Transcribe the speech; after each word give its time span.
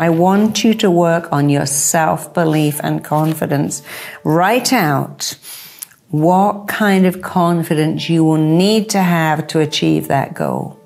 I 0.00 0.08
want 0.08 0.64
you 0.64 0.72
to 0.76 0.90
work 0.90 1.30
on 1.30 1.50
your 1.50 1.66
self 1.66 2.32
belief 2.32 2.80
and 2.82 3.04
confidence. 3.04 3.82
Write 4.24 4.72
out 4.72 5.36
what 6.08 6.68
kind 6.68 7.04
of 7.04 7.20
confidence 7.20 8.08
you 8.08 8.24
will 8.24 8.38
need 8.38 8.88
to 8.90 9.02
have 9.02 9.46
to 9.48 9.60
achieve 9.60 10.08
that 10.08 10.32
goal. 10.32 10.80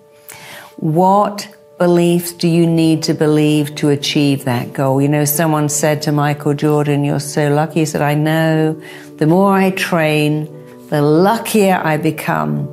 What 0.79 1.49
beliefs 1.79 2.33
do 2.33 2.49
you 2.49 2.67
need 2.67 3.05
to 3.05 3.15
believe 3.15 3.77
to 3.77 3.91
achieve 3.91 4.45
that 4.47 4.73
goal? 4.73 5.01
You 5.01 5.09
know, 5.09 5.25
someone 5.25 5.69
said 5.69 6.03
to 6.03 6.11
Michael 6.11 6.55
Jordan, 6.55 7.05
You're 7.05 7.21
so 7.21 7.55
lucky. 7.55 7.81
He 7.81 7.87
said, 7.87 8.03
I 8.03 8.15
know 8.15 8.83
the 9.19 9.29
more 9.29 9.55
I 9.55 9.71
train, 9.71 10.47
the 10.89 11.03
luckier 11.03 11.81
I 11.85 11.99
become 11.99 12.69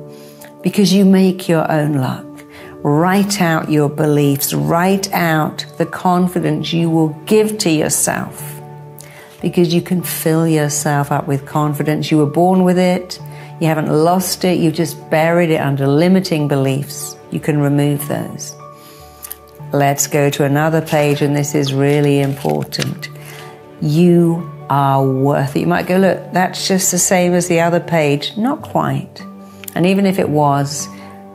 because 0.64 0.92
you 0.92 1.04
make 1.04 1.48
your 1.48 1.70
own 1.70 1.94
luck. 1.98 2.31
Write 2.82 3.40
out 3.40 3.70
your 3.70 3.88
beliefs, 3.88 4.52
write 4.52 5.12
out 5.12 5.64
the 5.78 5.86
confidence 5.86 6.72
you 6.72 6.90
will 6.90 7.10
give 7.26 7.58
to 7.58 7.70
yourself 7.70 8.60
because 9.40 9.74
you 9.74 9.82
can 9.82 10.02
fill 10.02 10.48
yourself 10.48 11.12
up 11.12 11.26
with 11.26 11.44
confidence. 11.46 12.10
You 12.10 12.18
were 12.18 12.26
born 12.26 12.64
with 12.64 12.78
it, 12.78 13.20
you 13.60 13.66
haven't 13.66 13.88
lost 13.88 14.44
it, 14.44 14.58
you've 14.58 14.74
just 14.74 15.10
buried 15.10 15.50
it 15.50 15.60
under 15.60 15.86
limiting 15.86 16.48
beliefs. 16.48 17.16
You 17.30 17.40
can 17.40 17.60
remove 17.60 18.06
those. 18.08 18.54
Let's 19.72 20.06
go 20.06 20.30
to 20.30 20.44
another 20.44 20.80
page, 20.80 21.22
and 21.22 21.36
this 21.36 21.54
is 21.54 21.72
really 21.72 22.20
important. 22.20 23.08
You 23.80 24.50
are 24.68 25.04
worth 25.04 25.56
it. 25.56 25.60
You 25.60 25.66
might 25.66 25.86
go, 25.86 25.98
look, 25.98 26.32
that's 26.32 26.68
just 26.68 26.90
the 26.90 26.98
same 26.98 27.32
as 27.32 27.48
the 27.48 27.60
other 27.60 27.80
page. 27.80 28.36
Not 28.36 28.62
quite. 28.62 29.24
And 29.74 29.86
even 29.86 30.06
if 30.06 30.18
it 30.18 30.28
was, 30.28 30.88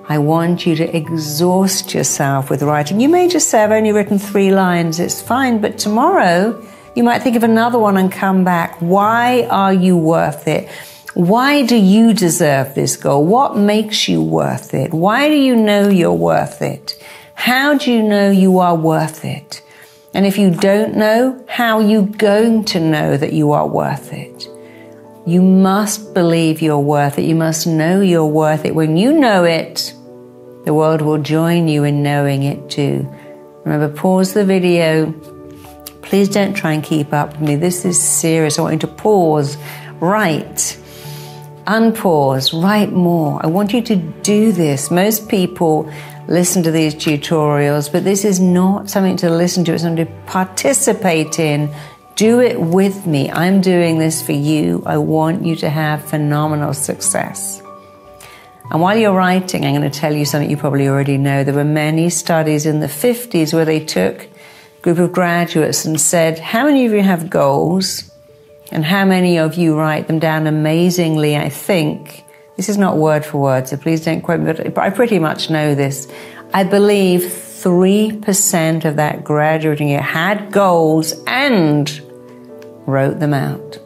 I 0.10 0.20
want 0.20 0.66
you 0.66 0.76
to 0.78 0.96
exhaust 0.96 1.94
yourself 1.94 2.50
with 2.50 2.64
writing. 2.64 3.02
You 3.02 3.10
may 3.10 3.28
just 3.28 3.50
say, 3.50 3.62
I've 3.62 3.72
only 3.72 3.92
written 3.92 4.18
three 4.18 4.52
lines, 4.54 5.02
it's 5.02 5.22
fine, 5.22 5.60
but 5.60 5.78
tomorrow 5.78 6.66
you 6.95 7.04
might 7.04 7.22
think 7.22 7.36
of 7.36 7.44
another 7.44 7.78
one 7.78 7.98
and 7.98 8.09
come 8.09 8.46
back. 8.46 8.78
Why 8.80 9.48
are 9.52 9.73
you 9.73 9.98
worth 9.98 10.48
it? 10.48 10.70
Why 11.14 11.66
do 11.66 11.76
you 11.76 12.14
deserve 12.14 12.73
this 12.73 12.96
goal? 12.96 13.26
What 13.26 13.58
makes 13.58 14.08
you 14.08 14.22
worth 14.22 14.73
it? 14.73 14.94
Why 14.94 15.28
do 15.28 15.36
you 15.36 15.56
know 15.56 15.90
you're 15.90 16.14
worth 16.14 16.62
it? 16.62 17.03
How 17.34 17.78
do 17.78 17.92
you 17.92 18.02
know 18.02 18.31
you 18.31 18.59
are 18.59 18.76
worth 18.76 19.26
it? 19.26 19.62
And 20.14 20.26
if 20.26 20.38
you 20.38 20.52
don't 20.52 20.96
know, 20.96 21.44
how 21.50 21.80
are 21.80 21.86
you 21.86 22.03
going 22.06 22.64
to 22.66 22.80
know 22.80 23.18
that 23.18 23.34
you 23.34 23.52
are 23.52 23.68
worth 23.68 24.14
it? 24.14 24.48
You 25.26 25.42
must 25.42 26.14
believe 26.14 26.62
you're 26.62 26.80
worth 26.80 27.20
it. 27.20 27.26
You 27.26 27.36
must 27.36 27.68
know 27.68 28.00
you're 28.00 28.26
worth 28.26 28.64
it. 28.64 28.74
When 28.74 28.96
you 28.96 29.12
know 29.12 29.44
it, 29.44 29.94
the 30.68 30.73
world 30.73 31.02
will 31.02 31.18
join 31.18 31.70
you 31.70 31.86
in 31.86 32.04
knowing 32.04 32.44
it 32.44 32.70
too. 32.70 33.10
Remember, 33.64 33.88
pause 33.88 34.34
the 34.34 34.44
video. 34.44 35.14
Please 36.02 36.28
don't 36.28 36.54
try 36.54 36.74
and 36.74 36.84
keep 36.84 37.14
up 37.14 37.32
with 37.32 37.40
me. 37.40 37.56
This 37.56 37.86
is 37.86 37.98
serious. 37.98 38.59
I 38.59 38.64
want 38.64 38.74
you 38.74 38.80
to 38.80 38.88
pause, 38.88 39.56
write, 40.02 40.78
unpause, 41.68 42.52
write 42.62 42.92
more. 42.92 43.40
I 43.42 43.48
want 43.48 43.72
you 43.72 43.82
to 43.84 43.96
do 43.96 44.52
this. 44.52 44.92
Most 44.92 45.30
people 45.30 45.90
listen 46.28 46.64
to 46.64 46.72
these 46.72 46.94
tutorials, 46.94 47.90
but 47.90 48.04
this 48.04 48.26
is 48.26 48.42
not 48.42 48.90
something 48.90 49.16
to 49.24 49.30
listen 49.30 49.64
to, 49.64 49.74
it's 49.74 49.84
something 49.84 50.06
to 50.06 50.12
participate 50.26 51.40
in. 51.40 51.74
Do 52.18 52.42
it 52.42 52.59
with 52.59 53.08
me. 53.08 53.31
I'm 53.31 53.62
doing 53.62 54.00
this 54.00 54.22
for 54.22 54.34
you. 54.34 54.84
I 54.86 54.98
want 54.98 55.46
you 55.46 55.56
to 55.58 55.70
have 55.70 56.04
phenomenal 56.04 56.74
success. 56.74 57.62
And 58.70 58.82
while 58.82 58.98
you're 58.98 59.14
writing, 59.14 59.66
I'm 59.66 59.76
going 59.76 59.90
to 59.90 60.00
tell 60.00 60.14
you 60.14 60.26
something 60.26 60.50
you 60.50 60.58
probably 60.58 60.90
already 60.90 61.18
know. 61.18 61.44
There 61.44 61.54
were 61.54 61.64
many 61.64 62.10
studies 62.10 62.66
in 62.66 62.82
the 62.82 62.88
50s 62.88 63.54
where 63.54 63.64
they 63.64 63.80
took 63.84 64.24
a 64.24 64.82
group 64.82 64.98
of 64.98 65.14
graduates 65.14 65.86
and 65.86 66.00
said, 66.00 66.38
How 66.38 66.66
many 66.66 66.86
of 66.86 66.92
you 66.92 67.02
have 67.02 67.30
goals? 67.30 68.12
And 68.70 68.84
how 68.84 69.06
many 69.06 69.40
of 69.40 69.56
you 69.56 69.78
write 69.78 70.08
them 70.08 70.19
down 70.19 70.47
amazingly? 70.47 71.38
I 71.38 71.47
think 71.47 72.25
this 72.58 72.68
is 72.68 72.78
not 72.78 72.97
word 72.97 73.25
for 73.25 73.38
word, 73.38 73.69
so 73.69 73.78
please 73.78 74.03
don't 74.03 74.22
quote 74.22 74.41
me, 74.41 74.52
but 74.52 74.78
I 74.78 74.90
pretty 74.90 75.20
much 75.20 75.50
know 75.50 75.74
this. 75.74 76.12
I 76.53 76.66
believe 76.66 77.22
3% 77.22 78.84
of 78.84 78.97
that 78.97 79.24
graduating 79.24 79.88
year 79.88 80.02
had 80.02 80.52
goals 80.52 81.14
and 81.25 82.02
wrote 82.86 83.20
them 83.20 83.34
out. 83.34 83.80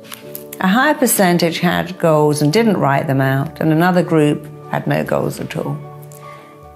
A 0.61 0.67
higher 0.67 0.95
percentage 0.95 1.59
had 1.59 1.99
goals 1.99 2.41
and 2.41 2.51
didn't 2.51 2.77
write 2.77 3.07
them 3.07 3.21
out, 3.21 3.61
and 3.61 3.71
another 3.71 4.01
group 4.01 4.47
had 4.71 4.87
no 4.87 5.03
goals 5.03 5.39
at 5.39 5.55
all. 5.57 5.77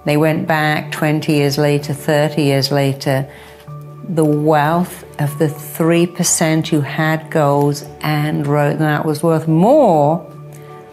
They 0.04 0.16
went 0.16 0.46
back 0.46 0.92
20 0.92 1.32
years 1.32 1.58
later, 1.58 1.92
30 1.92 2.42
years 2.42 2.70
later. 2.70 3.28
The 4.08 4.24
wealth 4.24 5.04
of 5.18 5.36
the 5.38 5.48
3% 5.48 6.68
who 6.68 6.80
had 6.80 7.28
goals 7.30 7.82
and 8.02 8.46
wrote 8.46 8.78
them 8.78 8.86
out 8.86 9.04
was 9.04 9.22
worth 9.22 9.48
more 9.48 10.24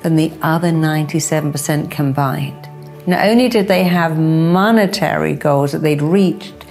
than 0.02 0.16
the 0.16 0.32
other 0.42 0.72
97% 0.72 1.92
combined. 1.92 2.70
Not 3.06 3.28
only 3.28 3.50
did 3.50 3.68
they 3.68 3.84
have 3.84 4.18
monetary 4.18 5.34
goals 5.34 5.74
that 5.74 5.80
they'd 5.80 6.02
reached, 6.02 6.66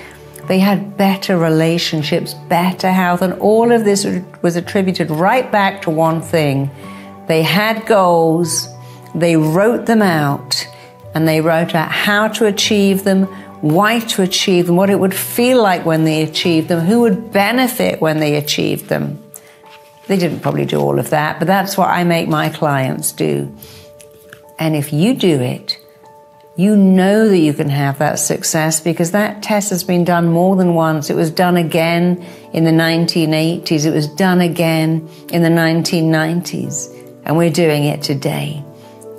they 0.49 0.59
had 0.59 0.97
better 0.97 1.39
relationships, 1.39 2.35
better 2.49 2.91
health, 2.91 3.23
and 3.23 3.35
all 3.35 3.71
of 3.71 3.85
this 3.85 4.05
was 4.41 4.57
attributed 4.57 5.11
right 5.11 5.51
back 5.53 5.83
to 5.83 5.91
one 5.91 6.21
thing. 6.21 6.71
They 7.29 7.43
had 7.43 7.87
goals 7.87 8.69
they 9.15 9.37
wrote 9.37 9.87
them 9.87 10.03
out 10.03 10.67
and 11.15 11.29
they 11.29 11.41
wrote 11.41 11.75
out 11.75 11.91
how 11.91 12.29
to 12.29 12.47
achieve 12.47 13.05
them, 13.05 13.25
why 13.61 14.01
to 14.01 14.23
achieve 14.23 14.67
them, 14.67 14.77
what 14.77 14.91
it 14.91 14.99
would 14.99 15.15
feel 15.15 15.63
like 15.63 15.85
when 15.85 16.05
they 16.05 16.23
achieved 16.23 16.69
them, 16.69 16.81
who 16.81 17.01
would 17.01 17.33
benefit 17.33 18.01
when 18.01 18.19
they 18.19 18.37
achieved 18.37 18.89
them. 18.89 19.23
They 20.07 20.17
didn't 20.17 20.41
probably 20.41 20.65
do 20.65 20.81
all 20.81 20.99
of 20.99 21.11
that, 21.11 21.39
but 21.39 21.47
that's 21.47 21.77
what 21.77 21.89
I 21.89 22.05
make 22.05 22.29
my 22.29 22.49
clients 22.49 23.13
do. 23.13 23.55
And 24.59 24.75
if 24.75 24.93
you 24.93 25.15
do 25.15 25.41
it, 25.41 25.79
you 26.57 26.77
know 26.77 27.29
that 27.29 27.39
you 27.39 27.55
can 27.55 27.71
have 27.71 27.99
that 27.99 28.19
success 28.19 28.81
because 28.81 29.13
that 29.13 29.43
test 29.43 29.71
has 29.71 29.85
been 29.85 30.05
done 30.05 30.29
more 30.29 30.55
than 30.57 30.75
once. 30.75 31.09
It 31.09 31.17
was 31.17 31.31
done 31.31 31.57
again 31.57 32.23
in 32.53 32.65
the 32.65 32.71
1980s. 32.71 33.87
It 33.87 33.95
was 33.95 34.07
done 34.07 34.41
again 34.41 35.09
in 35.31 35.43
the 35.43 35.49
1990s. 35.49 37.23
And 37.25 37.37
we're 37.37 37.51
doing 37.51 37.85
it 37.85 38.03
today. 38.03 38.63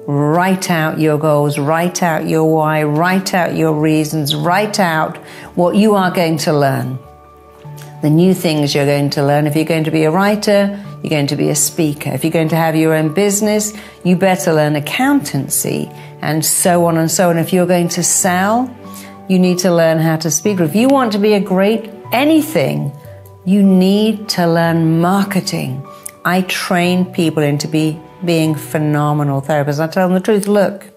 Write 0.06 0.70
out 0.70 1.00
your 1.00 1.18
goals, 1.18 1.58
write 1.58 2.04
out 2.04 2.28
your 2.28 2.44
why, 2.44 2.84
write 2.84 3.34
out 3.34 3.56
your 3.56 3.74
reasons, 3.74 4.36
write 4.36 4.80
out 4.80 5.16
what 5.56 5.76
you 5.76 5.96
are 5.96 6.12
going 6.12 6.38
to 6.40 6.52
learn. 6.52 7.00
The 8.02 8.10
new 8.10 8.34
things 8.34 8.76
you're 8.76 8.86
going 8.86 9.12
to 9.12 9.26
learn. 9.26 9.48
If 9.48 9.56
you're 9.56 9.64
going 9.64 9.86
to 9.86 9.92
be 9.92 10.04
a 10.04 10.12
writer, 10.12 10.84
you're 11.02 11.10
going 11.10 11.28
to 11.28 11.38
be 11.38 11.50
a 11.50 11.56
speaker. 11.56 12.10
If 12.10 12.26
you're 12.26 12.34
going 12.34 12.50
to 12.50 12.58
have 12.58 12.76
your 12.76 12.94
own 12.94 13.14
business, 13.14 13.74
you 14.04 14.18
better 14.18 14.52
learn 14.52 14.76
accountancy 14.76 15.90
and 16.22 16.44
so 16.44 16.86
on 16.86 16.98
and 16.98 17.10
so 17.10 17.30
on. 17.30 17.38
If 17.38 17.54
you're 17.54 17.66
going 17.66 17.88
to 17.90 18.04
sell, 18.04 18.74
you 19.30 19.40
need 19.40 19.60
to 19.60 19.74
learn 19.74 20.00
how 20.00 20.18
to 20.18 20.30
speak. 20.30 20.60
If 20.60 20.76
you 20.76 20.90
want 20.90 21.14
to 21.14 21.20
be 21.20 21.34
a 21.34 21.40
great 21.40 21.90
anything, 22.12 22.92
you 23.46 23.64
need 23.64 24.28
to 24.30 24.48
learn 24.48 25.00
marketing. 25.00 25.86
I 26.26 26.42
train 26.42 27.06
people 27.06 27.44
into 27.44 27.70
be 27.70 28.02
being 28.26 28.56
phenomenal 28.56 29.42
therapists. 29.42 29.80
I 29.80 29.88
tell 29.88 30.08
them 30.08 30.16
the 30.16 30.22
truth. 30.22 30.48
Look, 30.48 30.90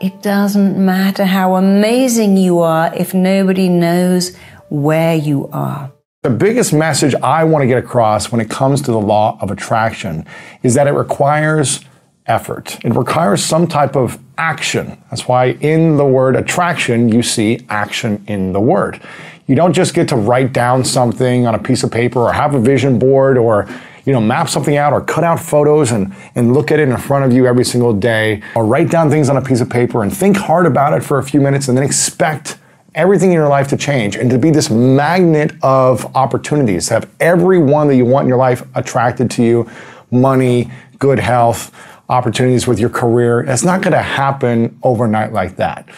it 0.00 0.22
doesn't 0.22 0.82
matter 0.84 1.24
how 1.24 1.56
amazing 1.56 2.36
you 2.36 2.60
are 2.60 2.94
if 2.94 3.14
nobody 3.14 3.68
knows 3.68 4.36
where 4.68 5.14
you 5.14 5.48
are. 5.48 5.92
The 6.22 6.30
biggest 6.30 6.72
message 6.72 7.14
I 7.16 7.44
want 7.44 7.62
to 7.62 7.66
get 7.66 7.78
across 7.78 8.32
when 8.32 8.40
it 8.40 8.48
comes 8.48 8.80
to 8.82 8.90
the 8.90 9.00
law 9.00 9.38
of 9.40 9.50
attraction 9.50 10.26
is 10.62 10.74
that 10.74 10.86
it 10.86 10.92
requires 10.92 11.80
effort. 12.26 12.82
It 12.84 12.94
requires 12.94 13.44
some 13.44 13.66
type 13.66 13.96
of 13.96 14.18
action. 14.38 15.02
That's 15.10 15.28
why 15.28 15.50
in 15.60 15.96
the 15.96 16.06
word 16.06 16.36
attraction, 16.36 17.10
you 17.10 17.22
see 17.22 17.66
action 17.68 18.24
in 18.26 18.52
the 18.52 18.60
word. 18.60 19.00
You 19.46 19.54
don't 19.54 19.74
just 19.74 19.92
get 19.92 20.08
to 20.08 20.16
write 20.16 20.52
down 20.54 20.84
something 20.84 21.46
on 21.46 21.54
a 21.54 21.58
piece 21.58 21.82
of 21.82 21.90
paper 21.90 22.20
or 22.20 22.32
have 22.32 22.54
a 22.54 22.60
vision 22.60 22.98
board 22.98 23.36
or 23.36 23.68
you 24.04 24.12
know, 24.12 24.20
map 24.20 24.48
something 24.48 24.76
out 24.76 24.92
or 24.92 25.00
cut 25.00 25.24
out 25.24 25.40
photos 25.40 25.92
and, 25.92 26.14
and 26.34 26.52
look 26.52 26.70
at 26.70 26.78
it 26.78 26.88
in 26.88 26.96
front 26.96 27.24
of 27.24 27.32
you 27.32 27.46
every 27.46 27.64
single 27.64 27.92
day 27.92 28.42
or 28.54 28.66
write 28.66 28.90
down 28.90 29.10
things 29.10 29.28
on 29.28 29.36
a 29.36 29.42
piece 29.42 29.60
of 29.60 29.70
paper 29.70 30.02
and 30.02 30.14
think 30.14 30.36
hard 30.36 30.66
about 30.66 30.92
it 30.92 31.02
for 31.02 31.18
a 31.18 31.22
few 31.22 31.40
minutes 31.40 31.68
and 31.68 31.76
then 31.76 31.84
expect 31.84 32.58
everything 32.94 33.30
in 33.30 33.34
your 33.34 33.48
life 33.48 33.68
to 33.68 33.76
change 33.76 34.16
and 34.16 34.30
to 34.30 34.38
be 34.38 34.50
this 34.50 34.70
magnet 34.70 35.52
of 35.62 36.04
opportunities, 36.14 36.88
to 36.88 36.94
have 36.94 37.10
everyone 37.18 37.88
that 37.88 37.96
you 37.96 38.04
want 38.04 38.24
in 38.24 38.28
your 38.28 38.38
life 38.38 38.62
attracted 38.74 39.30
to 39.30 39.42
you, 39.42 39.68
money, 40.10 40.70
good 40.98 41.18
health, 41.18 41.74
opportunities 42.08 42.66
with 42.66 42.78
your 42.78 42.90
career. 42.90 43.40
It's 43.40 43.64
not 43.64 43.82
to 43.82 44.02
happen 44.02 44.78
overnight 44.82 45.32
like 45.32 45.56
that. 45.56 45.88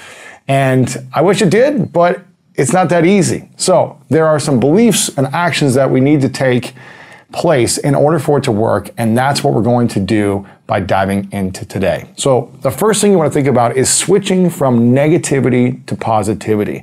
And 0.48 1.08
I 1.12 1.22
wish 1.22 1.42
it 1.42 1.50
did, 1.50 1.92
but 1.92 2.24
it's 2.54 2.72
not 2.72 2.88
that 2.88 3.04
easy. 3.04 3.50
So 3.56 4.00
there 4.08 4.26
are 4.26 4.38
some 4.38 4.60
beliefs 4.60 5.10
and 5.18 5.26
actions 5.28 5.74
that 5.74 5.90
we 5.90 6.00
need 6.00 6.20
to 6.22 6.28
take 6.28 6.74
place 7.32 7.78
in 7.78 7.94
order 7.94 8.18
for 8.18 8.38
it 8.38 8.44
to 8.44 8.52
work. 8.52 8.90
And 8.96 9.16
that's 9.16 9.42
what 9.42 9.52
we're 9.52 9.62
going 9.62 9.88
to 9.88 10.00
do 10.00 10.46
by 10.66 10.80
diving 10.80 11.30
into 11.32 11.64
today. 11.64 12.08
So 12.16 12.52
the 12.62 12.70
first 12.70 13.00
thing 13.00 13.12
you 13.12 13.18
want 13.18 13.32
to 13.32 13.34
think 13.34 13.48
about 13.48 13.76
is 13.76 13.92
switching 13.92 14.50
from 14.50 14.92
negativity 14.92 15.84
to 15.86 15.96
positivity. 15.96 16.82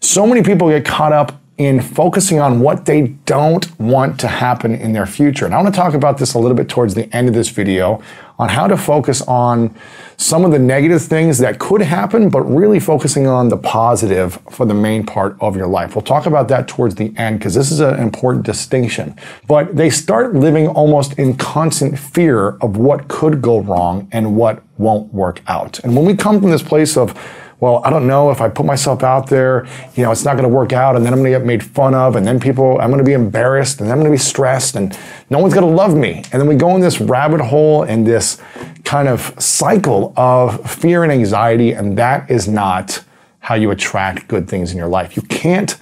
So 0.00 0.26
many 0.26 0.42
people 0.42 0.68
get 0.68 0.84
caught 0.84 1.12
up 1.12 1.40
in 1.56 1.80
focusing 1.80 2.40
on 2.40 2.60
what 2.60 2.84
they 2.84 3.02
don't 3.26 3.78
want 3.78 4.18
to 4.20 4.26
happen 4.26 4.74
in 4.74 4.92
their 4.92 5.06
future. 5.06 5.44
And 5.44 5.54
I 5.54 5.62
want 5.62 5.72
to 5.72 5.80
talk 5.80 5.94
about 5.94 6.18
this 6.18 6.34
a 6.34 6.38
little 6.38 6.56
bit 6.56 6.68
towards 6.68 6.94
the 6.94 7.14
end 7.14 7.28
of 7.28 7.34
this 7.34 7.48
video 7.48 8.02
on 8.40 8.48
how 8.48 8.66
to 8.66 8.76
focus 8.76 9.22
on 9.22 9.72
some 10.16 10.44
of 10.44 10.50
the 10.50 10.58
negative 10.58 11.00
things 11.00 11.38
that 11.38 11.60
could 11.60 11.80
happen, 11.80 12.28
but 12.28 12.42
really 12.42 12.80
focusing 12.80 13.28
on 13.28 13.48
the 13.48 13.56
positive 13.56 14.38
for 14.50 14.66
the 14.66 14.74
main 14.74 15.06
part 15.06 15.36
of 15.40 15.56
your 15.56 15.68
life. 15.68 15.94
We'll 15.94 16.02
talk 16.02 16.26
about 16.26 16.48
that 16.48 16.66
towards 16.66 16.96
the 16.96 17.14
end 17.16 17.38
because 17.38 17.54
this 17.54 17.70
is 17.70 17.78
an 17.78 18.00
important 18.00 18.44
distinction. 18.44 19.16
But 19.46 19.76
they 19.76 19.90
start 19.90 20.34
living 20.34 20.66
almost 20.66 21.18
in 21.18 21.36
constant 21.36 21.96
fear 21.96 22.50
of 22.60 22.76
what 22.76 23.06
could 23.06 23.40
go 23.40 23.60
wrong 23.60 24.08
and 24.10 24.34
what 24.34 24.62
won't 24.78 25.12
work 25.14 25.40
out. 25.46 25.78
And 25.84 25.94
when 25.94 26.04
we 26.04 26.16
come 26.16 26.40
from 26.40 26.50
this 26.50 26.62
place 26.62 26.96
of 26.96 27.16
well, 27.64 27.80
I 27.82 27.88
don't 27.88 28.06
know 28.06 28.30
if 28.30 28.42
I 28.42 28.50
put 28.50 28.66
myself 28.66 29.02
out 29.02 29.26
there, 29.26 29.66
you 29.94 30.02
know, 30.02 30.12
it's 30.12 30.22
not 30.22 30.32
going 30.32 30.42
to 30.42 30.54
work 30.54 30.74
out, 30.74 30.96
and 30.96 31.06
then 31.06 31.14
I'm 31.14 31.20
going 31.20 31.32
to 31.32 31.38
get 31.38 31.46
made 31.46 31.62
fun 31.62 31.94
of, 31.94 32.14
and 32.14 32.26
then 32.26 32.38
people, 32.38 32.78
I'm 32.78 32.90
going 32.90 32.98
to 32.98 33.04
be 33.04 33.14
embarrassed, 33.14 33.80
and 33.80 33.90
I'm 33.90 33.96
going 33.96 34.04
to 34.04 34.10
be 34.10 34.18
stressed, 34.18 34.76
and 34.76 34.94
no 35.30 35.38
one's 35.38 35.54
going 35.54 35.66
to 35.66 35.74
love 35.74 35.96
me. 35.96 36.16
And 36.30 36.42
then 36.42 36.46
we 36.46 36.56
go 36.56 36.74
in 36.74 36.82
this 36.82 37.00
rabbit 37.00 37.40
hole 37.40 37.84
and 37.84 38.06
this 38.06 38.38
kind 38.84 39.08
of 39.08 39.34
cycle 39.42 40.12
of 40.14 40.70
fear 40.70 41.04
and 41.04 41.10
anxiety, 41.10 41.72
and 41.72 41.96
that 41.96 42.30
is 42.30 42.46
not 42.46 43.02
how 43.38 43.54
you 43.54 43.70
attract 43.70 44.28
good 44.28 44.46
things 44.46 44.70
in 44.70 44.76
your 44.76 44.88
life. 44.88 45.16
You 45.16 45.22
can't 45.22 45.74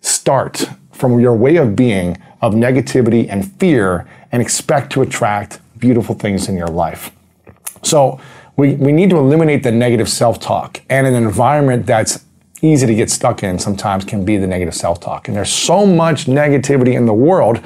start 0.00 0.68
from 0.90 1.20
your 1.20 1.34
way 1.34 1.54
of 1.54 1.76
being 1.76 2.20
of 2.42 2.54
negativity 2.54 3.28
and 3.30 3.48
fear 3.60 4.08
and 4.32 4.42
expect 4.42 4.90
to 4.94 5.02
attract 5.02 5.60
beautiful 5.78 6.16
things 6.16 6.48
in 6.48 6.56
your 6.56 6.66
life. 6.66 7.12
So, 7.84 8.20
we, 8.58 8.74
we 8.74 8.90
need 8.90 9.08
to 9.10 9.16
eliminate 9.16 9.62
the 9.62 9.70
negative 9.70 10.08
self-talk 10.08 10.82
and 10.90 11.06
an 11.06 11.14
environment 11.14 11.86
that's 11.86 12.24
easy 12.60 12.88
to 12.88 12.94
get 12.94 13.08
stuck 13.08 13.44
in 13.44 13.56
sometimes 13.56 14.04
can 14.04 14.24
be 14.24 14.36
the 14.36 14.48
negative 14.48 14.74
self-talk. 14.74 15.28
And 15.28 15.36
there's 15.36 15.52
so 15.52 15.86
much 15.86 16.26
negativity 16.26 16.94
in 16.94 17.06
the 17.06 17.14
world. 17.14 17.60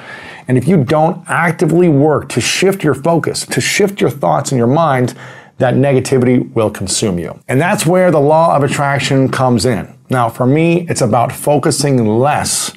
And 0.47 0.55
if 0.55 0.67
you 0.67 0.83
don't 0.83 1.27
actively 1.27 1.89
work 1.89 2.29
to 2.29 2.39
shift 2.39 2.83
your 2.83 2.93
focus, 2.93 3.43
to 3.47 3.59
shift 3.59 4.01
your 4.01 4.11
thoughts 4.11 4.51
in 4.51 4.57
your 4.59 4.67
mind, 4.67 5.15
that 5.57 5.73
negativity 5.73 6.53
will 6.53 6.69
consume 6.69 7.17
you. 7.17 7.39
And 7.47 7.59
that's 7.59 7.87
where 7.87 8.11
the 8.11 8.19
law 8.19 8.55
of 8.55 8.61
attraction 8.61 9.29
comes 9.29 9.65
in. 9.65 9.91
Now, 10.11 10.29
for 10.29 10.45
me, 10.45 10.87
it's 10.87 11.01
about 11.01 11.31
focusing 11.31 12.05
less 12.05 12.71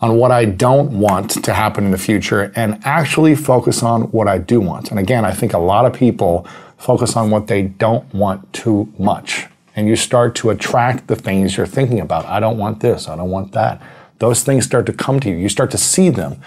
on 0.00 0.16
what 0.16 0.30
I 0.30 0.46
don't 0.46 0.92
want 0.98 1.44
to 1.44 1.52
happen 1.52 1.84
in 1.84 1.90
the 1.90 1.98
future 1.98 2.52
and 2.56 2.80
actually 2.84 3.34
focus 3.34 3.82
on 3.82 4.02
what 4.12 4.28
I 4.28 4.38
do 4.38 4.60
want. 4.60 4.90
And 4.90 4.98
again, 4.98 5.24
I 5.24 5.32
think 5.32 5.52
a 5.52 5.58
lot 5.58 5.84
of 5.84 5.92
people 5.92 6.46
focus 6.78 7.16
on 7.16 7.30
what 7.30 7.46
they 7.46 7.62
don't 7.62 8.12
want 8.14 8.50
too 8.52 8.92
much. 8.98 9.46
And 9.76 9.86
you 9.86 9.96
start 9.96 10.34
to 10.36 10.50
attract 10.50 11.06
the 11.06 11.16
things 11.16 11.56
you're 11.56 11.66
thinking 11.66 12.00
about. 12.00 12.24
I 12.26 12.40
don't 12.40 12.58
want 12.58 12.80
this. 12.80 13.08
I 13.08 13.16
don't 13.16 13.30
want 13.30 13.52
that. 13.52 13.82
Those 14.18 14.42
things 14.42 14.64
start 14.64 14.86
to 14.86 14.92
come 14.92 15.20
to 15.20 15.30
you. 15.30 15.36
You 15.36 15.48
start 15.48 15.70
to 15.72 15.78
see 15.78 16.08
them. 16.08 16.40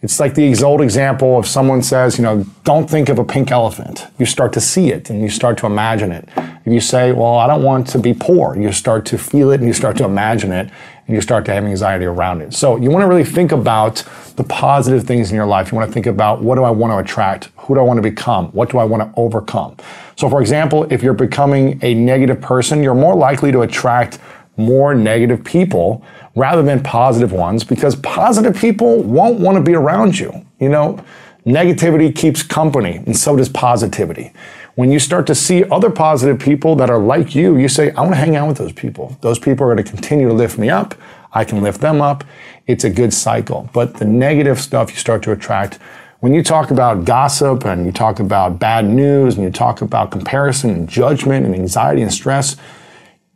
It's 0.00 0.20
like 0.20 0.34
the 0.34 0.62
old 0.62 0.80
example 0.80 1.38
of 1.38 1.46
someone 1.46 1.82
says, 1.82 2.18
you 2.18 2.24
know, 2.24 2.44
don't 2.62 2.88
think 2.88 3.08
of 3.08 3.18
a 3.18 3.24
pink 3.24 3.50
elephant. 3.50 4.06
You 4.18 4.26
start 4.26 4.52
to 4.52 4.60
see 4.60 4.90
it 4.90 5.10
and 5.10 5.20
you 5.20 5.28
start 5.28 5.58
to 5.58 5.66
imagine 5.66 6.12
it. 6.12 6.28
If 6.36 6.72
you 6.72 6.80
say, 6.80 7.10
well, 7.10 7.36
I 7.36 7.48
don't 7.48 7.64
want 7.64 7.88
to 7.88 7.98
be 7.98 8.14
poor, 8.14 8.56
you 8.56 8.70
start 8.70 9.06
to 9.06 9.18
feel 9.18 9.50
it 9.50 9.58
and 9.58 9.66
you 9.66 9.74
start 9.74 9.96
to 9.96 10.04
imagine 10.04 10.52
it 10.52 10.70
and 11.08 11.14
you 11.14 11.22
start 11.22 11.46
to 11.46 11.52
have 11.54 11.64
anxiety 11.64 12.04
around 12.04 12.42
it. 12.42 12.52
So 12.52 12.76
you 12.76 12.90
want 12.90 13.02
to 13.02 13.08
really 13.08 13.24
think 13.24 13.50
about 13.50 14.04
the 14.36 14.44
positive 14.44 15.04
things 15.04 15.30
in 15.30 15.36
your 15.36 15.46
life. 15.46 15.72
You 15.72 15.76
want 15.76 15.88
to 15.88 15.92
think 15.92 16.06
about 16.06 16.42
what 16.42 16.56
do 16.56 16.64
I 16.64 16.70
want 16.70 16.92
to 16.92 16.98
attract? 16.98 17.48
Who 17.56 17.74
do 17.74 17.80
I 17.80 17.82
want 17.82 17.96
to 17.96 18.02
become? 18.02 18.48
What 18.48 18.70
do 18.70 18.78
I 18.78 18.84
want 18.84 19.02
to 19.02 19.18
overcome? 19.18 19.76
So 20.16 20.28
for 20.28 20.40
example, 20.42 20.84
if 20.92 21.02
you're 21.02 21.14
becoming 21.14 21.80
a 21.82 21.94
negative 21.94 22.42
person, 22.42 22.82
you're 22.82 22.94
more 22.94 23.16
likely 23.16 23.50
to 23.52 23.62
attract 23.62 24.18
more 24.58 24.94
negative 24.94 25.42
people 25.42 26.04
rather 26.34 26.62
than 26.62 26.82
positive 26.82 27.32
ones 27.32 27.64
because 27.64 27.96
positive 27.96 28.54
people 28.54 29.02
won't 29.02 29.40
want 29.40 29.56
to 29.56 29.62
be 29.62 29.74
around 29.74 30.18
you. 30.18 30.44
You 30.60 30.68
know, 30.68 31.02
negativity 31.46 32.14
keeps 32.14 32.42
company 32.42 32.96
and 32.96 33.16
so 33.16 33.34
does 33.34 33.48
positivity. 33.48 34.32
When 34.78 34.92
you 34.92 35.00
start 35.00 35.26
to 35.26 35.34
see 35.34 35.64
other 35.64 35.90
positive 35.90 36.38
people 36.38 36.76
that 36.76 36.88
are 36.88 37.00
like 37.00 37.34
you, 37.34 37.56
you 37.56 37.66
say, 37.66 37.90
I 37.90 38.00
want 38.02 38.12
to 38.12 38.16
hang 38.16 38.36
out 38.36 38.46
with 38.46 38.58
those 38.58 38.70
people. 38.70 39.16
Those 39.22 39.36
people 39.36 39.66
are 39.66 39.74
going 39.74 39.84
to 39.84 39.90
continue 39.90 40.28
to 40.28 40.32
lift 40.32 40.56
me 40.56 40.70
up. 40.70 40.94
I 41.32 41.44
can 41.44 41.62
lift 41.62 41.80
them 41.80 42.00
up. 42.00 42.22
It's 42.68 42.84
a 42.84 42.88
good 42.88 43.12
cycle. 43.12 43.68
But 43.72 43.94
the 43.94 44.04
negative 44.04 44.60
stuff 44.60 44.92
you 44.92 44.96
start 44.96 45.24
to 45.24 45.32
attract 45.32 45.80
when 46.20 46.32
you 46.32 46.44
talk 46.44 46.70
about 46.70 47.04
gossip 47.04 47.64
and 47.64 47.86
you 47.86 47.90
talk 47.90 48.20
about 48.20 48.60
bad 48.60 48.84
news 48.84 49.34
and 49.34 49.42
you 49.42 49.50
talk 49.50 49.82
about 49.82 50.12
comparison 50.12 50.70
and 50.70 50.88
judgment 50.88 51.44
and 51.44 51.56
anxiety 51.56 52.02
and 52.02 52.14
stress, 52.14 52.56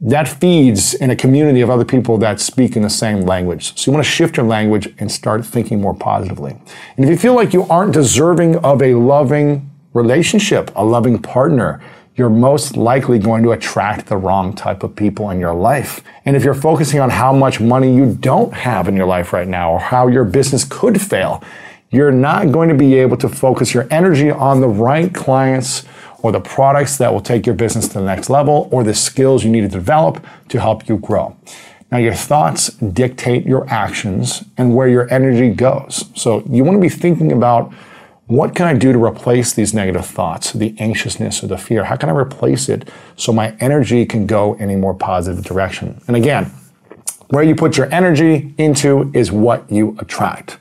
that 0.01 0.29
feeds 0.29 0.95
in 0.95 1.11
a 1.11 1.17
community 1.17 1.61
of 1.61 1.71
other 1.71 1.85
people 1.85 2.19
that 2.19 2.39
speak 2.39 2.77
in 2.77 2.83
the 2.83 2.91
same 2.91 3.23
language. 3.23 3.77
So 3.77 3.91
you 3.91 3.95
want 3.97 4.07
to 4.07 4.13
shift 4.13 4.37
your 4.37 4.47
language 4.47 4.95
and 5.01 5.11
start 5.11 5.45
thinking 5.45 5.81
more 5.81 5.95
positively. 5.95 6.57
And 6.97 7.05
if 7.05 7.11
you 7.11 7.17
feel 7.17 7.35
like 7.35 7.53
you 7.53 7.65
aren't 7.65 7.95
deserving 7.95 8.59
of 8.59 8.81
a 8.81 8.95
loving 8.95 9.72
relationship, 9.93 10.71
a 10.75 10.85
loving 10.85 11.21
partner, 11.21 11.83
you're 12.15 12.31
most 12.31 12.77
likely 12.77 13.19
going 13.19 13.43
to 13.43 13.53
attract 13.53 14.07
the 14.07 14.17
wrong 14.17 14.55
type 14.55 14.83
of 14.83 14.95
people 14.95 15.31
in 15.31 15.41
your 15.41 15.55
life. 15.55 16.03
And 16.27 16.37
if 16.37 16.45
you're 16.45 16.55
focusing 16.55 17.01
on 17.01 17.11
how 17.11 17.33
much 17.33 17.61
money 17.61 17.95
you 17.95 18.15
don't 18.15 18.53
have 18.53 18.87
in 18.87 18.97
your 18.97 19.07
life 19.07 19.33
right 19.33 19.49
now 19.49 19.73
or 19.73 19.79
how 19.79 20.09
your 20.09 20.25
business 20.25 20.65
could 20.65 21.01
fail, 21.01 21.43
you're 21.91 22.13
not 22.13 22.53
going 22.53 22.69
to 22.69 22.75
be 22.75 22.95
able 22.95 23.17
to 23.19 23.29
focus 23.29 23.73
your 23.73 23.87
energy 23.91 24.31
on 24.31 24.61
the 24.61 24.69
right 24.69 25.15
clients 25.15 25.85
or 26.23 26.33
the 26.33 26.41
products 26.41 26.99
that 26.99 27.13
will 27.13 27.21
take 27.21 27.47
your 27.47 27.55
business 27.55 27.89
to 27.89 27.95
the 27.95 28.05
next 28.05 28.31
level 28.31 28.69
or 28.71 28.85
the 28.85 28.95
skills 28.95 29.45
you 29.45 29.51
need 29.51 29.63
to 29.63 29.69
develop 29.69 30.25
to 30.49 30.61
help 30.61 30.89
you 30.89 30.99
grow. 30.99 31.37
Now, 31.91 31.99
your 31.99 32.15
thoughts 32.15 32.69
dictate 32.77 33.45
your 33.45 33.69
actions 33.69 34.45
and 34.57 34.75
where 34.75 34.89
your 34.89 35.13
energy 35.13 35.51
goes. 35.51 36.07
So, 36.15 36.43
you 36.49 36.65
want 36.65 36.77
to 36.77 36.81
be 36.81 36.89
thinking 36.89 37.33
about 37.33 37.73
what 38.33 38.55
can 38.55 38.67
I 38.67 38.73
do 38.73 38.93
to 38.93 39.05
replace 39.05 39.53
these 39.53 39.75
negative 39.75 40.07
thoughts, 40.07 40.53
the 40.53 40.75
anxiousness 40.79 41.45
or 41.45 41.49
the 41.49 41.59
fear? 41.59 41.85
How 41.85 41.97
can 41.97 42.09
I 42.09 42.13
replace 42.13 42.71
it 42.71 42.89
so 43.15 43.31
my 43.31 43.55
energy 43.61 44.07
can 44.07 44.27
go 44.27 44.55
in 44.55 44.71
a 44.71 44.77
more 44.77 44.95
positive 44.95 45.45
direction? 45.45 46.01
And 46.07 46.17
again, 46.17 46.51
where 47.29 47.43
you 47.43 47.55
put 47.55 47.77
your 47.77 47.93
energy 47.93 48.55
into 48.57 49.11
is 49.13 49.31
what 49.31 49.71
you 49.71 49.97
attract. 49.99 50.59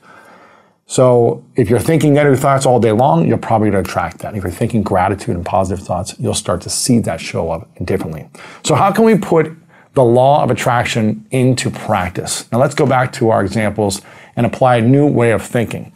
So 0.86 1.42
if 1.56 1.70
you're 1.70 1.80
thinking 1.80 2.12
negative 2.12 2.40
thoughts 2.40 2.66
all 2.66 2.78
day 2.78 2.92
long, 2.92 3.26
you're 3.26 3.38
probably 3.38 3.70
going 3.70 3.82
to 3.82 3.90
attract 3.90 4.18
that. 4.18 4.34
If 4.36 4.42
you're 4.42 4.52
thinking 4.52 4.82
gratitude 4.82 5.34
and 5.34 5.44
positive 5.44 5.82
thoughts, 5.82 6.14
you'll 6.18 6.34
start 6.34 6.60
to 6.62 6.70
see 6.70 6.98
that 7.00 7.22
show 7.22 7.50
up 7.50 7.70
differently. 7.82 8.28
So 8.64 8.74
how 8.74 8.92
can 8.92 9.04
we 9.04 9.16
put 9.16 9.50
the 9.94 10.04
law 10.04 10.42
of 10.42 10.50
attraction 10.50 11.26
into 11.30 11.70
practice? 11.70 12.50
Now 12.52 12.58
let's 12.58 12.74
go 12.74 12.84
back 12.84 13.14
to 13.14 13.30
our 13.30 13.42
examples 13.42 14.02
and 14.36 14.44
apply 14.44 14.76
a 14.76 14.82
new 14.82 15.06
way 15.06 15.32
of 15.32 15.42
thinking. 15.42 15.92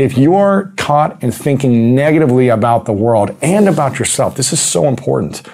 If 0.00 0.16
you're 0.16 0.72
caught 0.78 1.22
in 1.22 1.30
thinking 1.30 1.94
negatively 1.94 2.48
about 2.48 2.86
the 2.86 2.92
world 2.92 3.36
and 3.42 3.68
about 3.68 3.98
yourself, 3.98 4.34
this 4.34 4.50
is 4.50 4.58
so 4.58 4.86
important. 4.86 5.46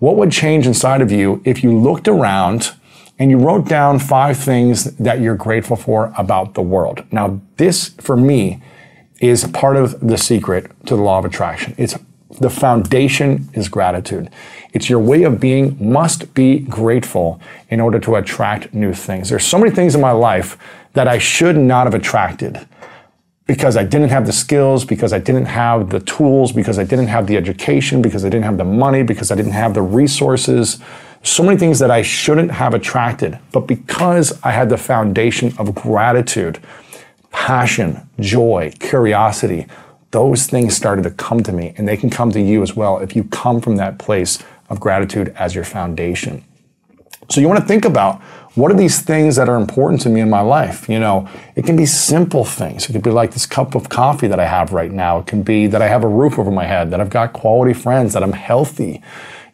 What 0.00 0.16
would 0.16 0.32
change 0.32 0.66
inside 0.66 1.00
of 1.00 1.12
you 1.12 1.40
if 1.44 1.62
you 1.62 1.78
looked 1.78 2.08
around 2.08 2.72
and 3.20 3.30
you 3.30 3.38
wrote 3.38 3.68
down 3.68 4.00
five 4.00 4.36
things 4.36 4.96
that 4.96 5.20
you're 5.20 5.36
grateful 5.36 5.76
for 5.76 6.12
about 6.18 6.54
the 6.54 6.60
world. 6.60 7.04
Now, 7.12 7.40
this 7.56 7.90
for 8.00 8.16
me 8.16 8.60
is 9.20 9.44
part 9.44 9.76
of 9.76 10.00
the 10.00 10.18
secret 10.18 10.72
to 10.86 10.96
the 10.96 11.02
law 11.02 11.20
of 11.20 11.24
attraction. 11.24 11.76
It's 11.78 11.96
the 12.40 12.50
foundation 12.50 13.48
is 13.52 13.68
gratitude. 13.68 14.28
It's 14.72 14.90
your 14.90 14.98
way 14.98 15.22
of 15.22 15.38
being 15.38 15.76
must 15.78 16.34
be 16.34 16.58
grateful 16.58 17.40
in 17.68 17.78
order 17.78 18.00
to 18.00 18.16
attract 18.16 18.74
new 18.74 18.92
things. 18.92 19.28
There's 19.28 19.46
so 19.46 19.56
many 19.56 19.70
things 19.70 19.94
in 19.94 20.00
my 20.00 20.10
life 20.10 20.58
that 20.94 21.06
I 21.06 21.18
should 21.18 21.56
not 21.56 21.86
have 21.86 21.94
attracted 21.94 22.66
because 23.46 23.76
I 23.76 23.84
didn't 23.84 24.08
have 24.08 24.26
the 24.26 24.32
skills, 24.32 24.84
because 24.84 25.12
I 25.12 25.18
didn't 25.18 25.46
have 25.46 25.90
the 25.90 26.00
tools, 26.00 26.52
because 26.52 26.78
I 26.78 26.84
didn't 26.84 27.08
have 27.08 27.26
the 27.26 27.36
education, 27.36 28.00
because 28.00 28.24
I 28.24 28.28
didn't 28.28 28.44
have 28.44 28.56
the 28.56 28.64
money, 28.64 29.02
because 29.02 29.30
I 29.30 29.34
didn't 29.34 29.52
have 29.52 29.74
the 29.74 29.82
resources 29.82 30.80
so 31.24 31.42
many 31.42 31.58
things 31.58 31.78
that 31.78 31.90
I 31.90 32.02
shouldn't 32.02 32.50
have 32.50 32.74
attracted, 32.74 33.38
but 33.50 33.60
because 33.60 34.38
I 34.42 34.50
had 34.50 34.68
the 34.68 34.76
foundation 34.76 35.54
of 35.58 35.74
gratitude, 35.74 36.58
passion, 37.30 38.08
joy, 38.20 38.72
curiosity, 38.78 39.66
those 40.10 40.46
things 40.46 40.76
started 40.76 41.02
to 41.04 41.10
come 41.10 41.42
to 41.42 41.52
me 41.52 41.74
and 41.76 41.88
they 41.88 41.96
can 41.96 42.10
come 42.10 42.30
to 42.32 42.40
you 42.40 42.62
as 42.62 42.76
well 42.76 42.98
if 42.98 43.16
you 43.16 43.24
come 43.24 43.60
from 43.60 43.76
that 43.76 43.98
place 43.98 44.38
of 44.68 44.78
gratitude 44.78 45.34
as 45.36 45.54
your 45.54 45.64
foundation. 45.64 46.44
So 47.30 47.40
you 47.40 47.48
want 47.48 47.60
to 47.60 47.66
think 47.66 47.86
about 47.86 48.20
what 48.54 48.70
are 48.70 48.76
these 48.76 49.00
things 49.00 49.36
that 49.36 49.48
are 49.48 49.56
important 49.56 50.00
to 50.02 50.08
me 50.08 50.20
in 50.20 50.30
my 50.30 50.40
life? 50.40 50.88
You 50.88 51.00
know, 51.00 51.28
it 51.56 51.64
can 51.66 51.76
be 51.76 51.86
simple 51.86 52.44
things. 52.44 52.88
It 52.88 52.92
could 52.92 53.02
be 53.02 53.10
like 53.10 53.32
this 53.32 53.46
cup 53.46 53.74
of 53.74 53.88
coffee 53.88 54.28
that 54.28 54.38
I 54.38 54.46
have 54.46 54.72
right 54.72 54.92
now. 54.92 55.18
It 55.18 55.26
can 55.26 55.42
be 55.42 55.66
that 55.66 55.82
I 55.82 55.88
have 55.88 56.04
a 56.04 56.08
roof 56.08 56.38
over 56.38 56.50
my 56.50 56.64
head, 56.64 56.90
that 56.90 57.00
I've 57.00 57.10
got 57.10 57.32
quality 57.32 57.74
friends, 57.74 58.12
that 58.12 58.22
I'm 58.22 58.32
healthy 58.32 59.02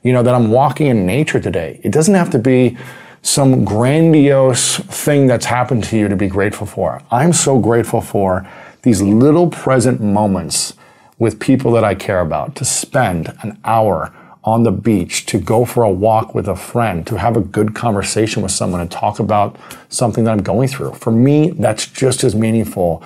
you 0.03 0.13
know, 0.13 0.23
that 0.23 0.35
I'm 0.35 0.51
walking 0.51 0.87
in 0.87 1.07
nature 1.07 1.41
today. 1.41 1.81
It 1.83 1.93
doesn't 1.93 2.15
have 2.15 2.31
to 2.31 2.39
be 2.39 2.77
some 3.23 3.65
grandiose 3.65 4.79
thing 4.79 5.27
that's 5.27 5.47
happened 5.47 5.85
to 5.85 5.99
you 5.99 6.09
to 6.09 6.17
be 6.17 6.29
grateful 6.29 6.67
for. 6.67 7.03
I'm 7.11 7.33
so 7.33 7.59
grateful 7.59 8.01
for 8.01 8.49
these 8.83 9.03
little 9.03 9.51
present 9.51 10.01
moments 10.01 10.75
with 11.19 11.39
people 11.39 11.71
that 11.73 11.85
I 11.85 11.95
care 11.95 12.21
about 12.21 12.57
to 12.57 12.65
spend 12.65 13.35
an 13.43 13.59
hour 13.63 14.15
on 14.43 14.63
the 14.63 14.73
beach, 14.73 15.27
to 15.27 15.39
go 15.39 15.65
for 15.65 15.83
a 15.83 15.91
walk 15.91 16.35
with 16.35 16.49
a 16.49 16.57
friend, 16.57 17.07
to 17.07 17.19
have 17.19 17.37
a 17.37 17.41
good 17.41 17.75
conversation 17.75 18.43
with 18.43 18.53
someone 18.53 18.81
and 18.81 18.91
talk 18.91 19.19
about 19.19 19.57
something 19.89 20.25
that 20.25 20.31
I'm 20.31 20.43
going 20.43 20.69
through. 20.69 20.95
For 20.95 21.11
me, 21.11 21.51
that's 21.51 21.87
just 21.87 22.25
as 22.25 22.35
meaningful. 22.35 23.03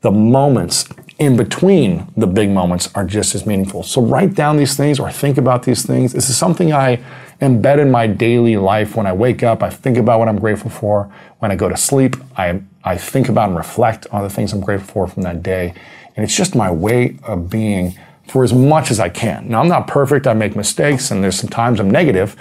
The 0.00 0.10
moments 0.10 0.88
in 1.18 1.36
between 1.36 2.06
the 2.16 2.26
big 2.26 2.50
moments 2.50 2.88
are 2.94 3.04
just 3.04 3.34
as 3.34 3.44
meaningful. 3.44 3.82
So 3.82 4.00
write 4.00 4.34
down 4.34 4.56
these 4.56 4.76
things 4.76 5.00
or 5.00 5.10
think 5.10 5.36
about 5.36 5.64
these 5.64 5.84
things. 5.84 6.12
This 6.12 6.30
is 6.30 6.36
something 6.36 6.72
I 6.72 7.02
embed 7.40 7.80
in 7.80 7.90
my 7.90 8.06
daily 8.06 8.56
life. 8.56 8.96
When 8.96 9.06
I 9.06 9.12
wake 9.12 9.42
up, 9.42 9.62
I 9.62 9.70
think 9.70 9.96
about 9.98 10.20
what 10.20 10.28
I'm 10.28 10.38
grateful 10.38 10.70
for. 10.70 11.12
When 11.40 11.50
I 11.50 11.56
go 11.56 11.68
to 11.68 11.76
sleep, 11.76 12.16
I, 12.36 12.62
I 12.84 12.96
think 12.96 13.28
about 13.28 13.48
and 13.48 13.58
reflect 13.58 14.06
on 14.12 14.22
the 14.22 14.30
things 14.30 14.52
I'm 14.52 14.60
grateful 14.60 14.92
for 14.92 15.06
from 15.08 15.24
that 15.24 15.42
day. 15.42 15.74
And 16.14 16.24
it's 16.24 16.36
just 16.36 16.54
my 16.54 16.70
way 16.70 17.18
of 17.24 17.50
being 17.50 17.98
for 18.28 18.44
as 18.44 18.52
much 18.52 18.90
as 18.90 19.00
I 19.00 19.08
can. 19.08 19.48
Now, 19.48 19.60
I'm 19.60 19.68
not 19.68 19.86
perfect. 19.86 20.26
I 20.26 20.34
make 20.34 20.54
mistakes 20.54 21.10
and 21.10 21.24
there's 21.24 21.38
some 21.38 21.50
times 21.50 21.80
I'm 21.80 21.90
negative, 21.90 22.36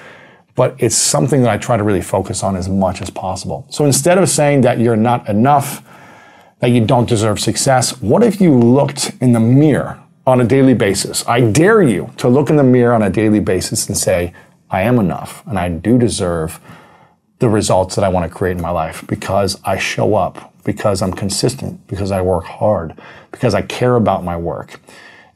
but 0.55 0.75
it's 0.79 0.95
something 0.95 1.43
that 1.43 1.49
I 1.49 1.57
try 1.57 1.77
to 1.77 1.83
really 1.83 2.01
focus 2.01 2.43
on 2.43 2.55
as 2.55 2.67
much 2.67 3.01
as 3.01 3.09
possible. 3.09 3.65
So 3.69 3.85
instead 3.85 4.17
of 4.17 4.27
saying 4.27 4.61
that 4.61 4.79
you're 4.79 4.95
not 4.95 5.27
enough, 5.29 5.83
that 6.59 6.69
you 6.69 6.85
don't 6.85 7.07
deserve 7.07 7.39
success, 7.39 8.01
what 8.01 8.23
if 8.23 8.41
you 8.41 8.57
looked 8.57 9.11
in 9.21 9.31
the 9.31 9.39
mirror 9.39 9.99
on 10.25 10.41
a 10.41 10.43
daily 10.43 10.73
basis? 10.73 11.25
I 11.27 11.41
dare 11.41 11.83
you 11.83 12.11
to 12.17 12.27
look 12.27 12.49
in 12.49 12.57
the 12.57 12.63
mirror 12.63 12.93
on 12.93 13.03
a 13.03 13.09
daily 13.09 13.39
basis 13.39 13.87
and 13.87 13.97
say, 13.97 14.33
I 14.69 14.81
am 14.81 14.99
enough 14.99 15.43
and 15.45 15.57
I 15.57 15.69
do 15.69 15.97
deserve 15.97 16.59
the 17.39 17.47
results 17.47 17.95
that 17.95 18.03
I 18.03 18.09
want 18.09 18.29
to 18.29 18.35
create 18.35 18.57
in 18.57 18.61
my 18.61 18.71
life 18.71 19.05
because 19.07 19.59
I 19.63 19.77
show 19.77 20.15
up, 20.15 20.53
because 20.63 21.01
I'm 21.01 21.13
consistent, 21.13 21.85
because 21.87 22.11
I 22.11 22.21
work 22.21 22.45
hard, 22.45 22.99
because 23.31 23.53
I 23.53 23.61
care 23.61 23.95
about 23.95 24.23
my 24.23 24.35
work. 24.35 24.81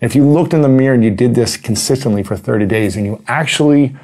If 0.01 0.15
you 0.15 0.27
looked 0.27 0.55
in 0.55 0.63
the 0.63 0.67
mirror 0.67 0.95
and 0.95 1.03
you 1.03 1.11
did 1.11 1.35
this 1.35 1.55
consistently 1.55 2.23
for 2.23 2.35
30 2.35 2.65
days 2.65 2.95
and 2.95 3.05
you 3.05 3.23
actually 3.27 3.95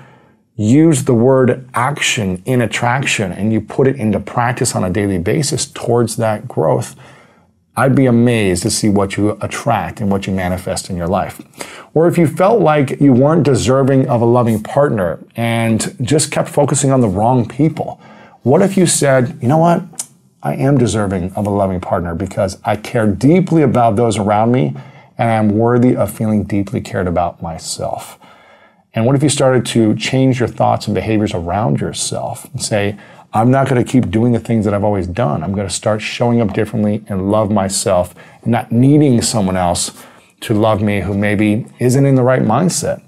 use 0.55 1.03
the 1.05 1.13
word 1.15 1.67
action 1.73 2.41
in 2.45 2.61
attraction 2.61 3.31
and 3.31 3.51
you 3.51 3.59
put 3.59 3.87
it 3.87 3.95
into 3.95 4.19
practice 4.19 4.75
on 4.75 4.83
a 4.83 4.91
daily 4.91 5.17
basis 5.17 5.65
towards 5.65 6.15
that 6.17 6.47
growth, 6.47 6.95
I'd 7.75 7.95
be 7.95 8.05
amazed 8.05 8.61
to 8.63 8.71
see 8.71 8.89
what 8.89 9.17
you 9.17 9.39
attract 9.41 9.99
and 9.99 10.11
what 10.11 10.27
you 10.27 10.33
manifest 10.33 10.91
in 10.91 10.97
your 10.97 11.07
life. 11.07 11.41
Or 11.95 12.07
if 12.07 12.15
you 12.17 12.27
felt 12.27 12.61
like 12.61 13.01
you 13.01 13.11
weren't 13.11 13.43
deserving 13.43 14.07
of 14.07 14.21
a 14.21 14.25
loving 14.25 14.61
partner 14.61 15.19
and 15.35 15.95
just 16.01 16.31
kept 16.31 16.49
focusing 16.49 16.91
on 16.91 17.01
the 17.01 17.07
wrong 17.07 17.47
people, 17.47 17.99
what 18.43 18.61
if 18.61 18.77
you 18.77 18.85
said, 18.85 19.39
you 19.41 19.47
know 19.47 19.57
what? 19.57 19.83
I 20.43 20.53
am 20.55 20.77
deserving 20.77 21.33
of 21.33 21.47
a 21.47 21.51
loving 21.51 21.81
partner 21.81 22.13
because 22.13 22.59
I 22.63 22.75
care 22.75 23.07
deeply 23.07 23.63
about 23.63 23.95
those 23.95 24.19
around 24.19 24.51
me 24.51 24.75
and 25.17 25.29
I'm 25.29 25.57
worthy 25.57 25.95
of 25.95 26.11
feeling 26.11 26.43
deeply 26.43 26.81
cared 26.81 27.07
about 27.07 27.41
myself. 27.41 28.19
And 28.93 29.05
what 29.05 29.15
if 29.15 29.23
you 29.23 29.29
started 29.29 29.65
to 29.67 29.95
change 29.95 30.39
your 30.39 30.47
thoughts 30.47 30.87
and 30.87 30.95
behaviors 30.95 31.33
around 31.33 31.79
yourself 31.79 32.45
and 32.51 32.61
say, 32.61 32.97
I'm 33.33 33.51
not 33.51 33.67
going 33.67 33.83
to 33.83 33.91
keep 33.91 34.09
doing 34.09 34.31
the 34.31 34.39
things 34.39 34.65
that 34.65 34.73
I've 34.73 34.83
always 34.83 35.05
done. 35.05 35.43
I'm 35.43 35.53
going 35.53 35.67
to 35.67 35.73
start 35.73 36.01
showing 36.01 36.41
up 36.41 36.53
differently 36.53 37.03
and 37.07 37.29
love 37.29 37.51
myself 37.51 38.15
and 38.41 38.51
not 38.51 38.71
needing 38.71 39.21
someone 39.21 39.57
else 39.57 39.91
to 40.41 40.53
love 40.53 40.81
me 40.81 41.01
who 41.01 41.15
maybe 41.15 41.65
isn't 41.79 42.05
in 42.05 42.15
the 42.15 42.23
right 42.23 42.41
mindset. 42.41 43.03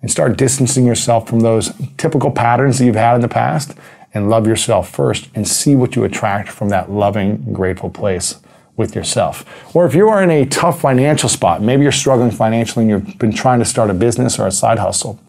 And 0.00 0.10
start 0.10 0.36
distancing 0.36 0.86
yourself 0.86 1.28
from 1.28 1.40
those 1.40 1.72
typical 1.96 2.30
patterns 2.30 2.78
that 2.78 2.84
you've 2.84 2.94
had 2.94 3.16
in 3.16 3.20
the 3.20 3.28
past 3.28 3.74
and 4.14 4.30
love 4.30 4.46
yourself 4.46 4.88
first 4.88 5.28
and 5.34 5.46
see 5.46 5.74
what 5.74 5.96
you 5.96 6.04
attract 6.04 6.48
from 6.48 6.68
that 6.68 6.90
loving, 6.90 7.52
grateful 7.52 7.90
place 7.90 8.36
with 8.78 8.94
yourself. 8.94 9.44
Or 9.74 9.84
if 9.84 9.94
you 9.94 10.08
are 10.08 10.22
in 10.22 10.30
a 10.30 10.46
tough 10.46 10.80
financial 10.80 11.28
spot, 11.28 11.60
maybe 11.60 11.82
you're 11.82 11.92
struggling 11.92 12.30
financially 12.30 12.84
and 12.84 12.90
you've 12.90 13.18
been 13.18 13.32
trying 13.32 13.58
to 13.58 13.64
start 13.64 13.90
a 13.90 13.94
business 13.94 14.38
or 14.38 14.46
a 14.46 14.52
side 14.52 14.78
hustle. 14.78 15.20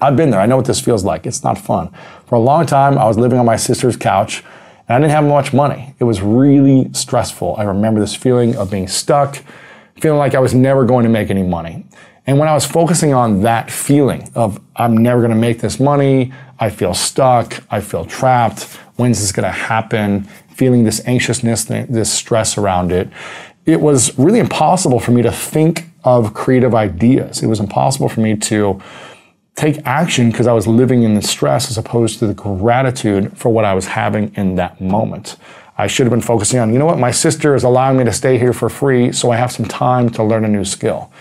I've 0.00 0.16
been 0.16 0.30
there. 0.30 0.40
I 0.40 0.46
know 0.46 0.56
what 0.56 0.66
this 0.66 0.80
feels 0.80 1.04
like. 1.04 1.26
It's 1.26 1.42
not 1.42 1.58
fun. 1.58 1.90
For 2.26 2.36
a 2.36 2.40
long 2.40 2.66
time, 2.66 2.96
I 2.96 3.06
was 3.06 3.18
living 3.18 3.38
on 3.38 3.44
my 3.44 3.56
sister's 3.56 3.96
couch 3.96 4.44
and 4.88 4.96
I 4.96 4.98
didn't 5.00 5.10
have 5.10 5.24
much 5.24 5.52
money. 5.52 5.94
It 5.98 6.04
was 6.04 6.22
really 6.22 6.88
stressful. 6.92 7.56
I 7.58 7.64
remember 7.64 8.00
this 8.00 8.14
feeling 8.14 8.56
of 8.56 8.70
being 8.70 8.86
stuck, 8.86 9.42
feeling 10.00 10.18
like 10.18 10.34
I 10.34 10.38
was 10.38 10.54
never 10.54 10.84
going 10.84 11.02
to 11.02 11.10
make 11.10 11.30
any 11.30 11.42
money. 11.42 11.84
And 12.28 12.38
when 12.38 12.48
I 12.48 12.54
was 12.54 12.64
focusing 12.64 13.12
on 13.12 13.42
that 13.42 13.70
feeling 13.70 14.30
of 14.34 14.60
I'm 14.76 14.96
never 14.96 15.20
going 15.20 15.32
to 15.32 15.36
make 15.36 15.60
this 15.60 15.80
money, 15.80 16.32
I 16.60 16.70
feel 16.70 16.94
stuck, 16.94 17.64
I 17.70 17.80
feel 17.80 18.04
trapped, 18.04 18.78
when's 18.98 19.20
this 19.20 19.32
going 19.32 19.50
to 19.50 19.58
happen? 19.58 20.28
feeling 20.58 20.82
this 20.82 21.00
anxiousness, 21.06 21.64
this 21.66 22.12
stress 22.12 22.58
around 22.58 22.90
it, 22.90 23.08
it 23.64 23.80
was 23.80 24.18
really 24.18 24.40
impossible 24.40 24.98
for 24.98 25.12
me 25.12 25.22
to 25.22 25.30
think 25.30 25.84
of 26.02 26.34
creative 26.34 26.74
ideas. 26.74 27.44
It 27.44 27.46
was 27.46 27.60
impossible 27.60 28.08
for 28.08 28.20
me 28.20 28.34
to 28.36 28.82
take 29.54 29.78
action 29.86 30.32
because 30.32 30.48
I 30.48 30.52
was 30.52 30.66
living 30.66 31.04
in 31.04 31.14
the 31.14 31.22
stress 31.22 31.70
as 31.70 31.78
opposed 31.78 32.18
to 32.18 32.26
the 32.26 32.34
gratitude 32.34 33.38
for 33.38 33.50
what 33.50 33.64
I 33.64 33.72
was 33.72 33.86
having 33.86 34.34
in 34.34 34.56
that 34.56 34.80
moment. 34.80 35.36
I 35.76 35.86
should 35.86 36.06
have 36.06 36.10
been 36.10 36.20
focusing 36.20 36.58
on, 36.58 36.72
you 36.72 36.80
know 36.80 36.86
what, 36.86 36.98
my 36.98 37.12
sister 37.12 37.54
is 37.54 37.62
allowing 37.62 37.98
me 37.98 38.04
to 38.04 38.12
stay 38.12 38.36
here 38.36 38.52
for 38.52 38.68
free, 38.68 39.12
so 39.12 39.30
I 39.30 39.36
have 39.36 39.52
some 39.52 39.66
time 39.66 40.10
to 40.10 40.24
learn 40.24 40.44
a 40.44 40.48
new 40.48 40.64
skill. 40.64 41.12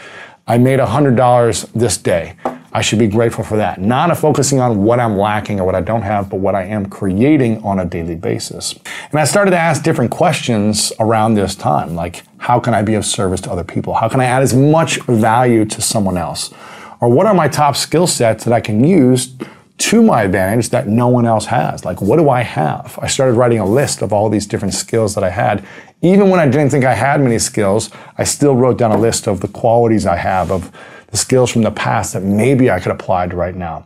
I 0.48 0.58
made 0.58 0.80
$100 0.80 1.74
this 1.74 1.98
day. 1.98 2.38
I 2.74 2.82
should 2.82 3.00
be 3.00 3.08
grateful 3.08 3.44
for 3.44 3.58
that. 3.58 3.80
Not 3.80 4.16
focusing 4.18 4.60
on 4.60 4.84
what 4.84 5.00
I'm 5.00 5.18
lacking 5.18 5.60
or 5.60 5.66
what 5.66 5.76
I 5.76 5.82
don't 5.82 6.02
have, 6.02 6.30
but 6.30 6.40
what 6.40 6.54
I 6.54 6.64
am 6.64 6.88
creating 6.88 7.64
on 7.64 7.80
a 7.80 7.86
daily 7.86 8.16
basis. 8.16 8.78
And 9.12 9.20
I 9.20 9.24
started 9.24 9.52
to 9.52 9.58
ask 9.58 9.84
different 9.84 10.12
questions 10.12 10.92
around 11.00 11.36
this 11.36 11.56
time, 11.56 11.96
like 11.96 12.24
how 12.40 12.60
can 12.60 12.74
I 12.74 12.82
be 12.82 12.96
of 12.96 13.06
service 13.06 13.42
to 13.42 13.52
other 13.52 13.64
people? 13.64 13.94
How 13.94 14.10
can 14.10 14.20
I 14.20 14.26
add 14.26 14.44
as 14.44 14.54
much 14.54 15.02
value 15.04 15.66
to 15.66 15.82
someone 15.82 16.18
else? 16.18 16.54
Or 17.00 17.10
what 17.10 17.26
are 17.26 17.34
my 17.34 17.48
top 17.48 17.76
skill 17.76 18.08
sets 18.08 18.44
that 18.44 18.54
I 18.54 18.60
can 18.60 18.84
use 18.84 19.34
to 19.78 20.02
my 20.02 20.24
advantage 20.24 20.70
that 20.70 20.88
no 20.88 21.08
one 21.08 21.26
else 21.26 21.46
has? 21.46 21.86
Like, 21.86 22.02
what 22.02 22.18
do 22.18 22.30
I 22.30 22.42
have? 22.42 22.98
I 23.02 23.08
started 23.08 23.34
writing 23.34 23.60
a 23.60 23.66
list 23.66 24.02
of 24.02 24.12
all 24.12 24.30
these 24.30 24.48
different 24.48 24.74
skills 24.74 25.14
that 25.16 25.24
I 25.24 25.30
had. 25.30 25.64
Even 26.02 26.30
when 26.30 26.40
I 26.40 26.48
didn't 26.48 26.70
think 26.70 26.86
I 26.86 26.94
had 26.94 27.22
many 27.22 27.40
skills, 27.40 27.92
I 28.18 28.24
still 28.24 28.56
wrote 28.56 28.78
down 28.78 28.92
a 28.92 28.98
list 28.98 29.28
of 29.28 29.42
the 29.42 29.48
qualities 29.48 30.06
I 30.06 30.16
have, 30.16 30.52
of 30.52 30.72
the 31.08 31.18
skills 31.18 31.52
from 31.52 31.64
the 31.64 31.72
past 31.72 32.14
that 32.14 32.24
maybe 32.24 32.70
I 32.70 32.80
could 32.80 32.92
apply 32.92 33.28
to 33.28 33.36
right 33.36 33.56
now. 33.56 33.86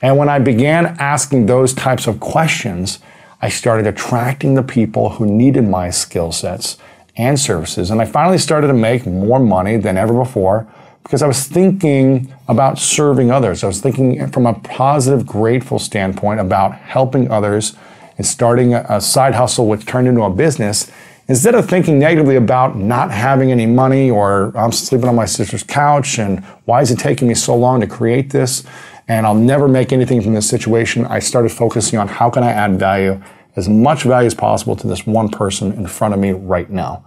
And 0.00 0.18
when 0.18 0.28
I 0.28 0.38
began 0.38 0.96
asking 0.98 1.46
those 1.46 1.72
types 1.72 2.06
of 2.06 2.18
questions, 2.18 2.98
I 3.40 3.48
started 3.48 3.86
attracting 3.86 4.54
the 4.54 4.62
people 4.62 5.10
who 5.10 5.26
needed 5.26 5.68
my 5.68 5.90
skill 5.90 6.32
sets 6.32 6.78
and 7.16 7.38
services. 7.38 7.90
And 7.90 8.00
I 8.00 8.04
finally 8.04 8.38
started 8.38 8.68
to 8.68 8.74
make 8.74 9.06
more 9.06 9.38
money 9.38 9.76
than 9.76 9.96
ever 9.96 10.14
before 10.14 10.66
because 11.02 11.22
I 11.22 11.26
was 11.26 11.44
thinking 11.46 12.32
about 12.48 12.78
serving 12.78 13.30
others. 13.30 13.64
I 13.64 13.66
was 13.66 13.80
thinking 13.80 14.26
from 14.30 14.46
a 14.46 14.54
positive, 14.54 15.26
grateful 15.26 15.78
standpoint 15.78 16.40
about 16.40 16.74
helping 16.74 17.30
others 17.30 17.74
and 18.16 18.26
starting 18.26 18.74
a 18.74 19.00
side 19.00 19.34
hustle 19.34 19.68
which 19.68 19.84
turned 19.86 20.08
into 20.08 20.22
a 20.22 20.30
business 20.30 20.90
instead 21.28 21.54
of 21.54 21.68
thinking 21.68 21.98
negatively 21.98 22.36
about 22.36 22.76
not 22.76 23.10
having 23.10 23.52
any 23.52 23.66
money 23.66 24.10
or 24.10 24.56
I'm 24.56 24.72
sleeping 24.72 25.08
on 25.08 25.14
my 25.14 25.26
sister's 25.26 25.62
couch 25.62 26.18
and 26.18 26.44
why 26.64 26.80
is 26.82 26.90
it 26.90 26.98
taking 26.98 27.28
me 27.28 27.34
so 27.34 27.54
long 27.54 27.80
to 27.80 27.86
create 27.86 28.30
this 28.30 28.64
and 29.08 29.26
I'll 29.26 29.34
never 29.34 29.68
make 29.68 29.92
anything 29.92 30.22
from 30.22 30.34
this 30.34 30.48
situation, 30.48 31.04
I 31.06 31.18
started 31.18 31.50
focusing 31.50 31.98
on 31.98 32.08
how 32.08 32.30
can 32.30 32.42
I 32.42 32.50
add 32.50 32.78
value, 32.78 33.20
as 33.56 33.68
much 33.68 34.04
value 34.04 34.26
as 34.26 34.34
possible 34.34 34.76
to 34.76 34.86
this 34.86 35.06
one 35.06 35.28
person 35.28 35.72
in 35.72 35.86
front 35.86 36.14
of 36.14 36.20
me 36.20 36.32
right 36.32 36.70
now. 36.70 37.04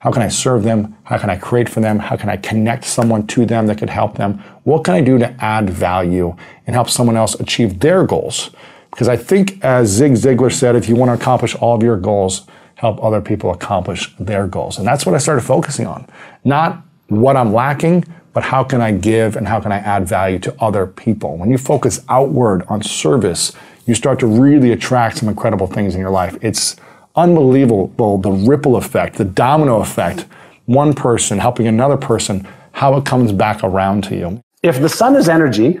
How 0.00 0.12
can 0.12 0.22
I 0.22 0.28
serve 0.28 0.62
them? 0.62 0.96
How 1.04 1.18
can 1.18 1.28
I 1.28 1.36
create 1.36 1.68
for 1.68 1.80
them? 1.80 1.98
How 1.98 2.16
can 2.16 2.28
I 2.28 2.36
connect 2.36 2.84
someone 2.84 3.26
to 3.28 3.44
them 3.44 3.66
that 3.66 3.78
could 3.78 3.90
help 3.90 4.16
them? 4.16 4.38
What 4.62 4.84
can 4.84 4.94
I 4.94 5.00
do 5.00 5.18
to 5.18 5.34
add 5.42 5.68
value 5.68 6.36
and 6.66 6.74
help 6.74 6.88
someone 6.88 7.16
else 7.16 7.34
achieve 7.40 7.80
their 7.80 8.04
goals? 8.04 8.50
Because 8.90 9.08
I 9.08 9.16
think, 9.16 9.62
as 9.64 9.88
Zig 9.88 10.12
Ziglar 10.12 10.52
said, 10.52 10.76
if 10.76 10.88
you 10.88 10.94
want 10.94 11.08
to 11.08 11.14
accomplish 11.14 11.56
all 11.56 11.74
of 11.74 11.82
your 11.82 11.96
goals, 11.96 12.46
help 12.78 13.02
other 13.02 13.20
people 13.20 13.50
accomplish 13.50 14.14
their 14.20 14.46
goals. 14.46 14.78
And 14.78 14.86
that's 14.86 15.04
what 15.04 15.12
I 15.12 15.18
started 15.18 15.40
focusing 15.40 15.84
on. 15.84 16.06
Not 16.44 16.80
what 17.08 17.36
I'm 17.36 17.52
lacking, 17.52 18.04
but 18.32 18.44
how 18.44 18.62
can 18.62 18.80
I 18.80 18.92
give 18.92 19.34
and 19.34 19.48
how 19.48 19.58
can 19.58 19.72
I 19.72 19.78
add 19.78 20.06
value 20.06 20.38
to 20.38 20.54
other 20.62 20.86
people? 20.86 21.36
When 21.36 21.50
you 21.50 21.58
focus 21.58 22.04
outward 22.08 22.62
on 22.68 22.80
service, 22.82 23.52
you 23.86 23.96
start 23.96 24.20
to 24.20 24.28
really 24.28 24.70
attract 24.70 25.18
some 25.18 25.28
incredible 25.28 25.66
things 25.66 25.96
in 25.96 26.00
your 26.00 26.10
life. 26.10 26.38
It's 26.40 26.76
unbelievable 27.16 28.16
the 28.18 28.30
ripple 28.30 28.76
effect, 28.76 29.16
the 29.16 29.24
domino 29.24 29.80
effect, 29.80 30.26
one 30.66 30.94
person 30.94 31.38
helping 31.38 31.66
another 31.66 31.96
person, 31.96 32.46
how 32.70 32.96
it 32.96 33.04
comes 33.04 33.32
back 33.32 33.64
around 33.64 34.04
to 34.04 34.14
you. 34.14 34.40
If 34.62 34.80
the 34.80 34.88
sun 34.88 35.16
is 35.16 35.28
energy 35.28 35.80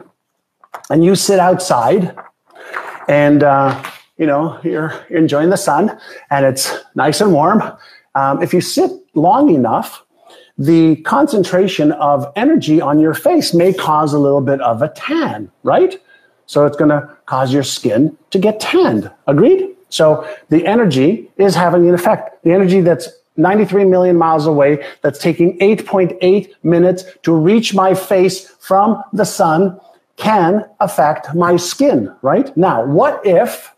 and 0.90 1.04
you 1.04 1.14
sit 1.14 1.38
outside 1.38 2.16
and 3.06 3.44
uh, 3.44 3.80
you 4.18 4.26
know, 4.26 4.58
you're 4.62 4.92
enjoying 5.10 5.50
the 5.50 5.56
sun 5.56 5.98
and 6.30 6.44
it's 6.44 6.76
nice 6.94 7.20
and 7.20 7.32
warm. 7.32 7.62
Um, 8.14 8.42
if 8.42 8.52
you 8.52 8.60
sit 8.60 8.90
long 9.14 9.54
enough, 9.54 10.04
the 10.58 10.96
concentration 10.96 11.92
of 11.92 12.30
energy 12.34 12.80
on 12.80 12.98
your 12.98 13.14
face 13.14 13.54
may 13.54 13.72
cause 13.72 14.12
a 14.12 14.18
little 14.18 14.40
bit 14.40 14.60
of 14.60 14.82
a 14.82 14.88
tan, 14.88 15.50
right? 15.62 16.02
So 16.46 16.66
it's 16.66 16.76
going 16.76 16.90
to 16.90 17.08
cause 17.26 17.52
your 17.52 17.62
skin 17.62 18.16
to 18.30 18.38
get 18.38 18.58
tanned. 18.58 19.10
Agreed? 19.26 19.68
So 19.90 20.28
the 20.48 20.66
energy 20.66 21.30
is 21.36 21.54
having 21.54 21.88
an 21.88 21.94
effect. 21.94 22.42
The 22.42 22.52
energy 22.52 22.80
that's 22.80 23.08
93 23.36 23.84
million 23.84 24.16
miles 24.16 24.46
away, 24.46 24.84
that's 25.02 25.18
taking 25.18 25.56
8.8 25.60 26.52
minutes 26.64 27.04
to 27.22 27.32
reach 27.32 27.72
my 27.72 27.94
face 27.94 28.48
from 28.60 29.02
the 29.12 29.24
sun 29.24 29.78
can 30.16 30.68
affect 30.80 31.34
my 31.34 31.56
skin, 31.56 32.12
right? 32.22 32.54
Now, 32.56 32.84
what 32.84 33.24
if, 33.24 33.72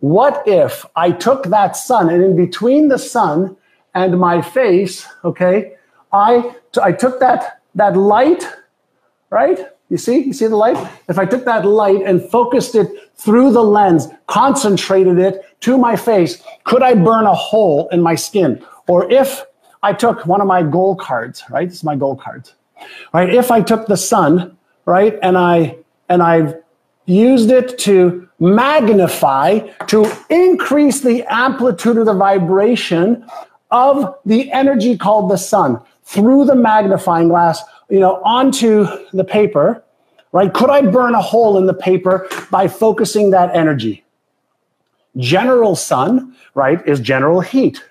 what 0.00 0.42
if 0.46 0.84
I 0.96 1.12
took 1.12 1.44
that 1.44 1.76
sun 1.76 2.08
and 2.08 2.22
in 2.22 2.36
between 2.36 2.88
the 2.88 2.98
sun 2.98 3.56
and 3.94 4.18
my 4.18 4.42
face, 4.42 5.06
okay, 5.24 5.74
I, 6.12 6.54
I 6.82 6.92
took 6.92 7.20
that, 7.20 7.62
that 7.74 7.96
light, 7.96 8.46
right? 9.30 9.58
You 9.90 9.98
see, 9.98 10.20
you 10.20 10.32
see 10.32 10.46
the 10.46 10.56
light? 10.56 10.76
If 11.08 11.18
I 11.18 11.26
took 11.26 11.44
that 11.44 11.66
light 11.66 12.02
and 12.02 12.22
focused 12.30 12.74
it 12.74 12.88
through 13.16 13.52
the 13.52 13.62
lens, 13.62 14.08
concentrated 14.26 15.18
it 15.18 15.44
to 15.60 15.76
my 15.76 15.96
face, 15.96 16.42
could 16.64 16.82
I 16.82 16.94
burn 16.94 17.26
a 17.26 17.34
hole 17.34 17.88
in 17.90 18.00
my 18.00 18.14
skin? 18.14 18.64
Or 18.88 19.10
if 19.10 19.44
I 19.82 19.92
took 19.92 20.26
one 20.26 20.40
of 20.40 20.46
my 20.46 20.62
goal 20.62 20.96
cards, 20.96 21.42
right? 21.50 21.68
This 21.68 21.78
is 21.78 21.84
my 21.84 21.96
goal 21.96 22.16
cards, 22.16 22.54
right? 23.12 23.32
If 23.32 23.50
I 23.50 23.60
took 23.60 23.86
the 23.86 23.96
sun, 23.96 24.56
right, 24.84 25.18
and 25.22 25.36
I 25.36 25.76
and 26.08 26.22
I 26.22 26.54
used 27.06 27.50
it 27.50 27.78
to 27.80 28.28
magnify, 28.40 29.58
to 29.86 30.10
increase 30.30 31.02
the 31.02 31.22
amplitude 31.32 31.98
of 31.98 32.06
the 32.06 32.14
vibration 32.14 33.24
of 33.70 34.16
the 34.24 34.50
energy 34.50 34.96
called 34.96 35.30
the 35.30 35.36
sun 35.36 35.80
through 36.04 36.44
the 36.46 36.54
magnifying 36.54 37.28
glass, 37.28 37.62
you 37.88 38.00
know, 38.00 38.20
onto 38.24 38.86
the 39.12 39.24
paper, 39.24 39.84
right? 40.32 40.52
Could 40.52 40.70
I 40.70 40.82
burn 40.82 41.14
a 41.14 41.22
hole 41.22 41.58
in 41.58 41.66
the 41.66 41.74
paper 41.74 42.28
by 42.50 42.66
focusing 42.66 43.30
that 43.30 43.54
energy? 43.54 44.04
General 45.16 45.76
sun, 45.76 46.34
right, 46.54 46.86
is 46.88 46.98
general 46.98 47.40
heat. 47.40 47.82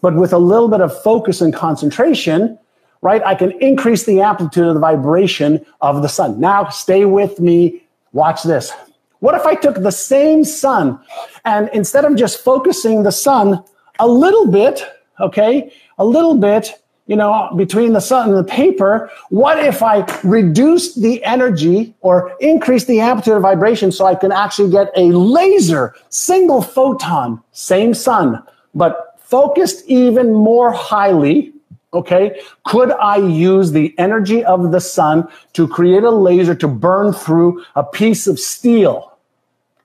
But 0.00 0.14
with 0.14 0.32
a 0.32 0.38
little 0.38 0.68
bit 0.68 0.80
of 0.80 1.02
focus 1.02 1.40
and 1.40 1.52
concentration, 1.52 2.58
right, 3.02 3.22
I 3.24 3.34
can 3.34 3.52
increase 3.62 4.04
the 4.04 4.20
amplitude 4.20 4.66
of 4.66 4.74
the 4.74 4.80
vibration 4.80 5.64
of 5.80 6.02
the 6.02 6.08
sun. 6.08 6.40
Now, 6.40 6.68
stay 6.68 7.04
with 7.04 7.40
me. 7.40 7.82
Watch 8.12 8.42
this. 8.42 8.72
What 9.20 9.34
if 9.34 9.44
I 9.46 9.54
took 9.54 9.82
the 9.82 9.90
same 9.90 10.44
sun 10.44 11.00
and 11.44 11.68
instead 11.72 12.04
of 12.04 12.16
just 12.16 12.42
focusing 12.42 13.02
the 13.02 13.12
sun 13.12 13.64
a 13.98 14.06
little 14.06 14.46
bit, 14.46 14.84
okay, 15.20 15.72
a 15.98 16.04
little 16.04 16.36
bit, 16.36 16.80
you 17.06 17.16
know, 17.16 17.50
between 17.56 17.94
the 17.94 18.00
sun 18.00 18.28
and 18.28 18.38
the 18.38 18.44
paper, 18.44 19.10
what 19.30 19.58
if 19.58 19.82
I 19.82 20.06
reduced 20.22 21.00
the 21.00 21.24
energy 21.24 21.94
or 22.00 22.36
increased 22.38 22.86
the 22.86 23.00
amplitude 23.00 23.34
of 23.34 23.42
vibration 23.42 23.90
so 23.90 24.04
I 24.06 24.14
can 24.14 24.30
actually 24.30 24.70
get 24.70 24.92
a 24.94 25.06
laser, 25.12 25.94
single 26.10 26.62
photon, 26.62 27.42
same 27.52 27.94
sun, 27.94 28.42
but 28.74 29.18
focused 29.18 29.84
even 29.86 30.32
more 30.32 30.70
highly, 30.70 31.52
okay, 31.92 32.40
could 32.64 32.92
I 32.92 33.16
use 33.16 33.72
the 33.72 33.94
energy 33.98 34.44
of 34.44 34.72
the 34.72 34.80
sun 34.80 35.28
to 35.54 35.66
create 35.66 36.02
a 36.02 36.10
laser 36.10 36.54
to 36.54 36.68
burn 36.68 37.12
through 37.12 37.64
a 37.74 37.82
piece 37.82 38.26
of 38.26 38.38
steel? 38.38 39.16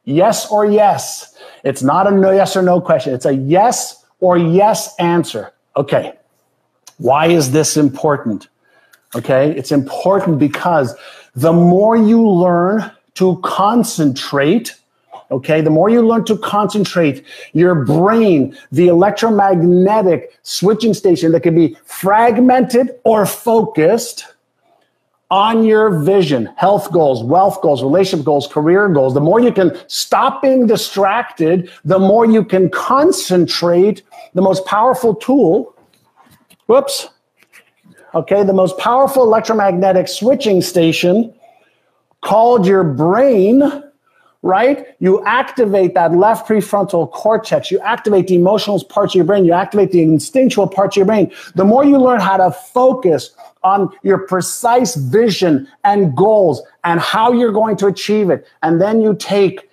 Yes 0.06 0.50
or 0.52 0.66
yes. 0.66 1.38
It's 1.64 1.82
not 1.82 2.08
a 2.08 2.12
no, 2.12 2.32
yes 2.32 2.56
or 2.58 2.62
no 2.62 2.82
question. 2.82 3.14
It's 3.14 3.26
a 3.26 3.34
yes 3.34 4.06
or 4.20 4.38
yes 4.38 4.94
answer. 5.00 5.54
Okay. 5.78 6.14
Why 6.98 7.28
is 7.28 7.52
this 7.52 7.78
important? 7.78 8.50
Okay. 9.16 9.52
It's 9.56 9.72
important 9.72 10.40
because 10.40 10.96
the 11.36 11.54
more 11.54 11.96
you 11.96 12.28
learn 12.28 12.92
to 13.16 13.40
concentrate 13.44 14.76
Okay. 15.34 15.62
The 15.62 15.72
more 15.72 15.90
you 15.90 16.06
learn 16.06 16.26
to 16.26 16.38
concentrate 16.38 17.26
your 17.54 17.74
brain, 17.74 18.56
the 18.72 18.88
electromagnetic 18.88 20.38
switching 20.44 20.94
station 20.94 21.32
that 21.32 21.42
can 21.42 21.56
be 21.56 21.76
fragmented 21.86 22.92
or 23.04 23.26
focused 23.26 24.28
on 25.32 25.66
your 25.66 25.90
vision, 25.90 26.46
health 26.58 26.92
goals, 26.92 27.24
wealth 27.24 27.60
goals, 27.64 27.82
relationship 27.82 28.24
goals, 28.24 28.46
career 28.46 28.88
goals, 28.90 29.16
the 29.16 29.20
more 29.20 29.40
you 29.40 29.52
can 29.52 29.76
stop 29.88 30.44
being 30.44 30.68
distracted, 30.68 31.72
the 31.84 31.98
more 31.98 32.28
you 32.28 32.46
can 32.46 32.70
concentrate 32.70 34.04
the 34.36 34.42
most 34.44 34.64
powerful 34.68 35.16
tool. 35.16 35.76
Whoops. 36.68 37.10
Okay. 38.14 38.44
The 38.44 38.54
most 38.54 38.78
powerful 38.78 39.24
electromagnetic 39.24 40.08
switching 40.08 40.62
station 40.62 41.34
called 42.22 42.68
your 42.68 42.84
brain 42.84 43.84
right? 44.44 44.88
You 45.00 45.24
activate 45.24 45.96
that 45.96 46.12
left 46.12 46.48
prefrontal 46.48 47.10
cortex. 47.12 47.72
You 47.72 47.80
activate 47.80 48.28
the 48.28 48.36
emotional 48.36 48.84
parts 48.84 49.14
of 49.14 49.16
your 49.16 49.26
brain. 49.26 49.46
You 49.46 49.54
activate 49.54 49.92
the 49.92 50.04
instinctual 50.04 50.68
parts 50.68 50.96
of 50.96 50.98
your 50.98 51.06
brain. 51.08 51.32
The 51.56 51.64
more 51.64 51.84
you 51.84 51.98
learn 51.98 52.20
how 52.20 52.38
to 52.38 52.52
focus 52.52 53.36
on 53.64 53.90
your 54.04 54.20
precise 54.20 54.96
vision 54.96 55.68
and 55.86 56.16
goals 56.16 56.62
and 56.84 57.00
how 57.00 57.32
you're 57.32 57.54
going 57.54 57.78
to 57.78 57.88
achieve 57.88 58.30
it, 58.30 58.46
and 58.62 58.82
then 58.82 59.02
you 59.02 59.16
take 59.16 59.70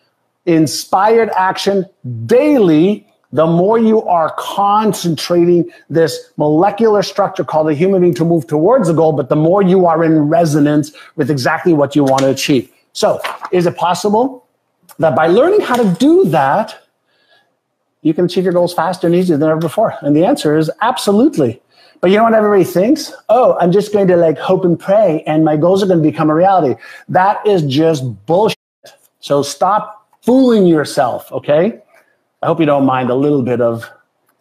inspired 0.46 1.30
action 1.30 1.84
daily, 2.26 3.06
the 3.32 3.46
more 3.46 3.78
you 3.78 4.02
are 4.04 4.32
concentrating 4.38 5.68
this 5.88 6.30
molecular 6.36 7.02
structure 7.02 7.44
called 7.44 7.66
the 7.66 7.74
human 7.74 8.00
being 8.00 8.14
to 8.14 8.24
move 8.24 8.46
towards 8.46 8.86
the 8.86 8.94
goal, 8.94 9.12
but 9.12 9.28
the 9.28 9.36
more 9.36 9.62
you 9.62 9.86
are 9.86 10.04
in 10.04 10.28
resonance 10.28 10.92
with 11.16 11.28
exactly 11.30 11.72
what 11.72 11.96
you 11.96 12.04
want 12.04 12.22
to 12.22 12.30
achieve. 12.30 12.70
So, 12.92 13.20
is 13.52 13.66
it 13.66 13.76
possible 13.76 14.39
that 15.00 15.16
by 15.16 15.26
learning 15.26 15.60
how 15.60 15.76
to 15.76 15.96
do 15.98 16.24
that, 16.26 16.78
you 18.02 18.14
can 18.14 18.26
achieve 18.26 18.44
your 18.44 18.52
goals 18.52 18.72
faster 18.72 19.06
and 19.06 19.16
easier 19.16 19.36
than 19.36 19.48
ever 19.48 19.60
before? 19.60 19.94
And 20.02 20.14
the 20.14 20.24
answer 20.24 20.56
is 20.56 20.70
absolutely. 20.80 21.60
But 22.00 22.10
you 22.10 22.16
know 22.16 22.24
what 22.24 22.34
everybody 22.34 22.64
thinks? 22.64 23.12
Oh, 23.28 23.58
I'm 23.58 23.72
just 23.72 23.92
going 23.92 24.06
to 24.08 24.16
like 24.16 24.38
hope 24.38 24.64
and 24.64 24.78
pray 24.78 25.22
and 25.26 25.44
my 25.44 25.56
goals 25.56 25.82
are 25.82 25.86
going 25.86 26.02
to 26.02 26.08
become 26.08 26.30
a 26.30 26.34
reality. 26.34 26.80
That 27.08 27.46
is 27.46 27.62
just 27.62 28.04
bullshit. 28.26 28.56
So 29.20 29.42
stop 29.42 30.06
fooling 30.22 30.66
yourself, 30.66 31.30
okay? 31.32 31.80
I 32.42 32.46
hope 32.46 32.60
you 32.60 32.66
don't 32.66 32.86
mind 32.86 33.10
a 33.10 33.14
little 33.14 33.42
bit 33.42 33.60
of 33.60 33.90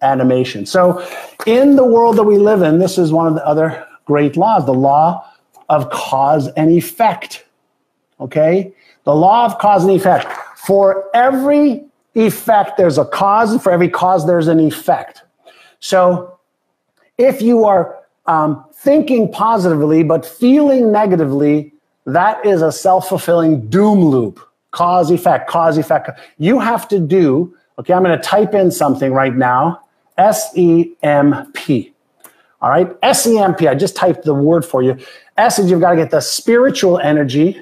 animation. 0.02 0.66
So 0.66 1.06
in 1.46 1.76
the 1.76 1.84
world 1.84 2.16
that 2.18 2.24
we 2.24 2.38
live 2.38 2.62
in, 2.62 2.80
this 2.80 2.98
is 2.98 3.12
one 3.12 3.28
of 3.28 3.34
the 3.34 3.46
other 3.46 3.86
great 4.06 4.38
laws, 4.38 4.66
the 4.66 4.74
law 4.74 5.26
of 5.68 5.90
cause 5.90 6.48
and 6.50 6.72
effect. 6.72 7.46
Okay? 8.22 8.74
The 9.04 9.16
law 9.16 9.46
of 9.46 9.58
cause 9.60 9.84
and 9.84 9.94
effect. 9.94 10.28
For 10.70 11.10
every 11.16 11.84
effect, 12.14 12.78
there's 12.78 13.00
a 13.00 13.06
cause, 13.06 13.52
and 13.52 13.60
for 13.60 13.72
every 13.72 13.90
cause, 13.90 14.28
there's 14.28 14.48
an 14.48 14.60
effect. 14.60 15.24
So 15.80 16.38
if 17.18 17.42
you 17.42 17.66
are 17.66 17.98
um, 18.28 18.64
thinking 18.72 19.32
positively 19.32 20.04
but 20.04 20.24
feeling 20.24 20.92
negatively, 20.92 21.74
that 22.06 22.46
is 22.46 22.62
a 22.62 22.72
self 22.72 23.10
fulfilling 23.10 23.68
doom 23.70 24.06
loop. 24.06 24.48
Cause, 24.70 25.10
effect, 25.10 25.50
cause, 25.50 25.80
effect. 25.80 26.12
You 26.38 26.60
have 26.60 26.88
to 26.90 27.00
do, 27.00 27.58
okay, 27.80 27.94
I'm 27.94 28.04
going 28.04 28.16
to 28.16 28.24
type 28.24 28.54
in 28.54 28.70
something 28.70 29.12
right 29.12 29.36
now 29.36 29.82
S 30.20 30.52
E 30.56 30.92
M 31.02 31.52
P. 31.54 31.92
All 32.62 32.70
right, 32.70 32.96
S 33.02 33.26
E 33.26 33.40
M 33.40 33.56
P. 33.56 33.68
I 33.68 33.74
just 33.74 33.96
typed 33.96 34.24
the 34.24 34.36
word 34.36 34.64
for 34.64 34.84
you. 34.84 35.00
S 35.36 35.58
is 35.58 35.72
you've 35.72 35.82
got 35.82 35.94
to 35.94 35.98
get 35.98 36.12
the 36.12 36.22
spiritual 36.22 37.00
energy 37.00 37.60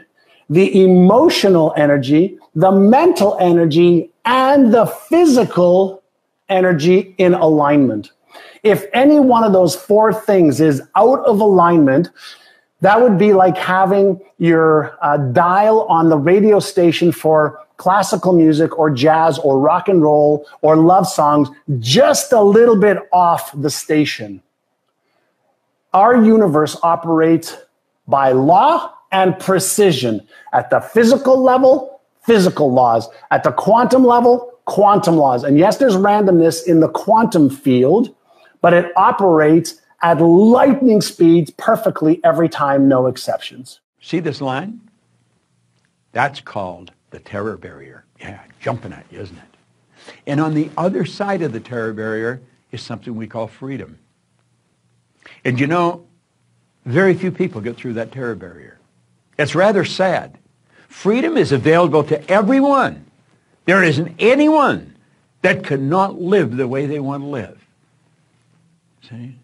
the 0.50 0.84
emotional 0.84 1.74
energy, 1.76 2.38
the 2.58 2.72
mental 2.72 3.38
energy, 3.40 4.10
and 4.26 4.74
the 4.74 4.88
physical 4.88 6.02
energy 6.50 7.14
in 7.20 7.36
alignment. 7.36 8.12
If 8.64 8.86
any 8.94 9.20
one 9.20 9.44
of 9.44 9.54
those 9.54 9.76
four 9.76 10.12
things 10.12 10.60
is 10.60 10.82
out 10.96 11.20
of 11.26 11.40
alignment, 11.40 12.10
that 12.82 13.00
would 13.00 13.20
be 13.20 13.32
like 13.32 13.56
having 13.56 14.20
your 14.40 14.98
uh, 15.04 15.18
dial 15.18 15.84
on 15.84 16.10
the 16.10 16.18
radio 16.18 16.60
station 16.60 17.12
for 17.12 17.64
classical 17.78 18.34
music 18.34 18.76
or 18.80 18.90
jazz 18.90 19.38
or 19.38 19.60
rock 19.60 19.88
and 19.88 20.02
roll 20.02 20.44
or 20.64 20.76
love 20.76 21.08
songs 21.08 21.50
just 21.78 22.34
a 22.34 22.42
little 22.42 22.76
bit 22.76 22.98
off 23.14 23.52
the 23.62 23.70
station. 23.70 24.42
Our 25.94 26.24
universe 26.24 26.76
operates 26.82 27.56
by 28.08 28.32
law 28.32 28.96
and 29.12 29.38
precision. 29.40 30.28
At 30.54 30.72
the 30.72 30.80
physical 30.80 31.42
level, 31.42 31.97
physical 32.28 32.72
laws. 32.72 33.10
At 33.32 33.44
the 33.44 33.52
quantum 33.52 34.06
level, 34.06 34.52
quantum 34.66 35.16
laws. 35.16 35.44
And 35.44 35.58
yes, 35.58 35.78
there's 35.78 35.96
randomness 35.96 36.68
in 36.68 36.82
the 36.82 36.90
quantum 36.90 37.50
field, 37.50 38.14
but 38.62 38.74
it 38.74 38.92
operates 38.96 39.82
at 40.04 40.22
lightning 40.22 41.02
speeds 41.02 41.50
perfectly 41.52 42.22
every 42.24 42.50
time, 42.50 42.88
no 42.88 43.08
exceptions. 43.08 43.80
See 44.00 44.20
this 44.20 44.42
line? 44.42 44.82
That's 46.12 46.42
called 46.42 46.92
the 47.10 47.20
terror 47.20 47.58
barrier. 47.58 48.06
Yeah, 48.20 48.42
jumping 48.60 48.94
at 48.94 49.06
you, 49.10 49.22
isn't 49.22 49.38
it? 49.38 50.14
And 50.28 50.40
on 50.40 50.54
the 50.54 50.70
other 50.78 51.06
side 51.06 51.42
of 51.42 51.54
the 51.54 51.60
terror 51.60 51.94
barrier 51.94 52.42
is 52.72 52.82
something 52.82 53.16
we 53.16 53.28
call 53.28 53.48
freedom. 53.48 53.98
And 55.44 55.60
you 55.60 55.68
know, 55.68 56.06
very 56.86 57.14
few 57.14 57.32
people 57.32 57.62
get 57.62 57.78
through 57.78 57.94
that 57.94 58.12
terror 58.12 58.36
barrier. 58.36 58.80
It's 59.38 59.56
rather 59.56 59.86
sad. 59.86 60.38
Freedom 60.88 61.38
is 61.38 61.52
available 61.52 62.04
to 62.06 62.30
everyone. 62.30 63.06
There 63.66 63.84
isn't 63.84 64.16
anyone 64.20 64.96
that 65.42 65.64
cannot 65.64 66.20
live 66.20 66.58
the 66.58 66.68
way 66.68 66.86
they 66.86 67.00
want 67.00 67.24
to 67.24 67.28
live. 67.28 67.68
See? 69.10 69.36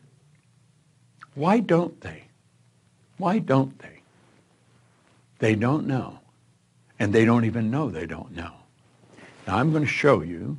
Why 1.35 1.59
don't 1.59 1.99
they? 2.01 2.23
Why 3.17 3.39
don't 3.39 3.77
they? 3.79 4.01
They 5.39 5.55
don't 5.55 5.87
know. 5.87 6.19
And 6.99 7.13
they 7.13 7.25
don't 7.25 7.45
even 7.45 7.69
know 7.69 7.89
they 7.89 8.05
don't 8.05 8.35
know. 8.35 8.51
Now 9.47 9.57
I'm 9.57 9.71
going 9.71 9.83
to 9.83 9.89
show 9.89 10.21
you 10.21 10.57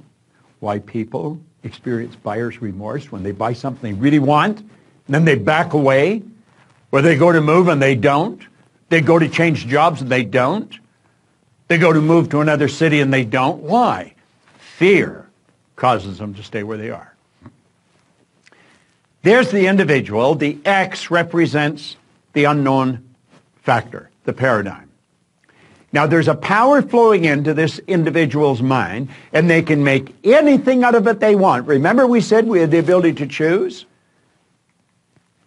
why 0.61 0.79
people 0.79 1.38
experience 1.62 2.16
buyer's 2.16 2.61
remorse 2.61 3.11
when 3.11 3.23
they 3.23 3.33
buy 3.33 3.53
something 3.53 3.94
they 3.94 4.01
really 4.01 4.18
want, 4.18 4.59
and 4.61 4.68
then 5.09 5.25
they 5.25 5.37
back 5.37 5.73
away, 5.73 6.23
or 6.92 7.03
they 7.03 7.16
go 7.16 7.33
to 7.33 7.40
move 7.40 7.68
and 7.68 7.81
they 7.81 7.94
don't. 7.94 8.42
They 8.88 9.01
go 9.01 9.18
to 9.18 9.29
change 9.29 9.66
jobs 9.66 10.03
and 10.03 10.11
they 10.11 10.25
don't. 10.25 10.73
They 11.68 11.79
go 11.79 11.92
to 11.92 12.01
move 12.01 12.29
to 12.31 12.40
another 12.40 12.68
city 12.68 13.01
and 13.01 13.12
they 13.12 13.25
don't. 13.25 13.62
Why? 13.62 14.14
Fear 14.59 15.29
causes 15.77 16.18
them 16.18 16.35
to 16.35 16.42
stay 16.42 16.62
where 16.62 16.79
they 16.79 16.90
are. 16.90 17.14
There's 19.23 19.51
the 19.51 19.66
individual. 19.66 20.35
The 20.35 20.59
X 20.64 21.11
represents 21.11 21.97
the 22.35 22.44
unknown 22.44 23.14
factor, 23.62 24.11
the 24.25 24.35
paradigm. 24.35 24.90
Now, 25.92 26.07
there's 26.07 26.29
a 26.29 26.35
power 26.35 26.83
flowing 26.83 27.25
into 27.25 27.55
this 27.55 27.79
individual's 27.87 28.61
mind, 28.61 29.09
and 29.33 29.49
they 29.49 29.62
can 29.62 29.85
make 29.85 30.12
anything 30.25 30.83
out 30.83 30.97
of 30.97 31.07
it 31.07 31.20
they 31.20 31.37
want. 31.37 31.68
Remember 31.68 32.07
we 32.07 32.20
said 32.20 32.47
we 32.47 32.59
had 32.59 32.73
the 32.73 32.81
ability 32.81 33.12
to 33.14 33.27
choose? 33.27 33.87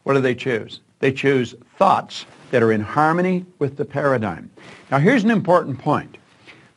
What 0.04 0.14
do 0.14 0.22
they 0.22 0.36
choose? 0.36 0.80
They 1.00 1.12
choose 1.12 1.54
thoughts 1.78 2.26
that 2.52 2.64
are 2.64 2.72
in 2.72 2.82
harmony 2.82 3.46
with 3.60 3.78
the 3.78 3.86
paradigm. 3.86 4.50
Now, 4.92 5.00
here's 5.00 5.24
an 5.24 5.32
important 5.32 5.80
point. 5.80 6.18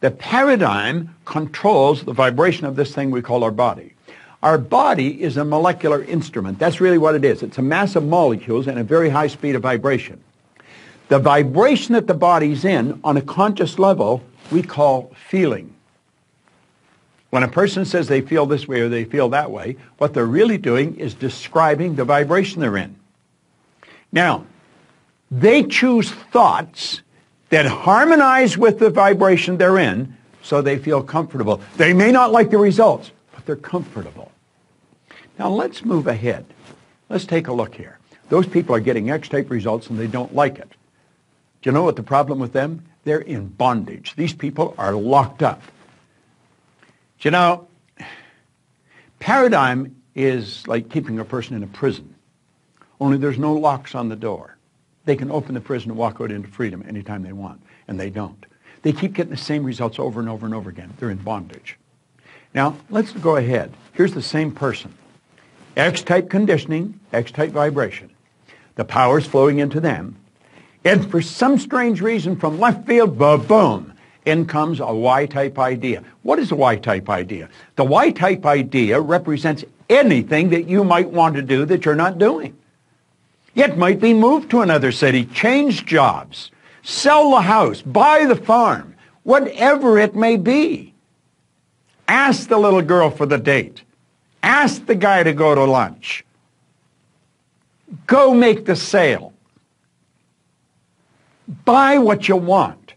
The 0.00 0.10
paradigm 0.10 1.14
controls 1.24 2.04
the 2.04 2.12
vibration 2.12 2.66
of 2.66 2.76
this 2.76 2.94
thing 2.94 3.10
we 3.10 3.22
call 3.22 3.44
our 3.44 3.50
body. 3.50 3.94
Our 4.42 4.56
body 4.56 5.22
is 5.22 5.36
a 5.36 5.44
molecular 5.44 6.02
instrument. 6.02 6.58
That's 6.58 6.80
really 6.80 6.96
what 6.96 7.14
it 7.14 7.24
is. 7.24 7.42
It's 7.42 7.58
a 7.58 7.62
mass 7.62 7.94
of 7.94 8.04
molecules 8.04 8.66
and 8.66 8.78
a 8.78 8.84
very 8.84 9.10
high 9.10 9.26
speed 9.26 9.54
of 9.54 9.62
vibration. 9.62 10.22
The 11.08 11.18
vibration 11.18 11.94
that 11.94 12.06
the 12.06 12.14
body's 12.14 12.64
in 12.64 13.00
on 13.04 13.16
a 13.16 13.22
conscious 13.22 13.78
level 13.78 14.22
we 14.50 14.62
call 14.62 15.12
feeling. 15.28 15.74
When 17.30 17.42
a 17.42 17.48
person 17.48 17.84
says 17.84 18.08
they 18.08 18.22
feel 18.22 18.46
this 18.46 18.66
way 18.66 18.80
or 18.80 18.88
they 18.88 19.04
feel 19.04 19.28
that 19.28 19.50
way, 19.50 19.76
what 19.98 20.14
they're 20.14 20.26
really 20.26 20.58
doing 20.58 20.96
is 20.96 21.14
describing 21.14 21.94
the 21.94 22.04
vibration 22.04 22.60
they're 22.60 22.76
in. 22.76 22.96
Now, 24.10 24.46
they 25.30 25.62
choose 25.64 26.10
thoughts 26.10 27.02
that 27.50 27.66
harmonize 27.66 28.56
with 28.56 28.78
the 28.78 28.90
vibration 28.90 29.56
they're 29.56 29.78
in 29.78 30.16
so 30.42 30.62
they 30.62 30.78
feel 30.78 31.02
comfortable. 31.02 31.60
They 31.76 31.92
may 31.92 32.12
not 32.12 32.32
like 32.32 32.50
the 32.50 32.58
results, 32.58 33.10
but 33.34 33.46
they're 33.46 33.56
comfortable. 33.56 34.32
Now 35.38 35.48
let's 35.48 35.84
move 35.84 36.06
ahead. 36.06 36.46
Let's 37.08 37.24
take 37.24 37.48
a 37.48 37.52
look 37.52 37.74
here. 37.74 37.98
Those 38.28 38.46
people 38.46 38.74
are 38.74 38.80
getting 38.80 39.10
X-type 39.10 39.50
results 39.50 39.88
and 39.88 39.98
they 39.98 40.06
don't 40.06 40.34
like 40.34 40.58
it. 40.58 40.68
Do 41.62 41.70
you 41.70 41.72
know 41.72 41.82
what 41.82 41.96
the 41.96 42.02
problem 42.02 42.38
with 42.38 42.52
them? 42.52 42.84
They're 43.04 43.20
in 43.20 43.48
bondage. 43.48 44.14
These 44.16 44.34
people 44.34 44.74
are 44.78 44.92
locked 44.92 45.42
up. 45.42 45.62
Do 47.18 47.28
you 47.28 47.30
know, 47.30 47.68
paradigm 49.18 49.96
is 50.14 50.66
like 50.66 50.88
keeping 50.88 51.18
a 51.18 51.24
person 51.24 51.56
in 51.56 51.62
a 51.62 51.66
prison, 51.66 52.14
only 53.00 53.18
there's 53.18 53.38
no 53.38 53.54
locks 53.54 53.94
on 53.94 54.08
the 54.08 54.16
door. 54.16 54.56
They 55.10 55.16
can 55.16 55.32
open 55.32 55.54
the 55.54 55.60
prison 55.60 55.90
and 55.90 55.98
walk 55.98 56.20
out 56.20 56.30
into 56.30 56.46
freedom 56.46 56.84
anytime 56.86 57.24
they 57.24 57.32
want, 57.32 57.60
and 57.88 57.98
they 57.98 58.10
don't. 58.10 58.46
They 58.82 58.92
keep 58.92 59.12
getting 59.12 59.32
the 59.32 59.36
same 59.36 59.64
results 59.64 59.98
over 59.98 60.20
and 60.20 60.28
over 60.28 60.46
and 60.46 60.54
over 60.54 60.70
again. 60.70 60.94
They're 61.00 61.10
in 61.10 61.16
bondage. 61.16 61.76
Now, 62.54 62.76
let's 62.90 63.10
go 63.10 63.34
ahead. 63.34 63.74
Here's 63.92 64.14
the 64.14 64.22
same 64.22 64.52
person. 64.52 64.94
X-type 65.76 66.30
conditioning, 66.30 67.00
X-type 67.12 67.50
vibration. 67.50 68.10
The 68.76 68.84
power's 68.84 69.26
flowing 69.26 69.58
into 69.58 69.80
them. 69.80 70.14
And 70.84 71.10
for 71.10 71.20
some 71.20 71.58
strange 71.58 72.00
reason 72.00 72.36
from 72.36 72.60
left 72.60 72.86
field, 72.86 73.18
boom, 73.18 73.94
in 74.26 74.46
comes 74.46 74.78
a 74.78 74.94
Y-type 74.94 75.58
idea. 75.58 76.04
What 76.22 76.38
is 76.38 76.52
a 76.52 76.54
Y-type 76.54 77.10
idea? 77.10 77.48
The 77.74 77.82
Y-type 77.82 78.46
idea 78.46 79.00
represents 79.00 79.64
anything 79.88 80.50
that 80.50 80.68
you 80.68 80.84
might 80.84 81.10
want 81.10 81.34
to 81.34 81.42
do 81.42 81.64
that 81.64 81.84
you're 81.84 81.96
not 81.96 82.18
doing. 82.18 82.56
It 83.54 83.76
might 83.76 84.00
be 84.00 84.14
moved 84.14 84.50
to 84.50 84.60
another 84.60 84.92
city, 84.92 85.24
change 85.24 85.84
jobs, 85.84 86.50
sell 86.82 87.30
the 87.30 87.42
house, 87.42 87.82
buy 87.82 88.24
the 88.26 88.36
farm, 88.36 88.94
whatever 89.22 89.98
it 89.98 90.14
may 90.14 90.36
be. 90.36 90.94
Ask 92.06 92.48
the 92.48 92.58
little 92.58 92.82
girl 92.82 93.10
for 93.10 93.26
the 93.26 93.38
date. 93.38 93.82
Ask 94.42 94.86
the 94.86 94.94
guy 94.94 95.22
to 95.22 95.32
go 95.32 95.54
to 95.54 95.64
lunch. 95.64 96.24
Go 98.06 98.34
make 98.34 98.64
the 98.64 98.76
sale. 98.76 99.32
Buy 101.64 101.98
what 101.98 102.28
you 102.28 102.36
want. 102.36 102.94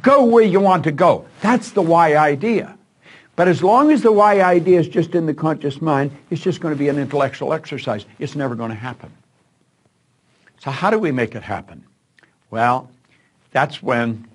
Go 0.00 0.24
where 0.24 0.44
you 0.44 0.60
want 0.60 0.84
to 0.84 0.92
go. 0.92 1.26
That's 1.40 1.72
the 1.72 1.82
Y 1.82 2.16
idea. 2.16 2.76
But 3.36 3.48
as 3.48 3.62
long 3.62 3.90
as 3.90 4.02
the 4.02 4.12
Y 4.12 4.40
idea 4.40 4.80
is 4.80 4.88
just 4.88 5.14
in 5.14 5.26
the 5.26 5.34
conscious 5.34 5.82
mind, 5.82 6.10
it's 6.30 6.40
just 6.40 6.60
going 6.60 6.72
to 6.72 6.78
be 6.78 6.88
an 6.88 6.98
intellectual 6.98 7.52
exercise. 7.52 8.06
It's 8.18 8.34
never 8.36 8.54
going 8.54 8.70
to 8.70 8.76
happen. 8.76 9.10
So 10.64 10.70
how 10.70 10.88
do 10.88 10.98
we 10.98 11.12
make 11.12 11.34
it 11.34 11.42
happen? 11.42 11.84
Well, 12.50 12.90
that's 13.50 13.82
when 13.82 14.26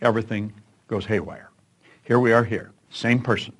everything 0.00 0.50
goes 0.88 1.04
haywire. 1.04 1.50
Here 2.04 2.18
we 2.18 2.32
are 2.32 2.42
here, 2.42 2.72
same 2.90 3.20
person, 3.20 3.52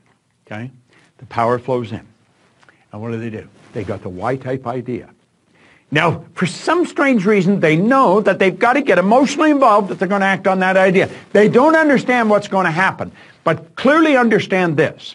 okay? 0.47 0.71
The 1.19 1.27
power 1.27 1.59
flows 1.59 1.93
in. 1.93 2.07
And 2.93 3.03
what 3.03 3.11
do 3.11 3.19
they 3.19 3.29
do? 3.29 3.47
They 3.75 3.85
got 3.85 4.03
the 4.03 4.09
Y-type 4.09 4.67
idea. 4.67 5.11
Now, 5.91 6.25
for 6.33 6.47
some 6.47 6.87
strange 6.87 7.27
reason, 7.27 7.61
they 7.61 7.77
know 7.77 8.23
that 8.23 8.39
they've 8.39 8.59
got 8.59 8.73
to 8.73 8.81
get 8.81 8.99
emotionally 8.99 9.51
involved 9.51 9.91
if 9.91 9.99
they're 9.99 10.09
going 10.09 10.23
to 10.23 10.27
act 10.27 10.47
on 10.47 10.61
that 10.61 10.79
idea. 10.79 11.11
They 11.35 11.51
don't 11.51 11.77
understand 11.77 12.31
what's 12.31 12.49
going 12.49 12.65
to 12.65 12.71
happen, 12.71 13.13
but 13.45 13.77
clearly 13.77 14.17
understand 14.17 14.79
this. 14.79 15.15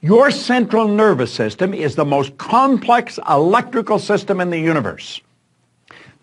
Your 0.00 0.32
central 0.32 0.88
nervous 0.88 1.32
system 1.32 1.72
is 1.72 1.94
the 1.94 2.04
most 2.04 2.36
complex 2.36 3.20
electrical 3.28 4.00
system 4.00 4.40
in 4.40 4.50
the 4.50 4.58
universe. 4.58 5.20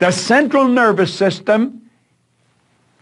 The 0.04 0.12
central 0.12 0.68
nervous 0.68 1.13
system 1.13 1.89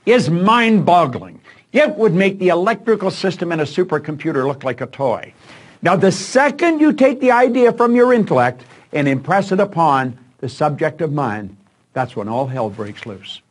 is 0.05 0.29
mind-boggling. 0.29 1.41
It 1.73 1.95
would 1.95 2.13
make 2.13 2.37
the 2.37 2.49
electrical 2.49 3.09
system 3.09 3.51
in 3.51 3.59
a 3.59 3.63
supercomputer 3.63 4.45
look 4.45 4.63
like 4.63 4.81
a 4.81 4.85
toy. 4.85 5.33
Now, 5.81 5.95
the 5.95 6.11
second 6.11 6.79
you 6.79 6.93
take 6.93 7.19
the 7.19 7.31
idea 7.31 7.73
from 7.73 7.95
your 7.95 8.13
intellect 8.13 8.61
and 8.93 9.07
impress 9.07 9.51
it 9.51 9.59
upon 9.59 10.15
the 10.41 10.47
subject 10.47 11.01
of 11.01 11.11
mind, 11.11 11.57
that's 11.93 12.15
when 12.15 12.27
all 12.27 12.45
hell 12.45 12.69
breaks 12.69 13.03
loose. 13.07 13.41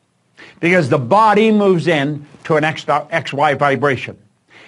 Because 0.61 0.89
the 0.89 0.99
body 0.99 1.51
moves 1.51 1.89
in 1.89 2.25
to 2.45 2.55
an 2.55 2.63
XY 2.63 3.59
vibration. 3.59 4.17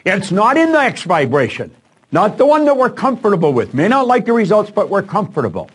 It's 0.05 0.33
not 0.33 0.57
in 0.57 0.73
the 0.73 0.81
X 0.81 1.03
vibration, 1.03 1.73
not 2.11 2.37
the 2.37 2.47
one 2.47 2.64
that 2.64 2.77
we're 2.77 2.90
comfortable 2.90 3.53
with. 3.53 3.75
May 3.75 3.87
not 3.87 4.09
like 4.09 4.25
the 4.25 4.33
results, 4.33 4.73
but 4.73 4.88
we're 4.88 5.05
comfortable. 5.05 5.71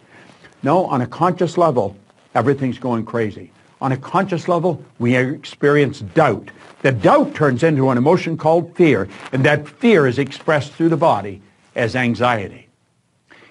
No, 0.62 0.88
on 0.88 1.00
a 1.00 1.08
conscious 1.08 1.58
level, 1.58 1.96
everything's 2.36 2.80
going 2.80 3.06
crazy. 3.06 3.52
On 3.80 3.92
a 3.92 3.98
conscious 3.98 4.48
level, 4.48 4.84
we 5.00 5.16
experience 5.16 6.00
doubt. 6.00 6.50
The 6.82 6.92
doubt 6.92 7.36
turns 7.36 7.64
into 7.64 7.90
an 7.90 7.98
emotion 7.98 8.38
called 8.38 8.76
fear, 8.76 9.08
and 9.32 9.44
that 9.46 9.68
fear 9.68 10.08
is 10.08 10.20
expressed 10.20 10.74
through 10.74 10.90
the 10.90 10.98
body 10.98 11.42
as 11.76 11.96
anxiety. 11.96 12.68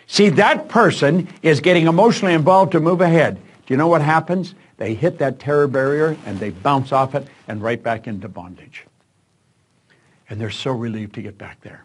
See, 0.07 0.29
that 0.31 0.69
person 0.69 1.29
is 1.43 1.61
getting 1.61 1.87
emotionally 1.87 2.35
involved 2.35 2.73
to 2.73 2.81
move 2.81 3.01
ahead. 3.01 3.37
Do 3.37 3.75
you 3.75 3.77
know 3.77 3.89
what 3.89 4.03
happens? 4.03 4.55
They 4.77 4.95
hit 4.95 5.19
that 5.19 5.39
terror 5.39 5.67
barrier 5.67 6.17
and 6.27 6.39
they 6.39 6.51
bounce 6.51 6.93
off 6.93 7.15
it 7.15 7.27
and 7.49 7.63
right 7.63 7.83
back 7.83 8.07
into 8.07 8.29
bondage. 8.29 8.85
And 10.29 10.41
they're 10.41 10.51
so 10.51 10.73
relieved 10.73 11.15
to 11.15 11.23
get 11.23 11.39
back 11.39 11.61
there. 11.63 11.85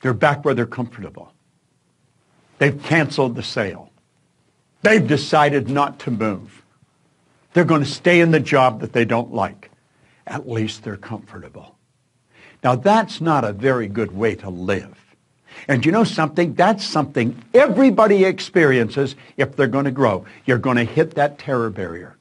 They're 0.00 0.14
back 0.14 0.44
where 0.44 0.54
they're 0.54 0.66
comfortable. 0.66 1.32
They've 2.58 2.82
canceled 2.82 3.36
the 3.36 3.42
sale. 3.42 3.91
They've 4.82 5.06
decided 5.06 5.70
not 5.70 5.98
to 6.00 6.10
move. 6.10 6.62
They're 7.52 7.64
going 7.64 7.84
to 7.84 7.90
stay 7.90 8.20
in 8.20 8.30
the 8.30 8.40
job 8.40 8.80
that 8.80 8.92
they 8.92 9.04
don't 9.04 9.32
like. 9.32 9.70
At 10.26 10.48
least 10.48 10.82
they're 10.82 10.96
comfortable. 10.96 11.76
Now 12.62 12.76
that's 12.76 13.20
not 13.20 13.44
a 13.44 13.52
very 13.52 13.88
good 13.88 14.12
way 14.12 14.34
to 14.36 14.50
live. 14.50 14.98
And 15.68 15.84
you 15.84 15.92
know 15.92 16.04
something? 16.04 16.54
That's 16.54 16.84
something 16.84 17.40
everybody 17.52 18.24
experiences 18.24 19.16
if 19.36 19.54
they're 19.54 19.66
going 19.66 19.84
to 19.84 19.90
grow. 19.90 20.24
You're 20.46 20.58
going 20.58 20.78
to 20.78 20.84
hit 20.84 21.14
that 21.14 21.38
terror 21.38 21.70
barrier. 21.70 22.16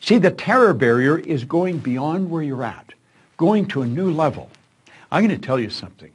See, 0.00 0.18
the 0.18 0.30
terror 0.30 0.74
barrier 0.74 1.18
is 1.18 1.44
going 1.44 1.78
beyond 1.78 2.30
where 2.30 2.42
you're 2.42 2.64
at, 2.64 2.92
going 3.36 3.66
to 3.68 3.82
a 3.82 3.86
new 3.86 4.10
level. 4.10 4.50
I'm 5.10 5.26
going 5.26 5.40
to 5.40 5.46
tell 5.46 5.60
you 5.60 5.70
something. 5.70 6.10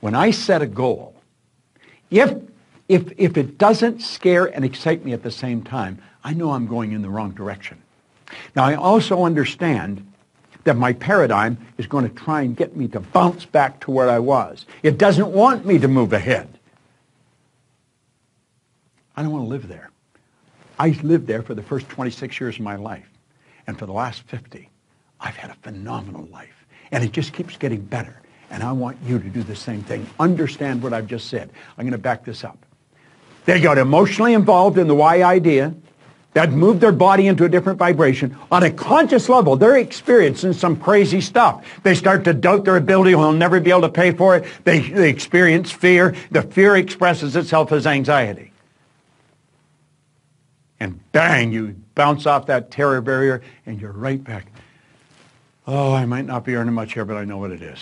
When 0.00 0.14
I 0.14 0.30
set 0.30 0.62
a 0.62 0.66
goal, 0.66 1.14
if 2.10 2.34
if, 2.90 3.12
if 3.18 3.36
it 3.36 3.56
doesn't 3.56 4.02
scare 4.02 4.46
and 4.46 4.64
excite 4.64 5.04
me 5.04 5.12
at 5.12 5.22
the 5.22 5.30
same 5.30 5.62
time, 5.62 6.02
I 6.24 6.34
know 6.34 6.50
I'm 6.50 6.66
going 6.66 6.90
in 6.90 7.02
the 7.02 7.08
wrong 7.08 7.30
direction. 7.30 7.80
Now, 8.56 8.64
I 8.64 8.74
also 8.74 9.24
understand 9.24 10.04
that 10.64 10.76
my 10.76 10.92
paradigm 10.92 11.56
is 11.78 11.86
going 11.86 12.08
to 12.08 12.12
try 12.12 12.42
and 12.42 12.56
get 12.56 12.76
me 12.76 12.88
to 12.88 12.98
bounce 12.98 13.44
back 13.44 13.78
to 13.82 13.92
where 13.92 14.10
I 14.10 14.18
was. 14.18 14.66
It 14.82 14.98
doesn't 14.98 15.28
want 15.28 15.64
me 15.64 15.78
to 15.78 15.86
move 15.86 16.12
ahead. 16.12 16.58
I 19.16 19.22
don't 19.22 19.30
want 19.30 19.44
to 19.44 19.48
live 19.48 19.68
there. 19.68 19.90
I 20.76 20.88
lived 21.04 21.28
there 21.28 21.42
for 21.42 21.54
the 21.54 21.62
first 21.62 21.88
26 21.90 22.40
years 22.40 22.56
of 22.56 22.62
my 22.62 22.74
life. 22.74 23.08
And 23.68 23.78
for 23.78 23.86
the 23.86 23.92
last 23.92 24.22
50, 24.22 24.68
I've 25.20 25.36
had 25.36 25.50
a 25.50 25.56
phenomenal 25.62 26.26
life. 26.32 26.66
And 26.90 27.04
it 27.04 27.12
just 27.12 27.34
keeps 27.34 27.56
getting 27.56 27.82
better. 27.82 28.20
And 28.50 28.64
I 28.64 28.72
want 28.72 28.98
you 29.04 29.20
to 29.20 29.28
do 29.28 29.44
the 29.44 29.54
same 29.54 29.84
thing. 29.84 30.10
Understand 30.18 30.82
what 30.82 30.92
I've 30.92 31.06
just 31.06 31.28
said. 31.28 31.50
I'm 31.78 31.84
going 31.84 31.92
to 31.92 31.98
back 31.98 32.24
this 32.24 32.42
up. 32.42 32.66
They 33.44 33.60
got 33.60 33.78
emotionally 33.78 34.34
involved 34.34 34.78
in 34.78 34.88
the 34.88 34.94
Y 34.94 35.22
idea. 35.22 35.74
That 36.32 36.52
moved 36.52 36.80
their 36.80 36.92
body 36.92 37.26
into 37.26 37.44
a 37.44 37.48
different 37.48 37.78
vibration. 37.78 38.36
On 38.52 38.62
a 38.62 38.70
conscious 38.70 39.28
level, 39.28 39.56
they're 39.56 39.78
experiencing 39.78 40.52
some 40.52 40.76
crazy 40.76 41.20
stuff. 41.20 41.66
They 41.82 41.96
start 41.96 42.22
to 42.24 42.32
doubt 42.32 42.64
their 42.64 42.76
ability. 42.76 43.10
They'll 43.10 43.32
never 43.32 43.58
be 43.58 43.70
able 43.70 43.80
to 43.82 43.88
pay 43.88 44.12
for 44.12 44.36
it. 44.36 44.44
They, 44.62 44.78
they 44.78 45.10
experience 45.10 45.72
fear. 45.72 46.14
The 46.30 46.42
fear 46.42 46.76
expresses 46.76 47.34
itself 47.34 47.72
as 47.72 47.84
anxiety. 47.84 48.52
And 50.78 51.00
bang, 51.10 51.50
you 51.50 51.74
bounce 51.96 52.26
off 52.26 52.46
that 52.46 52.70
terror 52.70 53.00
barrier 53.00 53.42
and 53.66 53.80
you're 53.80 53.92
right 53.92 54.22
back. 54.22 54.46
Oh, 55.66 55.92
I 55.92 56.06
might 56.06 56.26
not 56.26 56.44
be 56.44 56.54
earning 56.54 56.74
much 56.74 56.94
here, 56.94 57.04
but 57.04 57.16
I 57.16 57.24
know 57.24 57.38
what 57.38 57.50
it 57.50 57.60
is. 57.60 57.78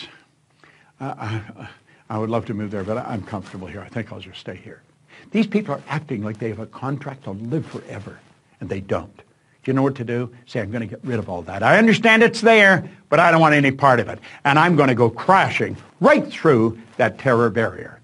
I, 1.01 1.07
I, 1.07 1.69
I 2.09 2.19
would 2.19 2.31
love 2.31 2.47
to 2.47 2.55
move 2.55 2.71
there, 2.71 2.83
but 2.83 2.97
I'm 2.97 3.23
comfortable 3.23 3.67
here. 3.67 3.83
I 3.83 3.89
think 3.89 4.11
I'll 4.11 4.21
just 4.21 4.41
stay 4.41 4.57
here. 4.57 4.83
These 5.31 5.47
people 5.47 5.75
are 5.75 5.83
acting 5.89 6.23
like 6.23 6.39
they 6.39 6.49
have 6.49 6.59
a 6.59 6.67
contract 6.67 7.25
to 7.25 7.33
live 7.33 7.67
forever, 7.67 8.19
and 8.61 8.69
they 8.69 8.81
don't. 8.81 9.17
Do 9.17 9.23
you 9.67 9.73
know 9.73 9.83
what 9.83 9.97
to 9.97 10.05
do? 10.05 10.35
Say, 10.47 10.61
I'm 10.61 10.71
going 10.71 10.81
to 10.81 10.87
get 10.87 11.05
rid 11.05 11.19
of 11.19 11.29
all 11.29 11.43
that. 11.43 11.63
I 11.63 11.79
understand 11.79 12.23
it's 12.23 12.41
there, 12.41 12.89
but 13.09 13.21
I 13.21 13.31
don't 13.31 13.41
want 13.41 13.55
any 13.55 13.71
part 13.71 14.01
of 14.01 14.09
it. 14.09 14.19
And 14.45 14.59
I'm 14.59 14.77
going 14.77 14.89
to 14.89 14.95
go 14.95 15.11
crashing 15.11 15.77
right 16.01 16.27
through 16.27 16.79
that 16.97 17.19
terror 17.19 17.51
barrier. 17.51 18.01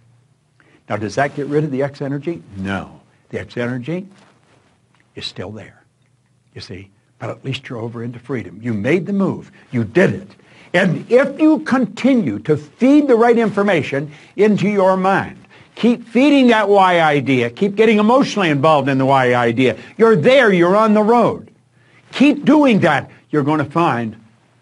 Now, 0.89 0.97
does 0.97 1.15
that 1.15 1.35
get 1.35 1.47
rid 1.47 1.65
of 1.65 1.71
the 1.71 1.83
X 1.83 2.03
energy? 2.03 2.43
No. 2.57 3.01
The 3.31 3.41
X 3.41 3.57
energy 3.57 4.07
is 5.15 5.25
still 5.25 5.51
there. 5.51 5.85
You 6.55 6.61
see? 6.61 6.91
But 7.19 7.31
at 7.31 7.45
least 7.45 7.69
you're 7.69 7.79
over 7.79 8.03
into 8.03 8.19
freedom. 8.19 8.61
You 8.63 8.75
made 8.75 9.07
the 9.07 9.13
move. 9.13 9.51
You 9.71 9.85
did 9.85 10.13
it. 10.13 10.31
And 10.75 11.11
if 11.11 11.41
you 11.41 11.61
continue 11.61 12.41
to 12.41 12.57
feed 12.57 13.07
the 13.09 13.15
right 13.15 13.39
information 13.39 14.13
into 14.37 14.69
your 14.69 14.97
mind, 14.97 15.39
keep 15.75 16.07
feeding 16.07 16.49
that 16.49 16.69
Y 16.69 17.01
idea, 17.01 17.51
keep 17.51 17.75
getting 17.75 17.99
emotionally 17.99 18.51
involved 18.51 18.89
in 18.89 18.99
the 18.99 19.07
Y 19.07 19.35
idea, 19.35 19.77
you're 19.97 20.17
there, 20.17 20.53
you're 20.53 20.77
on 20.77 20.95
the 20.95 21.03
road. 21.03 21.51
Keep 22.13 22.45
doing 22.45 22.81
that. 22.81 23.11
You're 23.31 23.43
going 23.43 23.59
to 23.59 23.71
find 23.71 24.17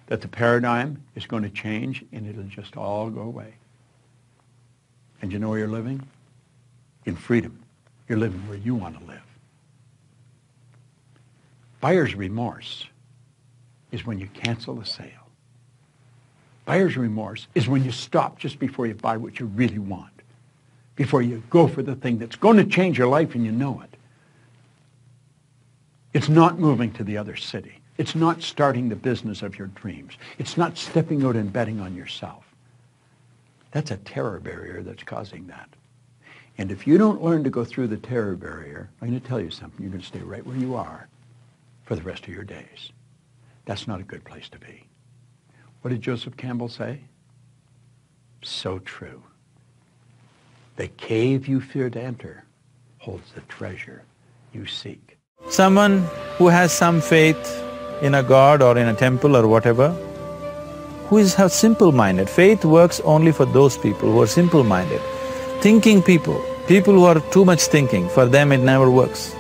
that 0.07 0.21
the 0.23 0.29
paradigm 0.29 1.03
is 1.15 1.27
going 1.27 1.43
to 1.43 1.51
change 1.51 2.05
and 2.13 2.27
it'll 2.27 2.43
just 2.45 2.77
all 2.77 3.11
go 3.11 3.21
away. 3.21 3.55
And 5.21 5.33
you 5.33 5.39
know 5.39 5.51
where 5.51 5.59
you're 5.59 5.69
living? 5.69 6.07
In 7.05 7.17
freedom. 7.17 7.63
You're 8.09 8.19
living 8.19 8.41
where 8.49 8.59
you 8.59 8.75
want 8.75 8.99
to 8.99 9.05
live. 9.05 9.23
Buyer's 11.81 12.15
remorse 12.15 12.87
is 13.91 14.07
when 14.07 14.19
you 14.19 14.29
cancel 14.29 14.75
the 14.75 14.87
sale. 14.87 15.09
Buyer's 16.65 16.97
remorse 16.97 17.49
is 17.55 17.69
when 17.69 17.85
you 17.85 17.91
stop 17.91 18.39
just 18.39 18.59
before 18.59 18.87
you 18.87 18.95
buy 18.95 19.17
what 19.17 19.41
you 19.41 19.47
really 19.47 19.79
want, 19.79 20.12
before 20.97 21.23
you 21.23 21.43
go 21.51 21.67
for 21.67 21.83
the 21.83 21.95
thing 21.95 22.19
that's 22.19 22.37
going 22.37 22.57
to 22.57 22.65
change 22.65 22.99
your 22.99 23.09
life 23.09 23.35
and 23.35 23.45
you 23.45 23.53
know 23.53 23.81
it. 23.83 23.97
It's 26.13 26.29
not 26.29 26.59
moving 26.59 26.93
to 26.95 27.05
the 27.05 27.17
other 27.17 27.37
city. 27.37 27.79
It's 27.97 28.15
not 28.15 28.43
starting 28.43 28.89
the 28.89 28.97
business 28.97 29.43
of 29.43 29.59
your 29.59 29.69
dreams. 29.69 30.15
It's 30.39 30.57
not 30.57 30.77
stepping 30.77 31.25
out 31.25 31.37
and 31.37 31.53
betting 31.53 31.81
on 31.81 31.95
yourself. 31.95 32.45
That's 33.71 33.91
a 33.91 33.97
terror 33.99 34.39
barrier 34.41 34.83
that's 34.83 35.03
causing 35.03 35.47
that. 35.47 35.69
And 36.59 36.71
if 36.71 36.87
you 36.87 36.99
don't 36.99 37.23
learn 37.23 37.45
to 37.45 37.51
go 37.51 37.65
through 37.65 37.89
the 37.89 37.97
terror 37.97 38.37
barrier, 38.37 38.91
I'm 39.01 39.09
going 39.09 39.21
to 39.21 39.27
tell 39.27 39.41
you 39.41 39.51
something. 39.51 39.81
You're 39.81 39.91
going 39.91 40.03
to 40.03 40.07
stay 40.07 40.21
right 40.21 40.47
where 40.47 40.57
you 40.57 40.75
are 40.75 41.09
for 41.85 41.97
the 41.97 42.03
rest 42.03 42.25
of 42.25 42.35
your 42.35 42.45
days. 42.45 42.93
That's 43.65 43.89
not 43.89 44.01
a 44.01 44.05
good 44.05 44.25
place 44.25 44.49
to 44.51 44.59
be. 44.59 44.87
What 45.81 45.91
did 45.91 46.03
Joseph 46.03 46.37
Campbell 46.37 46.69
say? 46.69 47.01
So 48.43 48.79
true. 48.81 49.23
The 50.77 50.89
cave 50.89 51.47
you 51.47 51.61
fear 51.61 51.91
to 51.91 52.03
enter 52.03 52.45
holds 52.99 53.33
the 53.33 53.43
treasure 53.43 54.03
you 54.53 54.67
seek. 54.67 55.19
Someone 55.49 56.09
who 56.39 56.49
has 56.49 56.73
some 56.73 57.01
faith 57.01 57.63
in 58.01 58.15
a 58.15 58.23
god 58.23 58.63
or 58.63 58.79
in 58.79 58.89
a 58.89 58.95
temple 58.95 59.37
or 59.37 59.47
whatever, 59.47 59.91
who 61.09 61.19
is 61.19 61.35
simple-minded. 61.35 62.31
Faith 62.31 62.65
works 62.65 63.01
only 63.01 63.33
for 63.33 63.45
those 63.45 63.77
people 63.77 64.11
who 64.11 64.23
are 64.23 64.27
simple-minded. 64.27 65.01
Thinking 65.61 66.03
people, 66.03 66.43
people 66.67 66.95
who 66.95 67.05
are 67.05 67.21
too 67.33 67.45
much 67.45 67.65
thinking, 67.65 68.09
for 68.09 68.25
them 68.25 68.51
it 68.51 68.59
never 68.59 68.91
works. 68.91 69.35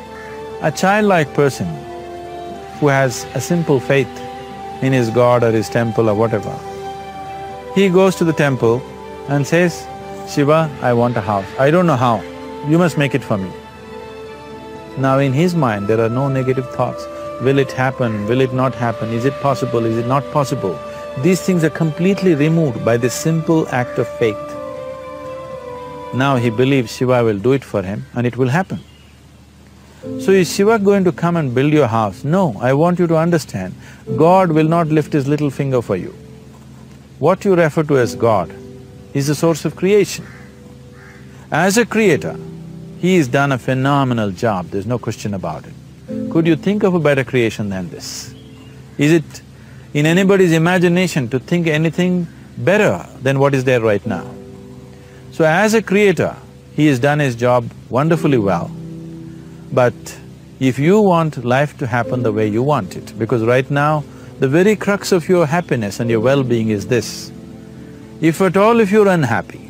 A 0.60 0.70
childlike 0.70 1.32
person 1.32 1.66
who 2.78 2.88
has 2.88 3.24
a 3.34 3.40
simple 3.40 3.80
faith 3.80 4.20
in 4.82 4.92
his 4.92 5.08
god 5.08 5.42
or 5.42 5.50
his 5.50 5.70
temple 5.70 6.10
or 6.10 6.14
whatever. 6.14 6.54
He 7.74 7.88
goes 7.88 8.16
to 8.16 8.24
the 8.24 8.34
temple 8.34 8.82
and 9.28 9.46
says, 9.46 9.86
Shiva, 10.32 10.74
I 10.80 10.94
want 10.94 11.14
a 11.18 11.20
house. 11.20 11.44
I 11.58 11.70
don't 11.70 11.86
know 11.86 11.96
how, 11.96 12.22
you 12.66 12.78
must 12.78 12.96
make 12.96 13.14
it 13.14 13.22
for 13.22 13.36
me. 13.36 13.52
Now 14.96 15.18
in 15.18 15.34
his 15.34 15.54
mind 15.54 15.88
there 15.88 16.00
are 16.00 16.08
no 16.08 16.28
negative 16.28 16.70
thoughts. 16.70 17.04
Will 17.42 17.58
it 17.58 17.70
happen? 17.70 18.26
Will 18.26 18.40
it 18.40 18.54
not 18.54 18.74
happen? 18.74 19.10
Is 19.10 19.26
it 19.26 19.34
possible? 19.42 19.84
Is 19.84 19.98
it 19.98 20.06
not 20.06 20.24
possible? 20.32 20.78
These 21.18 21.42
things 21.42 21.64
are 21.64 21.70
completely 21.70 22.34
removed 22.34 22.82
by 22.82 22.96
this 22.96 23.12
simple 23.12 23.68
act 23.68 23.98
of 23.98 24.08
faith. 24.18 24.38
Now 26.14 26.36
he 26.36 26.48
believes 26.48 26.96
Shiva 26.96 27.22
will 27.22 27.38
do 27.38 27.52
it 27.52 27.62
for 27.62 27.82
him 27.82 28.06
and 28.14 28.26
it 28.26 28.38
will 28.38 28.48
happen. 28.48 28.80
So 30.18 30.32
is 30.32 30.50
Shiva 30.50 30.78
going 30.78 31.04
to 31.04 31.12
come 31.12 31.36
and 31.36 31.54
build 31.54 31.74
your 31.74 31.88
house? 31.88 32.24
No, 32.24 32.56
I 32.58 32.72
want 32.72 32.98
you 32.98 33.06
to 33.06 33.18
understand, 33.18 33.74
God 34.16 34.50
will 34.50 34.68
not 34.68 34.86
lift 34.86 35.12
his 35.12 35.28
little 35.28 35.50
finger 35.50 35.82
for 35.82 35.96
you. 35.96 36.14
What 37.18 37.44
you 37.44 37.54
refer 37.54 37.82
to 37.82 37.98
as 37.98 38.14
God 38.14 38.61
is 39.14 39.26
the 39.26 39.34
source 39.34 39.64
of 39.64 39.76
creation. 39.76 40.26
As 41.50 41.76
a 41.76 41.84
creator, 41.84 42.36
he 42.98 43.16
has 43.16 43.28
done 43.28 43.52
a 43.52 43.58
phenomenal 43.58 44.30
job, 44.30 44.68
there's 44.68 44.86
no 44.86 44.98
question 44.98 45.34
about 45.34 45.64
it. 45.66 45.74
Could 46.30 46.46
you 46.46 46.56
think 46.56 46.82
of 46.82 46.94
a 46.94 47.00
better 47.00 47.24
creation 47.24 47.68
than 47.68 47.90
this? 47.90 48.34
Is 48.98 49.12
it 49.12 49.42
in 49.94 50.06
anybody's 50.06 50.52
imagination 50.52 51.28
to 51.28 51.38
think 51.38 51.66
anything 51.66 52.26
better 52.58 53.06
than 53.22 53.38
what 53.38 53.54
is 53.54 53.64
there 53.64 53.80
right 53.80 54.04
now? 54.06 54.26
So 55.32 55.44
as 55.44 55.74
a 55.74 55.82
creator, 55.82 56.36
he 56.74 56.86
has 56.86 56.98
done 56.98 57.18
his 57.18 57.34
job 57.36 57.70
wonderfully 57.90 58.38
well. 58.38 58.70
But 59.72 59.94
if 60.60 60.78
you 60.78 61.00
want 61.00 61.44
life 61.44 61.76
to 61.78 61.86
happen 61.86 62.22
the 62.22 62.32
way 62.32 62.46
you 62.46 62.62
want 62.62 62.96
it, 62.96 63.18
because 63.18 63.42
right 63.42 63.68
now, 63.70 64.04
the 64.38 64.48
very 64.48 64.76
crux 64.76 65.12
of 65.12 65.28
your 65.28 65.46
happiness 65.46 66.00
and 66.00 66.10
your 66.10 66.20
well-being 66.20 66.68
is 66.68 66.86
this. 66.86 67.32
If 68.22 68.40
at 68.40 68.56
all 68.56 68.78
if 68.78 68.92
you're 68.92 69.08
unhappy, 69.08 69.68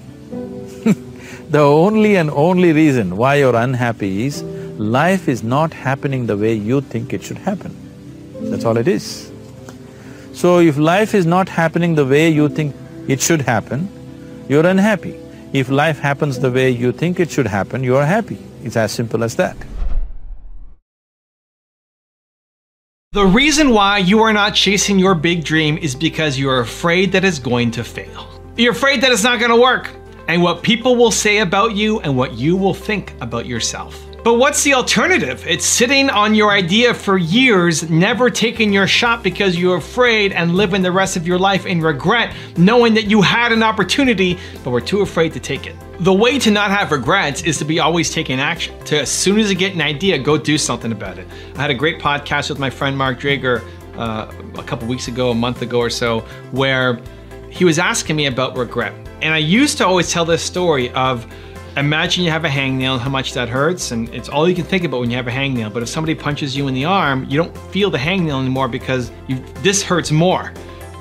the 1.51 1.61
only 1.61 2.17
and 2.17 2.31
only 2.31 2.73
reason 2.75 3.17
why 3.17 3.37
you're 3.37 3.57
unhappy 3.57 4.27
is 4.27 4.43
life 4.79 5.27
is 5.27 5.43
not 5.43 5.73
happening 5.73 6.27
the 6.27 6.37
way 6.37 6.53
you 6.53 6.83
think 6.83 7.15
it 7.15 7.23
should 7.23 7.39
happen. 7.39 7.75
That's 8.51 8.67
all 8.67 8.77
it 8.77 8.89
is. 8.89 9.33
So 10.35 10.59
if 10.59 10.77
life 10.77 11.15
is 11.15 11.25
not 11.25 11.49
happening 11.49 11.95
the 11.95 12.05
way 12.05 12.29
you 12.29 12.51
think 12.51 12.77
it 13.09 13.23
should 13.23 13.41
happen, 13.41 13.89
you're 14.51 14.67
unhappy. 14.67 15.19
If 15.55 15.71
life 15.71 15.99
happens 15.99 16.39
the 16.39 16.51
way 16.51 16.69
you 16.69 16.93
think 16.93 17.21
it 17.21 17.31
should 17.31 17.47
happen, 17.47 17.83
you're 17.83 18.05
happy. 18.05 18.37
It's 18.63 18.77
as 18.77 18.93
simple 18.93 19.25
as 19.25 19.37
that. 19.37 19.57
The 23.13 23.25
reason 23.25 23.71
why 23.71 23.97
you 23.97 24.21
are 24.21 24.33
not 24.35 24.55
chasing 24.55 24.99
your 24.99 25.15
big 25.15 25.43
dream 25.43 25.79
is 25.79 25.95
because 25.95 26.39
you're 26.39 26.61
afraid 26.61 27.13
that 27.13 27.25
it's 27.25 27.39
going 27.39 27.71
to 27.73 27.85
fail. 27.85 28.32
You're 28.55 28.73
afraid 28.73 29.01
that 29.01 29.11
it's 29.11 29.25
not 29.25 29.41
gonna 29.41 29.59
work, 29.59 29.89
and 30.29 30.43
what 30.43 30.63
people 30.63 30.95
will 30.95 31.11
say 31.11 31.39
about 31.39 31.75
you 31.75 32.01
and 32.01 32.19
what 32.19 32.35
you 32.35 32.55
will 32.55 32.75
think 32.75 33.15
about 33.23 33.47
yourself. 33.47 33.99
But 34.23 34.35
what's 34.35 34.63
the 34.63 34.75
alternative? 34.75 35.43
It's 35.49 35.65
sitting 35.65 36.11
on 36.11 36.35
your 36.35 36.51
idea 36.51 36.93
for 36.93 37.17
years, 37.17 37.89
never 37.89 38.29
taking 38.29 38.71
your 38.71 38.87
shot 38.87 39.23
because 39.23 39.59
you're 39.59 39.79
afraid 39.79 40.33
and 40.33 40.55
living 40.55 40.83
the 40.83 40.93
rest 40.93 41.17
of 41.17 41.27
your 41.27 41.39
life 41.39 41.65
in 41.65 41.81
regret, 41.81 42.35
knowing 42.59 42.93
that 42.95 43.05
you 43.05 43.23
had 43.23 43.53
an 43.53 43.63
opportunity, 43.63 44.39
but 44.63 44.71
were 44.71 44.83
too 44.83 45.01
afraid 45.01 45.33
to 45.33 45.41
take 45.41 45.67
it. 45.67 45.75
The 46.01 46.13
way 46.13 46.39
to 46.39 46.51
not 46.51 46.71
have 46.71 46.93
regrets 46.93 47.43
is 47.43 47.57
to 47.59 47.65
be 47.65 47.81
always 47.81 48.11
taking 48.11 48.39
action. 48.39 48.79
To 48.85 49.01
as 49.01 49.11
soon 49.11 49.39
as 49.39 49.51
you 49.51 49.57
get 49.57 49.75
an 49.75 49.81
idea, 49.81 50.19
go 50.19 50.37
do 50.37 50.59
something 50.59 50.93
about 50.93 51.19
it. 51.19 51.27
I 51.57 51.63
had 51.63 51.71
a 51.71 51.75
great 51.75 51.99
podcast 51.99 52.51
with 52.51 52.59
my 52.59 52.69
friend 52.69 52.99
Mark 52.99 53.19
Drager 53.19 53.65
uh, 53.97 54.31
a 54.57 54.63
couple 54.63 54.87
weeks 54.89 55.09
ago, 55.09 55.31
a 55.31 55.35
month 55.35 55.63
ago 55.63 55.79
or 55.79 55.91
so, 55.91 56.21
where 56.51 57.01
he 57.53 57.65
was 57.65 57.79
asking 57.79 58.17
me 58.17 58.27
about 58.27 58.57
regret. 58.57 58.95
And 59.21 59.33
I 59.33 59.39
used 59.39 59.79
to 59.79 59.87
always 59.87 60.11
tell 60.11 60.25
this 60.25 60.43
story 60.43 60.91
of 60.91 61.27
Imagine 61.75 62.23
you 62.23 62.31
have 62.31 62.45
a 62.45 62.51
hangnail, 62.51 62.93
and 62.93 63.01
how 63.01 63.09
much 63.09 63.33
that 63.33 63.49
hurts, 63.49 63.93
and 63.93 64.07
it's 64.11 64.29
all 64.29 64.47
you 64.47 64.55
can 64.55 64.65
think 64.65 64.85
about 64.85 65.01
when 65.01 65.11
you 65.11 65.17
have 65.17 65.27
a 65.27 65.31
hangnail. 65.31 65.73
But 65.73 65.83
if 65.83 65.89
somebody 65.89 66.15
punches 66.15 66.55
you 66.55 66.69
in 66.69 66.75
the 66.75 66.85
arm, 66.85 67.25
you 67.31 67.39
don't 67.39 67.57
feel 67.73 67.89
the 67.89 67.97
hangnail 67.97 68.41
anymore 68.41 68.69
because 68.69 69.11
you, 69.27 69.43
this 69.63 69.83
hurts 69.83 70.11
more. 70.11 70.53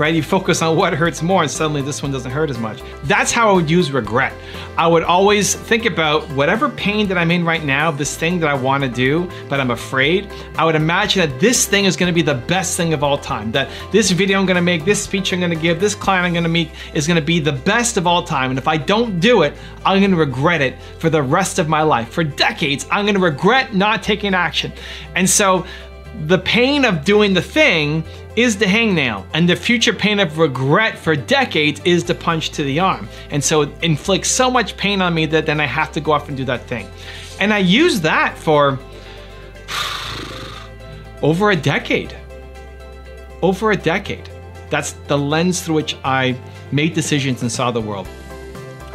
Right? 0.02 0.16
You 0.16 0.24
focus 0.24 0.64
on 0.64 0.76
what 0.76 0.94
hurts 0.94 1.22
more 1.22 1.44
and 1.44 1.52
suddenly 1.52 1.84
this 1.84 2.02
one 2.02 2.12
doesn't 2.12 2.32
hurt 2.32 2.50
as 2.50 2.58
much. 2.58 2.82
That's 3.04 3.32
how 3.32 3.52
I 3.52 3.54
would 3.54 3.70
use 3.70 3.92
regret. 3.92 4.34
I 4.76 4.88
would 4.88 5.04
always 5.04 5.54
think 5.54 5.86
about 5.86 6.28
whatever 6.32 6.70
pain 6.70 7.08
that 7.08 7.20
I'm 7.20 7.30
in 7.30 7.46
right 7.46 7.64
now, 7.64 7.92
this 7.92 8.18
thing 8.18 8.40
that 8.40 8.50
I 8.50 8.56
want 8.56 8.82
to 8.84 8.90
do, 8.90 9.30
but 9.48 9.60
I'm 9.60 9.70
afraid, 9.70 10.28
I 10.56 10.66
would 10.66 10.74
imagine 10.74 11.30
that 11.30 11.40
this 11.40 11.68
thing 11.68 11.86
is 11.86 11.96
going 11.96 12.12
to 12.12 12.16
be 12.16 12.24
the 12.24 12.34
best 12.34 12.76
thing 12.76 12.94
of 12.94 13.04
all 13.04 13.16
time. 13.16 13.52
That 13.52 13.70
this 13.92 14.10
video 14.10 14.40
I'm 14.40 14.48
going 14.48 14.56
to 14.56 14.62
make, 14.62 14.86
this 14.86 15.04
speech 15.04 15.34
I'm 15.34 15.40
going 15.40 15.52
to 15.52 15.56
give, 15.56 15.80
this 15.80 15.94
client 15.94 16.26
I'm 16.26 16.34
going 16.34 16.46
to 16.46 16.50
meet 16.50 16.72
is 16.96 17.06
going 17.06 17.20
to 17.20 17.26
be 17.26 17.40
the 17.40 17.52
best 17.52 17.96
of 17.98 18.08
all 18.08 18.24
time. 18.24 18.50
And 18.50 18.58
if 18.58 18.68
I 18.68 18.78
don't 18.78 19.20
do 19.20 19.44
it, 19.44 19.54
I'm 19.86 20.00
going 20.00 20.10
to 20.10 20.18
regret 20.18 20.62
it 20.62 20.82
for 20.98 21.12
the 21.12 21.22
rest 21.22 21.60
of 21.60 21.70
my 21.70 21.84
life. 21.84 22.10
For 22.10 22.24
decades, 22.24 22.88
I'm 22.90 23.06
going 23.06 23.14
to 23.14 23.22
regret 23.22 23.76
not 23.76 24.02
taking 24.02 24.34
action. 24.34 24.74
And 25.16 25.30
so 25.30 25.64
the 26.28 26.38
pain 26.38 26.86
of 26.86 27.04
doing 27.04 27.34
the 27.34 27.41
thing 27.41 28.04
is 28.36 28.58
the 28.58 28.65
hangnail, 28.65 29.26
and 29.34 29.47
the 29.47 29.56
future 29.56 29.93
pain 29.93 30.19
of 30.19 30.38
regret 30.38 30.97
for 30.97 31.15
decades 31.15 31.82
is 31.84 32.04
the 32.04 32.15
punch 32.15 32.52
to 32.52 32.63
the 32.63 32.80
arm. 32.80 33.08
And 33.30 33.43
so 33.43 33.62
it 33.62 33.69
inflicts 33.82 34.30
so 34.30 34.50
much 34.50 34.78
pain 34.78 35.02
on 35.02 35.13
me 35.13 35.26
that 35.28 35.45
then 35.45 35.60
I 35.60 35.65
have 35.65 35.91
to 35.93 36.02
go 36.02 36.12
off 36.12 36.28
and 36.30 36.38
do 36.38 36.45
that 36.45 36.62
thing. 36.67 36.89
And 37.39 37.54
I 37.54 37.58
use 37.60 38.02
that 38.02 38.38
for 38.38 38.80
over 41.21 41.52
a 41.52 41.56
decade. 41.56 42.15
Over 43.41 43.71
a 43.71 43.78
decade. 43.78 44.30
That's 44.69 44.93
the 45.08 45.17
lens 45.17 45.62
through 45.62 45.76
which 45.76 45.97
I 46.04 46.38
made 46.71 46.93
decisions 46.93 47.41
and 47.41 47.52
saw 47.52 47.71
the 47.71 47.82
world. 47.82 48.08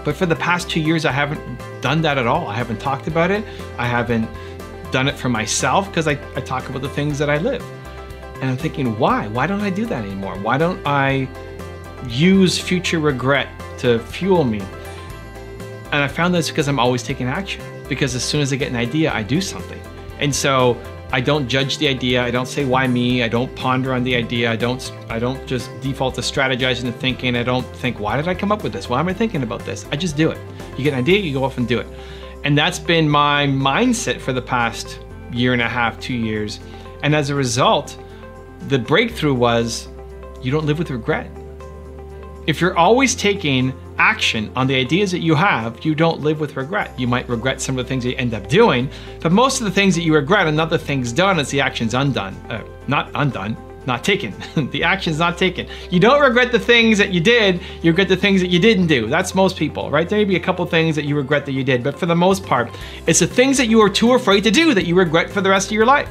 But 0.05 0.17
for 0.17 0.25
the 0.25 0.37
past 0.37 0.71
two 0.71 0.81
years, 0.81 1.05
I 1.05 1.13
haven't 1.13 1.41
done 1.83 2.01
that 2.03 2.17
at 2.17 2.27
all. 2.27 2.47
I 2.47 2.55
haven't 2.55 2.79
talked 2.79 3.09
about 3.09 3.31
it. 3.31 3.45
I 3.77 3.87
haven't 3.87 4.29
done 4.91 5.09
it 5.09 5.17
for 5.17 5.29
myself 5.29 5.89
because 5.89 6.09
I, 6.09 6.13
I 6.35 6.41
talk 6.41 6.69
about 6.69 6.83
the 6.83 6.89
things 6.89 7.19
that 7.19 7.31
I 7.31 7.39
live. 7.39 7.63
And 8.41 8.51
I'm 8.51 8.57
thinking, 8.57 8.99
why? 8.99 9.29
Why 9.29 9.47
don't 9.47 9.61
I 9.61 9.71
do 9.71 9.87
that 9.87 10.05
anymore? 10.05 10.37
Why 10.39 10.59
don't 10.59 10.81
I 10.87 11.29
use 12.09 12.59
future 12.59 12.99
regret 12.99 13.49
to 13.79 13.99
fuel 13.99 14.45
me? 14.45 14.61
And 15.93 16.03
I 16.03 16.09
found 16.09 16.35
this 16.35 16.51
because 16.51 16.69
I'm 16.69 16.79
always 16.79 17.03
taking 17.03 17.27
action. 17.27 17.63
Because 17.89 18.15
as 18.15 18.25
soon 18.25 18.41
as 18.41 18.53
I 18.53 18.57
get 18.57 18.69
an 18.69 18.77
idea, 18.77 19.13
I 19.13 19.23
do 19.23 19.41
something. 19.41 19.81
And 20.19 20.35
so 20.35 20.81
I 21.13 21.21
don't 21.21 21.47
judge 21.49 21.79
the 21.79 21.87
idea. 21.87 22.23
I 22.23 22.31
don't 22.31 22.47
say 22.47 22.65
why 22.65 22.87
me. 22.87 23.23
I 23.23 23.29
don't 23.29 23.55
ponder 23.55 23.93
on 23.93 24.03
the 24.03 24.17
idea. 24.17 24.51
I 24.51 24.57
don't 24.57 24.93
I 25.09 25.19
don't 25.19 25.47
just 25.47 25.71
default 25.81 26.17
to 26.17 26.21
strategizing 26.21 26.85
and 26.85 26.97
thinking. 26.97 27.37
I 27.37 27.45
don't 27.45 27.67
think 27.77 28.01
why 28.01 28.17
did 28.17 28.27
I 28.27 28.35
come 28.35 28.51
up 28.51 28.65
with 28.65 28.73
this? 28.73 28.89
Why 28.89 28.99
am 28.99 29.09
I 29.09 29.13
thinking 29.13 29.43
about 29.43 29.65
this? 29.65 29.87
I 29.93 29.97
just 29.97 30.17
do 30.17 30.31
it. 30.31 30.39
You 30.77 30.83
get 30.83 30.95
an 30.95 30.99
idea, 30.99 31.21
you 31.21 31.33
go 31.33 31.45
off 31.45 31.59
and 31.59 31.69
do 31.69 31.79
it. 31.79 31.87
And 32.47 32.57
that's 32.57 32.79
been 32.79 33.09
my 33.09 33.49
mindset 33.49 34.21
for 34.21 34.33
the 34.33 34.41
past 34.41 35.01
year 35.33 35.53
and 35.53 35.61
a 35.61 35.69
half, 35.69 35.99
2 35.99 36.15
years. 36.15 36.61
And 37.03 37.13
as 37.13 37.29
a 37.29 37.35
result, 37.35 38.01
the 38.69 38.79
breakthrough 38.79 39.35
was 39.35 39.89
you 40.43 40.53
don't 40.53 40.65
live 40.65 40.79
with 40.79 40.91
regret. 40.91 41.29
If 42.47 42.61
you're 42.61 42.79
always 42.79 43.17
taking 43.17 43.75
action 43.99 44.53
on 44.55 44.69
the 44.69 44.77
ideas 44.77 45.11
that 45.11 45.23
you 45.23 45.35
have, 45.35 45.85
you 45.85 45.97
don't 45.97 46.21
live 46.21 46.39
with 46.39 46.57
regret. 46.57 46.97
You 46.97 47.09
might 47.09 47.29
regret 47.29 47.61
some 47.61 47.81
of 47.81 47.85
the 47.85 47.89
things 47.89 48.05
that 48.05 48.11
you 48.11 48.17
end 48.17 48.33
up 48.33 48.49
doing, 48.49 48.91
but 49.21 49.33
most 49.33 49.61
of 49.61 49.65
the 49.65 49.73
things 49.73 49.97
that 49.97 50.03
you 50.03 50.15
regret 50.15 50.47
are 50.47 50.53
not 50.53 50.71
the 50.71 50.79
things 50.79 51.11
done, 51.11 51.41
it's 51.41 51.51
the 51.51 51.61
actions 51.61 51.95
undone. 51.95 52.35
Uh, 52.49 52.63
not 52.87 53.11
undone, 53.17 53.57
not 53.87 54.05
taken. 54.05 54.35
the 54.71 54.83
action's 54.83 55.19
not 55.19 55.39
taken. 55.39 55.67
You 55.91 56.01
don't 56.01 56.21
regret 56.21 56.53
the 56.53 56.59
things 56.59 56.99
that 56.99 57.13
you 57.13 57.21
did, 57.21 57.61
you 57.83 57.91
regret 57.91 58.09
the 58.09 58.17
things 58.17 58.41
that 58.41 58.51
you 58.51 58.59
didn't 58.59 58.87
do. 58.87 59.07
That's 59.07 59.35
most 59.35 59.57
people, 59.57 59.91
right? 59.91 60.09
There 60.09 60.19
may 60.19 60.25
be 60.25 60.37
a 60.37 60.41
couple 60.41 60.65
things 60.67 60.97
that 60.97 61.05
you 61.05 61.17
regret 61.17 61.47
that 61.47 61.53
you 61.53 61.65
did, 61.65 61.83
but 61.83 61.99
for 61.99 62.07
the 62.07 62.17
most 62.17 62.45
part, 62.45 62.71
it's 63.07 63.21
the 63.21 63.27
things 63.27 63.57
that 63.59 63.67
you 63.67 63.81
are 63.81 63.91
too 63.91 64.15
afraid 64.15 64.45
to 64.45 64.51
do 64.51 64.75
that 64.75 64.87
you 64.87 64.95
regret 64.95 65.31
for 65.31 65.41
the 65.41 65.51
rest 65.51 65.69
of 65.69 65.73
your 65.73 65.87
life. 65.87 66.09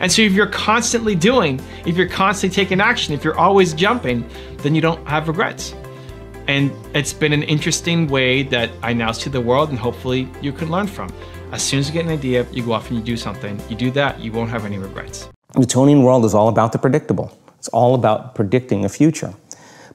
And 0.00 0.10
so 0.10 0.22
if 0.22 0.32
you're 0.32 0.46
constantly 0.46 1.14
doing, 1.14 1.60
if 1.86 1.96
you're 1.96 2.08
constantly 2.08 2.54
taking 2.54 2.80
action, 2.80 3.14
if 3.14 3.24
you're 3.24 3.38
always 3.38 3.72
jumping, 3.72 4.28
then 4.58 4.74
you 4.74 4.80
don't 4.80 5.06
have 5.06 5.28
regrets. 5.28 5.74
And 6.46 6.72
it's 6.94 7.12
been 7.12 7.32
an 7.32 7.42
interesting 7.44 8.08
way 8.08 8.42
that 8.44 8.70
I 8.82 8.92
now 8.92 9.12
see 9.12 9.30
the 9.30 9.40
world 9.40 9.70
and 9.70 9.78
hopefully 9.78 10.28
you 10.42 10.52
can 10.52 10.70
learn 10.70 10.86
from. 10.86 11.10
As 11.54 11.62
soon 11.62 11.78
as 11.78 11.86
you 11.86 11.92
get 11.92 12.04
an 12.04 12.10
idea, 12.10 12.44
you 12.50 12.64
go 12.64 12.72
off 12.72 12.90
and 12.90 12.98
you 12.98 13.04
do 13.04 13.16
something. 13.16 13.62
You 13.68 13.76
do 13.76 13.92
that, 13.92 14.18
you 14.18 14.32
won't 14.32 14.50
have 14.50 14.64
any 14.64 14.76
regrets. 14.76 15.28
The 15.52 15.60
Newtonian 15.60 16.02
world 16.02 16.24
is 16.24 16.34
all 16.34 16.48
about 16.48 16.72
the 16.72 16.78
predictable. 16.78 17.30
It's 17.60 17.68
all 17.68 17.94
about 17.94 18.34
predicting 18.34 18.84
a 18.84 18.88
future. 18.88 19.34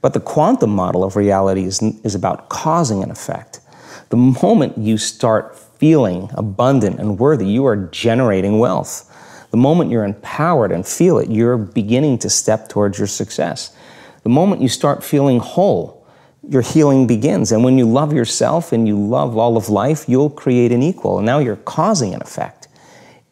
But 0.01 0.13
the 0.13 0.21
quantum 0.21 0.69
model 0.69 1.03
of 1.03 1.17
reality 1.17 1.65
is, 1.65 1.81
is 2.05 2.15
about 2.15 2.47
causing 2.47 3.03
an 3.03 3.11
effect. 3.11 3.59
The 4.07 4.15
moment 4.15 4.77
you 4.77 4.97
start 4.97 5.53
feeling 5.53 6.29
abundant 6.33 6.97
and 6.97 7.19
worthy, 7.19 7.47
you 7.47 7.65
are 7.65 7.75
generating 7.75 8.57
wealth. 8.59 9.13
The 9.51 9.57
moment 9.57 9.91
you're 9.91 10.05
empowered 10.05 10.71
and 10.71 10.87
feel 10.87 11.17
it, 11.17 11.29
you're 11.29 11.57
beginning 11.57 12.19
to 12.19 12.29
step 12.29 12.69
towards 12.69 12.97
your 12.97 13.07
success. 13.07 13.75
The 14.23 14.29
moment 14.29 14.61
you 14.61 14.69
start 14.69 15.03
feeling 15.03 15.39
whole, 15.39 15.98
your 16.47 16.61
healing 16.61 17.05
begins. 17.07 17.51
And 17.51 17.63
when 17.63 17.77
you 17.77 17.87
love 17.87 18.13
yourself 18.13 18.71
and 18.71 18.87
you 18.87 18.97
love 18.97 19.37
all 19.37 19.57
of 19.57 19.69
life, 19.69 20.07
you'll 20.07 20.29
create 20.29 20.71
an 20.71 20.81
equal. 20.81 21.17
And 21.17 21.25
now 21.25 21.39
you're 21.39 21.57
causing 21.57 22.13
an 22.13 22.21
effect. 22.21 22.67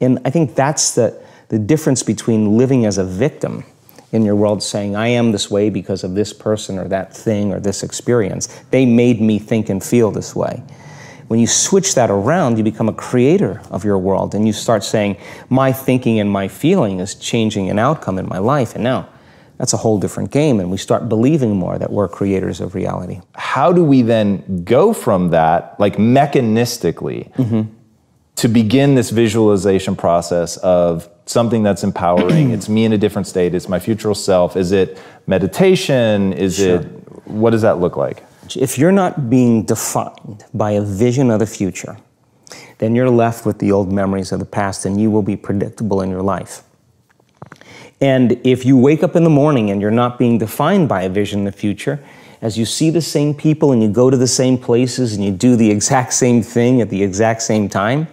And 0.01 0.19
I 0.25 0.29
think 0.29 0.55
that's 0.55 0.95
the, 0.95 1.19
the 1.49 1.59
difference 1.59 2.03
between 2.03 2.57
living 2.57 2.85
as 2.85 2.97
a 2.97 3.05
victim 3.05 3.63
in 4.11 4.23
your 4.23 4.35
world 4.35 4.63
saying, 4.63 4.95
I 4.95 5.07
am 5.09 5.31
this 5.31 5.49
way 5.49 5.69
because 5.69 6.03
of 6.03 6.15
this 6.15 6.33
person 6.33 6.77
or 6.77 6.87
that 6.87 7.15
thing 7.15 7.53
or 7.53 7.59
this 7.59 7.83
experience. 7.83 8.47
They 8.71 8.85
made 8.85 9.21
me 9.21 9.39
think 9.39 9.69
and 9.69 9.83
feel 9.83 10.11
this 10.11 10.35
way. 10.35 10.63
When 11.27 11.41
you 11.41 11.47
switch 11.47 11.95
that 11.95 12.09
around, 12.09 12.57
you 12.57 12.63
become 12.63 12.87
a 12.87 12.93
creator 12.93 13.61
of 13.69 13.83
your 13.83 13.97
world 13.97 14.33
and 14.33 14.47
you 14.47 14.53
start 14.53 14.83
saying, 14.83 15.17
My 15.49 15.73
thinking 15.73 16.19
and 16.19 16.31
my 16.31 16.47
feeling 16.47 16.99
is 16.99 17.15
changing 17.15 17.69
an 17.69 17.79
outcome 17.79 18.17
in 18.17 18.29
my 18.29 18.37
life. 18.37 18.75
And 18.75 18.83
now 18.83 19.09
that's 19.57 19.73
a 19.73 19.77
whole 19.77 19.99
different 19.99 20.31
game, 20.31 20.59
and 20.59 20.69
we 20.69 20.77
start 20.77 21.09
believing 21.09 21.55
more 21.55 21.79
that 21.79 21.91
we're 21.91 22.07
creators 22.07 22.61
of 22.61 22.75
reality. 22.75 23.21
How 23.33 23.73
do 23.73 23.83
we 23.83 24.03
then 24.03 24.63
go 24.63 24.93
from 24.93 25.29
that, 25.29 25.79
like 25.79 25.97
mechanistically, 25.97 27.33
mm-hmm. 27.33 27.73
to 28.35 28.47
begin 28.47 28.95
this 28.95 29.09
visualization 29.09 29.95
process 29.95 30.57
of 30.57 31.09
something 31.25 31.63
that's 31.63 31.83
empowering? 31.83 32.51
it's 32.51 32.69
me 32.69 32.85
in 32.85 32.93
a 32.93 32.97
different 32.97 33.27
state, 33.27 33.55
it's 33.55 33.67
my 33.67 33.79
future 33.79 34.13
self. 34.13 34.55
Is 34.55 34.71
it 34.71 34.99
meditation? 35.25 36.33
Is 36.33 36.57
sure. 36.57 36.81
it, 36.81 36.83
what 37.27 37.49
does 37.49 37.63
that 37.63 37.79
look 37.79 37.97
like? 37.97 38.23
If 38.55 38.77
you're 38.77 38.91
not 38.91 39.29
being 39.29 39.63
defined 39.63 40.45
by 40.53 40.71
a 40.71 40.81
vision 40.81 41.31
of 41.31 41.39
the 41.39 41.47
future, 41.47 41.97
then 42.77 42.95
you're 42.95 43.09
left 43.09 43.45
with 43.45 43.59
the 43.59 43.71
old 43.71 43.91
memories 43.91 44.31
of 44.31 44.39
the 44.39 44.45
past 44.45 44.85
and 44.85 45.01
you 45.01 45.09
will 45.09 45.23
be 45.23 45.35
predictable 45.35 46.01
in 46.01 46.09
your 46.09 46.21
life. 46.21 46.61
And 47.99 48.39
if 48.43 48.65
you 48.65 48.77
wake 48.77 49.01
up 49.01 49.15
in 49.15 49.23
the 49.23 49.29
morning 49.29 49.71
and 49.71 49.81
you're 49.81 49.89
not 49.89 50.19
being 50.19 50.37
defined 50.37 50.87
by 50.87 51.03
a 51.03 51.09
vision 51.09 51.39
in 51.39 51.45
the 51.45 51.51
future, 51.51 51.99
as 52.41 52.57
you 52.57 52.65
see 52.65 52.91
the 52.91 53.01
same 53.01 53.33
people 53.33 53.71
and 53.71 53.81
you 53.81 53.89
go 53.89 54.09
to 54.11 54.17
the 54.17 54.27
same 54.27 54.57
places 54.57 55.13
and 55.15 55.23
you 55.23 55.31
do 55.31 55.55
the 55.55 55.71
exact 55.71 56.13
same 56.13 56.43
thing 56.43 56.81
at 56.81 56.89
the 56.89 57.01
exact 57.01 57.41
same 57.41 57.67
time, 57.67 58.07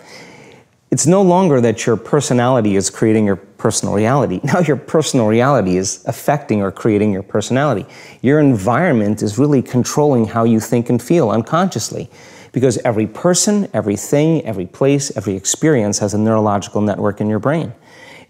it's 0.91 1.07
no 1.07 1.21
longer 1.21 1.61
that 1.61 1.85
your 1.85 1.97
personality 1.97 2.77
is 2.77 2.89
creating 2.89 3.27
your 3.27 3.37
personal 3.37 3.95
reality. 3.95 4.41
Now 4.45 4.61
your 4.61 4.77
personal 4.77 5.27
reality 5.27 5.77
is 5.77 6.03
affecting 6.07 6.63
or 6.63 6.73
creating 6.73 7.13
your 7.13 7.23
personality. 7.23 7.85
Your 8.23 8.41
environment 8.41 9.21
is 9.21 9.37
really 9.37 9.61
controlling 9.61 10.25
how 10.27 10.45
you 10.45 10.61
think 10.61 10.89
and 10.89 11.03
feel 11.03 11.31
unconsciously. 11.31 12.09
Because 12.53 12.79
every 12.79 13.09
person, 13.09 13.69
everything, 13.75 14.47
every 14.47 14.67
place, 14.67 15.15
every 15.17 15.35
experience 15.35 15.99
has 15.99 16.15
a 16.15 16.19
neurological 16.19 16.81
network 16.81 17.21
in 17.21 17.29
your 17.29 17.41
brain 17.41 17.75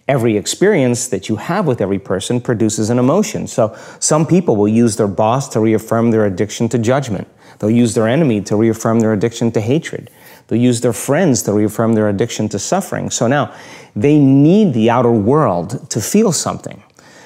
every 0.07 0.37
experience 0.37 1.09
that 1.09 1.29
you 1.29 1.37
have 1.37 1.67
with 1.67 1.81
every 1.81 1.99
person 1.99 2.41
produces 2.41 2.91
an 2.91 2.99
emotion. 2.99 3.47
So 3.47 3.77
some 4.01 4.27
people 4.27 4.57
will 4.57 4.69
use 4.69 4.97
their 4.97 5.09
boss 5.09 5.49
to 5.51 5.61
reaffirm 5.61 6.11
their 6.11 6.27
addiction 6.27 6.69
to 6.71 6.79
judgment. 6.79 7.27
They'll 7.59 7.71
use 7.71 7.95
their 7.95 8.09
enemy 8.09 8.41
to 8.43 8.57
reaffirm 8.57 9.01
their 9.01 9.13
addiction 9.13 9.51
to 9.53 9.61
hatred. 9.61 10.11
They'll 10.47 10.61
use 10.61 10.83
their 10.83 10.93
friends 10.93 11.43
to 11.45 11.53
reaffirm 11.53 11.95
their 11.95 12.09
addiction 12.09 12.49
to 12.51 12.59
suffering. 12.59 13.11
So 13.11 13.27
now 13.27 13.55
they 13.97 14.19
need 14.19 14.75
the 14.75 14.91
outer 14.91 15.13
world 15.13 15.91
to 15.91 16.01
feel 16.01 16.33
something. 16.33 16.83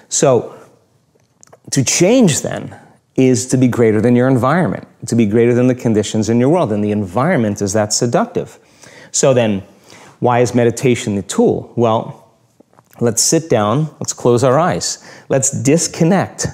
So 0.08 0.54
to 1.72 1.84
change 1.84 2.42
then 2.42 2.78
is 3.16 3.46
to 3.48 3.56
be 3.56 3.66
greater 3.66 4.00
than 4.00 4.14
your 4.14 4.28
environment, 4.28 4.86
to 5.08 5.16
be 5.16 5.26
greater 5.26 5.52
than 5.52 5.66
the 5.66 5.74
conditions 5.74 6.28
in 6.28 6.38
your 6.38 6.48
world. 6.48 6.72
And 6.72 6.84
the 6.84 6.92
environment 6.92 7.60
is 7.60 7.72
that 7.72 7.92
seductive. 7.92 8.58
So 9.10 9.34
then, 9.34 9.64
why 10.20 10.40
is 10.40 10.54
meditation 10.54 11.16
the 11.16 11.22
tool? 11.22 11.72
Well, 11.74 12.27
Let's 13.00 13.22
sit 13.22 13.48
down, 13.48 13.94
let's 14.00 14.12
close 14.12 14.42
our 14.42 14.58
eyes. 14.58 15.04
Let's 15.28 15.50
disconnect 15.50 16.46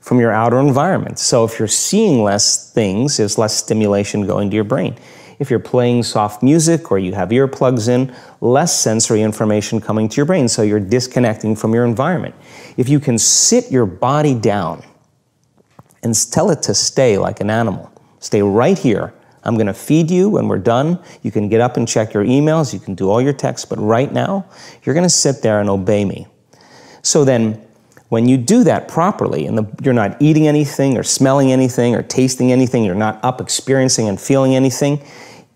from 0.00 0.18
your 0.18 0.32
outer 0.32 0.58
environment. 0.58 1.18
So 1.18 1.44
if 1.44 1.58
you're 1.58 1.68
seeing 1.68 2.22
less 2.22 2.72
things, 2.72 3.18
there's 3.18 3.38
less 3.38 3.54
stimulation 3.54 4.26
going 4.26 4.50
to 4.50 4.54
your 4.54 4.64
brain. 4.64 4.96
If 5.38 5.50
you're 5.50 5.58
playing 5.58 6.02
soft 6.02 6.42
music 6.42 6.90
or 6.90 6.98
you 6.98 7.14
have 7.14 7.30
earplugs 7.30 7.88
in, 7.88 8.14
less 8.40 8.78
sensory 8.78 9.22
information 9.22 9.80
coming 9.80 10.08
to 10.08 10.16
your 10.16 10.26
brain, 10.26 10.48
so 10.48 10.62
you're 10.62 10.80
disconnecting 10.80 11.56
from 11.56 11.74
your 11.74 11.84
environment. 11.84 12.34
If 12.76 12.88
you 12.88 13.00
can 13.00 13.18
sit 13.18 13.70
your 13.70 13.86
body 13.86 14.34
down 14.34 14.82
and 16.02 16.14
tell 16.30 16.50
it 16.50 16.62
to 16.62 16.74
stay 16.74 17.18
like 17.18 17.40
an 17.40 17.50
animal, 17.50 17.90
stay 18.18 18.42
right 18.42 18.78
here 18.78 19.14
I'm 19.44 19.54
going 19.54 19.66
to 19.66 19.74
feed 19.74 20.10
you 20.10 20.28
when 20.28 20.48
we're 20.48 20.58
done. 20.58 20.98
You 21.22 21.30
can 21.30 21.48
get 21.48 21.60
up 21.60 21.76
and 21.76 21.88
check 21.88 22.12
your 22.12 22.24
emails. 22.24 22.72
You 22.74 22.80
can 22.80 22.94
do 22.94 23.10
all 23.10 23.20
your 23.20 23.32
texts. 23.32 23.64
But 23.64 23.78
right 23.78 24.12
now, 24.12 24.46
you're 24.84 24.94
going 24.94 25.06
to 25.06 25.10
sit 25.10 25.42
there 25.42 25.60
and 25.60 25.70
obey 25.70 26.04
me. 26.04 26.26
So 27.02 27.24
then, 27.24 27.66
When 28.10 28.28
you 28.28 28.36
do 28.36 28.64
that 28.64 28.88
properly, 28.88 29.46
and 29.46 29.56
the, 29.56 29.64
you're 29.82 29.94
not 29.94 30.20
eating 30.20 30.48
anything 30.48 30.98
or 30.98 31.04
smelling 31.04 31.52
anything 31.52 31.94
or 31.94 32.02
tasting 32.02 32.50
anything, 32.50 32.84
you're 32.84 32.96
not 32.96 33.24
up 33.24 33.40
experiencing 33.40 34.08
and 34.08 34.20
feeling 34.20 34.56
anything, 34.56 35.00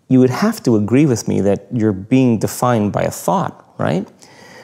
you 0.09 0.21
would 0.21 0.31
have 0.31 0.63
to 0.63 0.77
agree 0.77 1.05
with 1.05 1.27
me 1.27 1.41
that 1.41 1.67
you're 1.73 1.93
being 1.93 2.39
defined 2.39 2.93
by 2.93 3.03
a 3.03 3.11
thought, 3.11 3.75
right? 3.77 4.09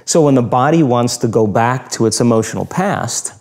So 0.04 0.22
when 0.22 0.36
the 0.36 0.42
body 0.42 0.84
wants 0.84 1.16
to 1.18 1.28
go 1.28 1.48
back 1.48 1.90
to 1.92 2.06
its 2.06 2.20
emotional 2.20 2.64
past, 2.64 3.34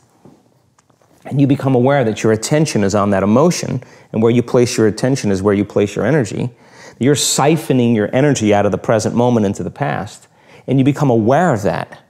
and 1.30 1.40
you 1.40 1.48
become 1.48 1.76
aware 1.76 2.04
that 2.04 2.24
your 2.24 2.32
attention 2.32 2.84
is 2.84 2.96
on 2.96 3.12
that 3.12 3.24
emotion, 3.24 3.84
and 4.12 4.22
where 4.22 4.32
you 4.32 4.42
place 4.42 4.78
your 4.78 4.88
attention 4.88 5.32
is 5.32 5.42
where 5.42 5.54
you 5.54 5.64
place 5.64 5.96
your 5.96 6.06
energy, 6.06 6.50
you're 6.98 7.16
siphoning 7.16 7.96
your 7.96 8.14
energy 8.14 8.54
out 8.54 8.66
of 8.66 8.72
the 8.72 8.78
present 8.78 9.16
moment 9.16 9.46
into 9.46 9.64
the 9.64 9.72
past, 9.72 10.28
and 10.68 10.80
you 10.80 10.86
become 10.86 11.10
aware 11.10 11.54
of 11.54 11.62
that. 11.64 12.02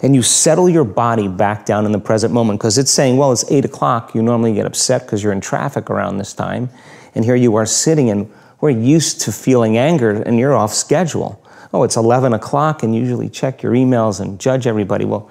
And 0.00 0.16
you 0.16 0.22
settle 0.22 0.68
your 0.68 0.84
body 0.84 1.28
back 1.28 1.64
down 1.64 1.86
in 1.86 1.92
the 1.92 1.98
present 1.98 2.32
moment 2.32 2.58
because 2.58 2.76
it's 2.78 2.90
saying, 2.90 3.18
well, 3.18 3.30
it's 3.30 3.48
eight 3.52 3.64
o'clock. 3.64 4.16
You 4.16 4.22
normally 4.22 4.52
get 4.52 4.66
upset 4.66 5.02
because 5.02 5.22
you're 5.22 5.32
in 5.32 5.40
traffic 5.40 5.90
around 5.90 6.18
this 6.18 6.32
time. 6.32 6.70
And 7.14 7.24
here 7.24 7.36
you 7.36 7.54
are 7.54 7.66
sitting, 7.66 8.10
and 8.10 8.32
we're 8.60 8.70
used 8.70 9.20
to 9.22 9.32
feeling 9.32 9.76
anger, 9.76 10.10
and 10.10 10.38
you're 10.38 10.54
off 10.54 10.72
schedule. 10.72 11.44
Oh, 11.72 11.84
it's 11.84 11.96
11 11.96 12.32
o'clock, 12.32 12.82
and 12.82 12.94
you 12.94 13.00
usually 13.00 13.28
check 13.28 13.62
your 13.62 13.72
emails 13.72 14.20
and 14.20 14.40
judge 14.40 14.66
everybody. 14.66 15.04
Well, 15.04 15.30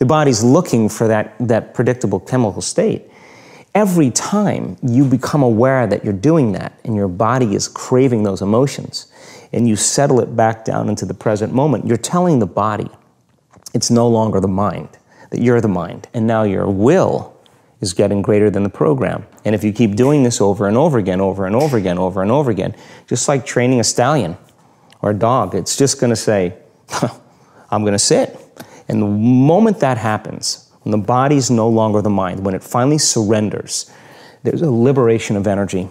the 0.00 0.06
body's 0.06 0.42
looking 0.42 0.88
for 0.88 1.06
that, 1.08 1.36
that 1.38 1.74
predictable 1.74 2.18
chemical 2.18 2.62
state. 2.62 3.04
Every 3.74 4.10
time 4.10 4.76
you 4.82 5.04
become 5.04 5.42
aware 5.42 5.86
that 5.86 6.02
you're 6.02 6.14
doing 6.14 6.52
that 6.52 6.72
and 6.84 6.96
your 6.96 7.06
body 7.06 7.54
is 7.54 7.68
craving 7.68 8.22
those 8.22 8.40
emotions 8.40 9.12
and 9.52 9.68
you 9.68 9.76
settle 9.76 10.20
it 10.20 10.34
back 10.34 10.64
down 10.64 10.88
into 10.88 11.04
the 11.04 11.14
present 11.14 11.52
moment, 11.52 11.86
you're 11.86 11.98
telling 11.98 12.38
the 12.38 12.46
body 12.46 12.90
it's 13.74 13.90
no 13.90 14.08
longer 14.08 14.40
the 14.40 14.48
mind, 14.48 14.88
that 15.30 15.40
you're 15.40 15.60
the 15.60 15.68
mind. 15.68 16.08
And 16.14 16.26
now 16.26 16.44
your 16.44 16.66
will 16.68 17.36
is 17.82 17.92
getting 17.92 18.22
greater 18.22 18.50
than 18.50 18.62
the 18.62 18.70
program. 18.70 19.26
And 19.44 19.54
if 19.54 19.62
you 19.62 19.72
keep 19.72 19.96
doing 19.96 20.22
this 20.22 20.40
over 20.40 20.66
and 20.66 20.78
over 20.78 20.96
again, 20.98 21.20
over 21.20 21.46
and 21.46 21.54
over 21.54 21.76
again, 21.76 21.98
over 21.98 22.22
and 22.22 22.30
over 22.30 22.50
again, 22.50 22.74
just 23.06 23.28
like 23.28 23.44
training 23.44 23.80
a 23.80 23.84
stallion 23.84 24.38
or 25.02 25.10
a 25.10 25.14
dog, 25.14 25.54
it's 25.54 25.76
just 25.76 26.00
going 26.00 26.10
to 26.10 26.16
say, 26.16 26.54
I'm 27.70 27.82
going 27.82 27.92
to 27.92 27.98
sit. 27.98 28.49
And 28.90 29.00
the 29.00 29.06
moment 29.06 29.78
that 29.80 29.98
happens, 29.98 30.68
when 30.82 30.90
the 30.90 30.98
body 30.98 31.36
is 31.36 31.48
no 31.48 31.68
longer 31.68 32.02
the 32.02 32.10
mind, 32.10 32.44
when 32.44 32.56
it 32.56 32.62
finally 32.64 32.98
surrenders, 32.98 33.88
there's 34.42 34.62
a 34.62 34.70
liberation 34.70 35.36
of 35.36 35.46
energy. 35.46 35.88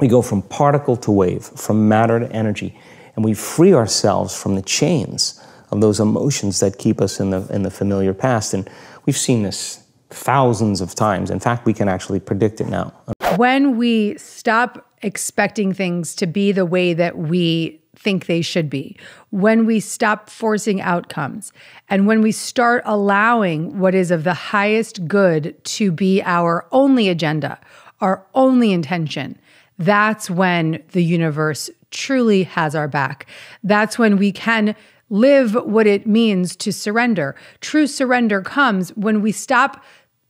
We 0.00 0.06
go 0.06 0.20
from 0.20 0.42
particle 0.42 0.98
to 0.98 1.10
wave, 1.10 1.44
from 1.44 1.88
matter 1.88 2.20
to 2.20 2.30
energy, 2.30 2.78
and 3.16 3.24
we 3.24 3.32
free 3.32 3.72
ourselves 3.72 4.36
from 4.36 4.54
the 4.54 4.60
chains 4.60 5.42
of 5.70 5.80
those 5.80 5.98
emotions 5.98 6.60
that 6.60 6.76
keep 6.76 7.00
us 7.00 7.20
in 7.20 7.30
the, 7.30 7.46
in 7.54 7.62
the 7.62 7.70
familiar 7.70 8.12
past. 8.12 8.52
And 8.52 8.68
we've 9.06 9.16
seen 9.16 9.42
this 9.42 9.82
thousands 10.10 10.82
of 10.82 10.94
times. 10.94 11.30
In 11.30 11.40
fact, 11.40 11.64
we 11.64 11.72
can 11.72 11.88
actually 11.88 12.20
predict 12.20 12.60
it 12.60 12.68
now. 12.68 12.92
When 13.36 13.78
we 13.78 14.18
stop 14.18 14.92
expecting 15.00 15.72
things 15.72 16.14
to 16.16 16.26
be 16.26 16.52
the 16.52 16.66
way 16.66 16.92
that 16.92 17.16
we 17.16 17.79
think 17.96 18.26
they 18.26 18.42
should 18.42 18.70
be, 18.70 18.96
when 19.30 19.66
we 19.66 19.80
stop 19.80 20.30
forcing 20.30 20.80
outcomes, 20.80 21.52
and 21.88 22.06
when 22.06 22.22
we 22.22 22.32
start 22.32 22.82
allowing 22.84 23.78
what 23.78 23.94
is 23.94 24.10
of 24.10 24.24
the 24.24 24.34
highest 24.34 25.06
good 25.06 25.62
to 25.64 25.90
be 25.90 26.22
our 26.22 26.66
only 26.72 27.08
agenda, 27.08 27.58
our 28.00 28.26
only 28.34 28.72
intention, 28.72 29.38
that's 29.78 30.30
when 30.30 30.82
the 30.92 31.04
universe 31.04 31.70
truly 31.90 32.44
has 32.44 32.74
our 32.74 32.88
back. 32.88 33.26
That's 33.64 33.98
when 33.98 34.16
we 34.16 34.32
can 34.32 34.76
live 35.08 35.54
what 35.54 35.86
it 35.86 36.06
means 36.06 36.54
to 36.56 36.72
surrender. 36.72 37.34
True 37.60 37.86
surrender 37.86 38.42
comes 38.42 38.90
when 38.96 39.20
we 39.22 39.32
stop 39.32 39.82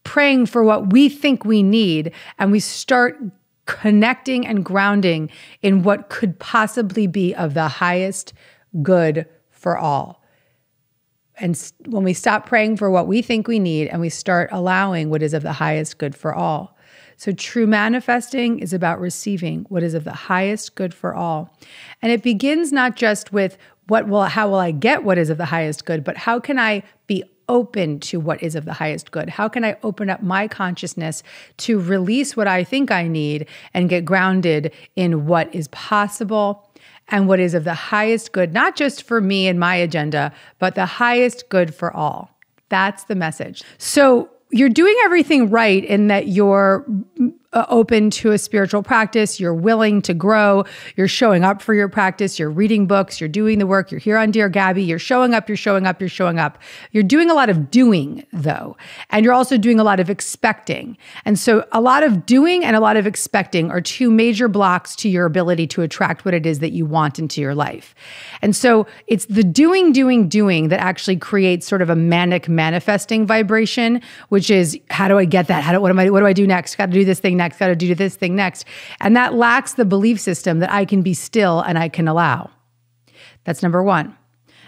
praying 0.05 0.47
for 0.47 0.65
what 0.65 0.93
we 0.93 1.09
think 1.09 1.45
we 1.45 1.63
need 1.63 2.13
and 2.39 2.51
we 2.51 2.61
start 2.61 3.19
connecting 3.71 4.45
and 4.45 4.65
grounding 4.65 5.31
in 5.63 5.85
what 5.85 6.09
could 6.09 6.39
possibly 6.41 7.07
be 7.07 7.33
of 7.35 7.55
the 7.55 7.69
highest 7.69 8.33
good 8.83 9.27
for 9.49 9.79
all. 9.79 10.23
And 11.39 11.57
when 11.87 12.03
we 12.03 12.13
stop 12.13 12.47
praying 12.47 12.79
for 12.79 12.91
what 12.91 13.07
we 13.07 13.23
think 13.23 13.47
we 13.47 13.61
need 13.61 13.87
and 13.87 14.01
we 14.01 14.09
start 14.09 14.51
allowing 14.53 15.09
what 15.09 15.23
is 15.23 15.33
of 15.33 15.45
the 15.45 15.53
highest 15.53 15.99
good 15.99 16.17
for 16.17 16.35
all. 16.35 16.77
So, 17.17 17.33
true 17.33 17.67
manifesting 17.67 18.59
is 18.59 18.73
about 18.73 18.99
receiving 18.99 19.67
what 19.69 19.83
is 19.83 19.95
of 19.95 20.05
the 20.05 20.13
highest 20.13 20.75
good 20.75 20.93
for 20.93 21.15
all. 21.15 21.57
And 22.03 22.11
it 22.11 22.23
begins 22.23 22.73
not 22.73 22.97
just 22.97 23.33
with 23.33 23.57
what 23.87 24.09
will, 24.09 24.25
how 24.25 24.49
will 24.49 24.59
I 24.59 24.73
get 24.73 25.05
what 25.05 25.17
is 25.17 25.31
of 25.31 25.39
the 25.39 25.45
highest 25.45 25.85
good, 25.85 26.03
but 26.03 26.17
how 26.17 26.41
can 26.41 26.59
I 26.59 26.83
be 27.07 27.23
open 27.51 27.99
to 27.99 28.21
what 28.21 28.43
is 28.43 28.55
of 28.55 28.65
the 28.65 28.73
highest 28.73 29.11
good? 29.11 29.29
How 29.29 29.49
can 29.49 29.65
I 29.65 29.77
open 29.83 30.09
up 30.09 30.23
my 30.23 30.47
consciousness 30.47 31.23
to 31.59 31.81
release 31.81 32.37
what 32.37 32.47
I 32.47 32.63
think 32.65 32.91
I 32.91 33.09
need 33.09 33.47
and 33.75 33.89
get 33.89 34.05
grounded 34.05 34.73
in 34.95 35.27
what 35.27 35.53
is 35.55 35.69
possible 35.69 36.71
and 37.09 37.27
what 37.27 37.41
is 37.41 37.53
of 37.53 37.65
the 37.65 37.75
highest 37.75 38.31
good, 38.33 38.55
not 38.55 38.77
just 38.77 39.03
for 39.03 39.21
me 39.21 39.49
and 39.49 39.59
my 39.59 39.75
agenda, 39.75 40.33
but 40.61 40.77
the 40.77 40.87
highest 40.87 41.49
good 41.49 41.75
for 41.75 41.95
all? 41.95 42.31
That's 42.69 43.05
the 43.05 43.17
message. 43.17 43.65
So, 43.79 44.31
you're 44.53 44.69
doing 44.69 44.97
everything 45.05 45.49
right 45.49 45.85
in 45.85 46.09
that 46.09 46.27
you're 46.27 46.85
Uh, 47.53 47.67
open 47.69 48.11
to 48.11 48.31
a 48.31 48.39
spiritual 48.39 48.81
practice, 48.81 49.41
you're 49.41 49.53
willing 49.53 50.01
to 50.01 50.15
grow, 50.15 50.65
you're 50.95 51.09
showing 51.09 51.43
up 51.43 51.61
for 51.61 51.75
your 51.75 51.89
practice, 51.89 52.39
you're 52.39 52.49
reading 52.49 52.87
books, 52.87 53.21
you're 53.21 53.29
doing 53.29 53.59
the 53.59 53.67
work, 53.67 53.91
you're 53.91 53.99
here 53.99 54.17
on 54.17 54.31
Dear 54.31 54.49
Gabby, 54.49 54.85
you're 54.85 55.01
showing 55.01 55.35
up, 55.35 55.49
you're 55.49 55.57
showing 55.57 55.85
up, 55.85 56.01
you're 56.01 56.09
showing 56.09 56.39
up. 56.39 56.59
You're 56.93 57.03
doing 57.03 57.29
a 57.29 57.35
lot 57.35 57.51
of 57.51 57.69
doing 57.69 58.25
though, 58.33 58.77
and 59.11 59.25
you're 59.25 59.35
also 59.35 59.59
doing 59.59 59.81
a 59.81 59.83
lot 59.83 59.99
of 59.99 60.09
expecting. 60.09 60.97
And 61.25 61.37
so 61.37 61.67
a 61.73 61.81
lot 61.81 62.05
of 62.05 62.25
doing 62.25 62.65
and 62.65 62.77
a 62.77 62.81
lot 62.81 62.97
of 62.97 63.05
expecting 63.05 63.69
are 63.73 63.81
two 63.81 64.13
major 64.13 64.47
blocks 64.47 64.95
to 64.97 65.09
your 65.09 65.27
ability 65.27 65.67
to 65.69 65.83
attract 65.83 66.25
what 66.25 66.35
it 66.35 66.47
is 66.47 66.61
that 66.61 66.71
you 66.71 66.87
want 66.87 67.19
into 67.19 67.41
your 67.41 67.57
life. 67.57 67.97
And 68.43 68.55
so 68.55 68.87
it's 69.09 69.27
the 69.27 69.43
doing, 69.43 69.91
doing, 69.91 70.29
doing 70.29 70.69
that 70.69 70.79
actually 70.79 71.17
creates 71.17 71.67
sort 71.67 71.83
of 71.83 71.91
a 71.91 71.97
manic 71.97 72.49
manifesting 72.49 73.27
vibration, 73.27 74.03
which 74.29 74.51
is 74.51 74.79
how 74.89 75.09
do 75.09 75.19
I 75.19 75.25
get 75.25 75.49
that? 75.49 75.65
How 75.65 75.73
do, 75.73 75.81
what 75.81 75.91
am 75.91 75.99
I, 75.99 76.11
what 76.11 76.21
do 76.21 76.27
I 76.27 76.33
do 76.33 76.47
next? 76.47 76.77
Got 76.77 76.87
to 76.87 76.93
do 76.93 77.05
this 77.05 77.19
thing 77.19 77.40
next, 77.41 77.59
got 77.59 77.69
to 77.69 77.77
do 77.77 77.95
this 77.95 78.15
thing 78.15 78.37
next. 78.37 78.65
And 79.01 79.17
that 79.17 79.35
lacks 79.35 79.75
the 79.75 79.85
belief 79.85 80.21
system 80.21 80.59
that 80.61 80.71
I 80.71 80.85
can 80.85 81.03
be 81.03 81.15
still 81.15 81.61
and 81.61 81.79
I 81.79 81.89
can 81.89 82.07
allow. 82.07 82.51
That's 83.45 83.63
number 83.63 83.83
one. 83.83 84.17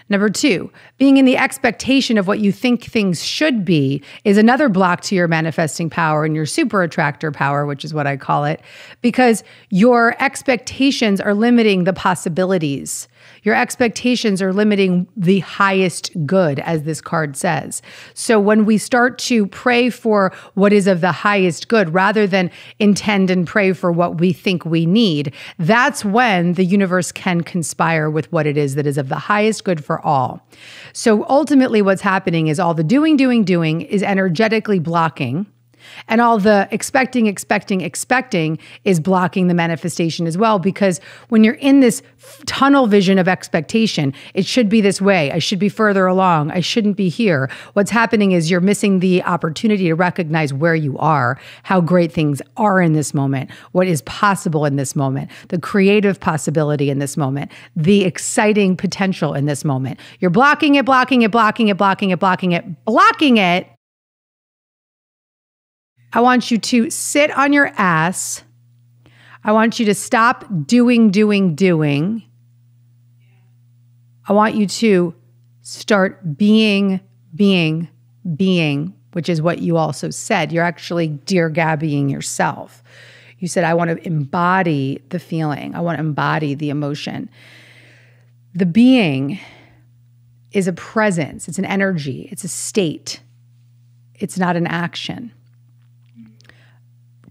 Number 0.09 0.29
two, 0.29 0.69
being 0.97 1.17
in 1.17 1.25
the 1.25 1.37
expectation 1.37 2.17
of 2.17 2.27
what 2.27 2.39
you 2.39 2.51
think 2.51 2.83
things 2.83 3.23
should 3.23 3.63
be 3.63 4.03
is 4.25 4.37
another 4.37 4.67
block 4.67 5.01
to 5.01 5.15
your 5.15 5.27
manifesting 5.27 5.89
power 5.89 6.25
and 6.25 6.35
your 6.35 6.45
super 6.45 6.83
attractor 6.83 7.31
power, 7.31 7.65
which 7.65 7.85
is 7.85 7.93
what 7.93 8.05
I 8.05 8.17
call 8.17 8.43
it, 8.43 8.61
because 9.01 9.43
your 9.69 10.15
expectations 10.21 11.21
are 11.21 11.33
limiting 11.33 11.85
the 11.85 11.93
possibilities. 11.93 13.07
Your 13.43 13.55
expectations 13.55 14.41
are 14.41 14.53
limiting 14.53 15.07
the 15.15 15.39
highest 15.39 16.11
good, 16.25 16.59
as 16.59 16.83
this 16.83 17.01
card 17.01 17.35
says. 17.35 17.81
So 18.13 18.39
when 18.39 18.65
we 18.65 18.77
start 18.77 19.19
to 19.19 19.47
pray 19.47 19.89
for 19.89 20.33
what 20.53 20.73
is 20.73 20.87
of 20.87 21.01
the 21.01 21.11
highest 21.11 21.67
good 21.67 21.93
rather 21.93 22.25
than 22.25 22.49
intend 22.79 23.29
and 23.29 23.45
pray 23.45 23.73
for 23.73 23.91
what 23.91 24.19
we 24.19 24.33
think 24.33 24.65
we 24.65 24.85
need, 24.85 25.33
that's 25.59 26.03
when 26.03 26.53
the 26.53 26.65
universe 26.65 27.11
can 27.11 27.41
conspire 27.41 28.09
with 28.09 28.31
what 28.31 28.47
it 28.47 28.57
is 28.57 28.75
that 28.75 28.87
is 28.87 28.97
of 28.97 29.09
the 29.09 29.15
highest 29.15 29.63
good 29.63 29.83
for 29.83 30.03
all. 30.05 30.45
So 30.93 31.25
ultimately, 31.29 31.81
what's 31.81 32.01
happening 32.01 32.47
is 32.47 32.59
all 32.59 32.73
the 32.73 32.83
doing, 32.83 33.17
doing, 33.17 33.43
doing 33.43 33.81
is 33.81 34.03
energetically 34.03 34.79
blocking 34.79 35.45
and 36.07 36.21
all 36.21 36.37
the 36.39 36.67
expecting, 36.71 37.27
expecting, 37.27 37.81
expecting 37.81 38.57
is 38.83 38.99
blocking 38.99 39.47
the 39.47 39.53
manifestation 39.53 40.27
as 40.27 40.37
well. 40.37 40.59
Because 40.59 40.99
when 41.29 41.43
you're 41.43 41.55
in 41.55 41.79
this 41.79 42.01
tunnel 42.45 42.87
vision 42.87 43.17
of 43.17 43.27
expectation, 43.27 44.13
it 44.33 44.45
should 44.45 44.69
be 44.69 44.81
this 44.81 45.01
way. 45.01 45.31
I 45.31 45.39
should 45.39 45.59
be 45.59 45.69
further 45.69 46.05
along. 46.05 46.51
I 46.51 46.59
shouldn't 46.59 46.97
be 46.97 47.09
here. 47.09 47.49
What's 47.73 47.91
happening 47.91 48.31
is 48.31 48.49
you're 48.49 48.61
missing 48.61 48.99
the 48.99 49.23
opportunity 49.23 49.85
to 49.85 49.95
recognize 49.95 50.53
where 50.53 50.75
you 50.75 50.97
are, 50.97 51.39
how 51.63 51.81
great 51.81 52.11
things 52.11 52.41
are 52.57 52.81
in 52.81 52.93
this 52.93 53.13
moment, 53.13 53.51
what 53.71 53.87
is 53.87 54.01
possible 54.03 54.65
in 54.65 54.75
this 54.75 54.95
moment, 54.95 55.29
the 55.49 55.59
creative 55.59 56.19
possibility 56.19 56.89
in 56.89 56.99
this 56.99 57.17
moment, 57.17 57.51
the 57.75 58.03
exciting 58.03 58.75
potential 58.77 59.33
in 59.33 59.45
this 59.45 59.65
moment. 59.65 59.99
You're 60.19 60.31
blocking 60.31 60.75
it, 60.75 60.85
blocking 60.85 61.21
it, 61.21 61.31
blocking 61.31 61.67
it, 61.67 61.77
blocking 61.77 62.09
it, 62.09 62.19
blocking 62.19 62.51
it, 62.51 62.85
blocking 62.85 63.37
it 63.37 63.67
I 66.13 66.21
want 66.21 66.51
you 66.51 66.57
to 66.57 66.89
sit 66.89 67.31
on 67.31 67.53
your 67.53 67.71
ass. 67.77 68.43
I 69.43 69.51
want 69.51 69.79
you 69.79 69.85
to 69.87 69.95
stop 69.95 70.45
doing, 70.65 71.11
doing, 71.11 71.55
doing. 71.55 72.23
I 74.27 74.33
want 74.33 74.55
you 74.55 74.67
to 74.67 75.15
start 75.63 76.37
being, 76.37 77.01
being, 77.35 77.89
being, 78.35 78.93
which 79.13 79.27
is 79.27 79.41
what 79.41 79.59
you 79.59 79.77
also 79.77 80.11
said. 80.11 80.51
You're 80.51 80.63
actually 80.63 81.07
dear 81.07 81.49
Gabbying 81.49 82.11
yourself. 82.11 82.83
You 83.39 83.47
said, 83.47 83.63
I 83.63 83.73
want 83.73 83.89
to 83.89 84.07
embody 84.07 85.01
the 85.09 85.19
feeling, 85.19 85.75
I 85.75 85.81
want 85.81 85.97
to 85.97 86.03
embody 86.03 86.53
the 86.53 86.69
emotion. 86.69 87.29
The 88.53 88.65
being 88.65 89.39
is 90.51 90.67
a 90.67 90.73
presence, 90.73 91.47
it's 91.47 91.57
an 91.57 91.65
energy, 91.65 92.29
it's 92.31 92.43
a 92.43 92.47
state 92.47 93.19
it's 94.23 94.37
not 94.37 94.55
an 94.55 94.67
action. 94.67 95.33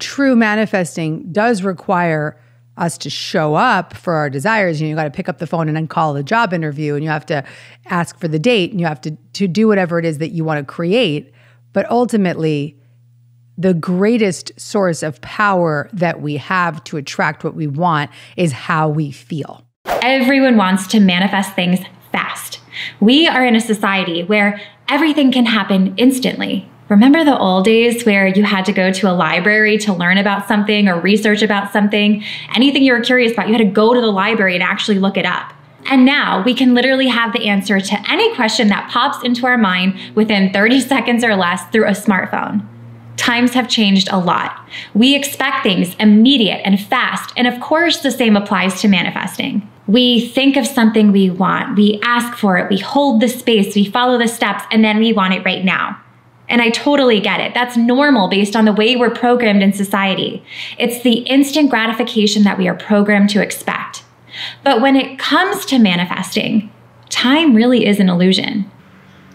True 0.03 0.35
manifesting 0.35 1.31
does 1.31 1.63
require 1.63 2.37
us 2.77 2.99
to 2.99 3.09
show 3.09 3.55
up 3.55 3.95
for 3.95 4.15
our 4.15 4.29
desires. 4.29 4.81
You, 4.81 4.87
know, 4.87 4.91
you 4.91 4.97
got 4.97 5.05
to 5.05 5.11
pick 5.11 5.29
up 5.29 5.39
the 5.39 5.47
phone 5.47 5.69
and 5.69 5.77
then 5.77 5.87
call 5.87 6.13
the 6.13 6.25
job 6.25 6.53
interview, 6.53 6.97
and 6.97 7.05
you 7.05 7.09
have 7.09 7.25
to 7.27 7.45
ask 7.87 8.19
for 8.19 8.27
the 8.27 8.39
date, 8.39 8.73
and 8.73 8.81
you 8.81 8.87
have 8.87 9.01
to 9.03 9.13
to 9.35 9.47
do 9.47 9.69
whatever 9.69 10.01
it 10.01 10.05
is 10.05 10.19
that 10.19 10.31
you 10.31 10.43
want 10.43 10.59
to 10.59 10.65
create. 10.65 11.33
But 11.73 11.89
ultimately, 11.89 12.77
the 13.57 13.75
greatest 13.75 14.59
source 14.59 15.05
of 15.05 15.21
power 15.21 15.89
that 15.93 16.21
we 16.21 16.37
have 16.39 16.83
to 16.85 16.97
attract 16.97 17.45
what 17.45 17.55
we 17.55 17.69
want 17.69 18.11
is 18.37 18.51
how 18.51 18.89
we 18.89 19.13
feel. 19.13 19.65
Everyone 19.87 20.57
wants 20.57 20.89
to 20.89 20.99
manifest 20.99 21.55
things 21.55 21.79
fast. 22.11 22.59
We 22.99 23.29
are 23.29 23.47
in 23.47 23.55
a 23.55 23.61
society 23.61 24.25
where 24.25 24.61
everything 24.89 25.31
can 25.31 25.47
happen 25.47 25.95
instantly. 25.97 26.69
Remember 26.89 27.25
the 27.25 27.39
old 27.39 27.65
days 27.65 28.05
where 28.05 28.27
you 28.27 28.43
had 28.43 28.65
to 28.67 28.73
go 28.73 28.93
to 28.93 29.11
a 29.11 29.15
library 29.15 29.79
to 29.79 29.95
learn 29.95 30.19
about 30.19 30.47
something 30.47 30.89
or 30.89 31.01
research 31.01 31.41
about 31.43 31.73
something? 31.73 32.23
Anything 32.55 32.83
you 32.83 32.93
were 32.93 33.01
curious 33.01 33.33
about, 33.33 33.49
you 33.49 33.55
had 33.55 33.65
to 33.67 33.73
go 33.73 33.95
to 33.95 34.01
the 34.01 34.09
library 34.09 34.55
and 34.55 34.63
actually 34.63 34.99
look 34.99 35.17
it 35.17 35.25
up. 35.25 35.53
And 35.87 36.05
now 36.05 36.43
we 36.45 36.55
can 36.55 36.75
literally 36.75 37.09
have 37.09 37.33
the 37.33 37.49
answer 37.49 37.81
to 37.81 38.11
any 38.11 38.35
question 38.35 38.69
that 38.69 38.91
pops 38.91 39.25
into 39.25 39.47
our 39.47 39.59
mind 39.59 39.99
within 40.15 40.53
30 40.53 40.81
seconds 40.81 41.25
or 41.25 41.35
less 41.35 41.65
through 41.71 41.87
a 41.87 41.93
smartphone. 41.93 42.67
Times 43.17 43.53
have 43.55 43.69
changed 43.69 44.09
a 44.11 44.19
lot. 44.19 44.69
We 44.95 45.15
expect 45.15 45.63
things 45.63 45.95
immediate 45.99 46.63
and 46.65 46.81
fast, 46.81 47.33
and 47.37 47.47
of 47.47 47.61
course, 47.61 48.01
the 48.01 48.11
same 48.11 48.37
applies 48.37 48.81
to 48.81 48.89
manifesting. 48.89 49.69
We 49.87 50.29
think 50.29 50.57
of 50.57 50.67
something 50.67 51.13
we 51.13 51.31
want, 51.31 51.77
we 51.77 52.01
ask 52.03 52.39
for 52.39 52.59
it, 52.59 52.71
we 52.71 52.79
hold 52.79 53.21
the 53.21 53.29
space, 53.29 53.75
we 53.75 53.85
follow 53.85 54.19
the 54.19 54.29
steps, 54.29 54.65
and 54.71 54.85
then 54.85 54.99
we 54.99 55.13
want 55.13 55.35
it 55.35 55.45
right 55.45 55.65
now. 55.65 56.01
And 56.49 56.61
I 56.61 56.71
totally 56.71 57.21
get 57.21 57.41
it. 57.41 57.55
That's 57.55 57.77
normal 57.77 58.29
based 58.29 58.55
on 58.55 58.65
the 58.65 58.73
way 58.73 58.97
we're 58.97 59.11
programmed 59.11 59.63
in 59.63 59.73
society. 59.73 60.45
It's 60.79 61.03
the 61.03 61.21
instant 61.21 61.71
gratification 61.71 62.43
that 62.43 62.59
we 62.59 62.69
are 62.69 62.75
programmed 62.75 63.31
to 63.31 63.43
expect. 63.43 64.05
But 64.65 64.81
when 64.81 64.97
it 64.97 65.19
comes 65.19 65.65
to 65.67 65.79
manifesting, 65.79 66.71
time 67.09 67.55
really 67.55 67.87
is 67.87 68.01
an 68.01 68.09
illusion. 68.09 68.71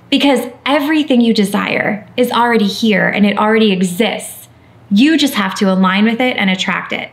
Because 0.09 0.51
everything 0.65 1.21
you 1.21 1.33
desire 1.33 2.07
is 2.15 2.31
already 2.31 2.67
here 2.67 3.07
and 3.07 3.25
it 3.25 3.37
already 3.37 3.71
exists. 3.71 4.47
You 4.89 5.17
just 5.17 5.33
have 5.33 5.55
to 5.55 5.71
align 5.71 6.05
with 6.05 6.21
it 6.21 6.37
and 6.37 6.49
attract 6.49 6.93
it. 6.93 7.11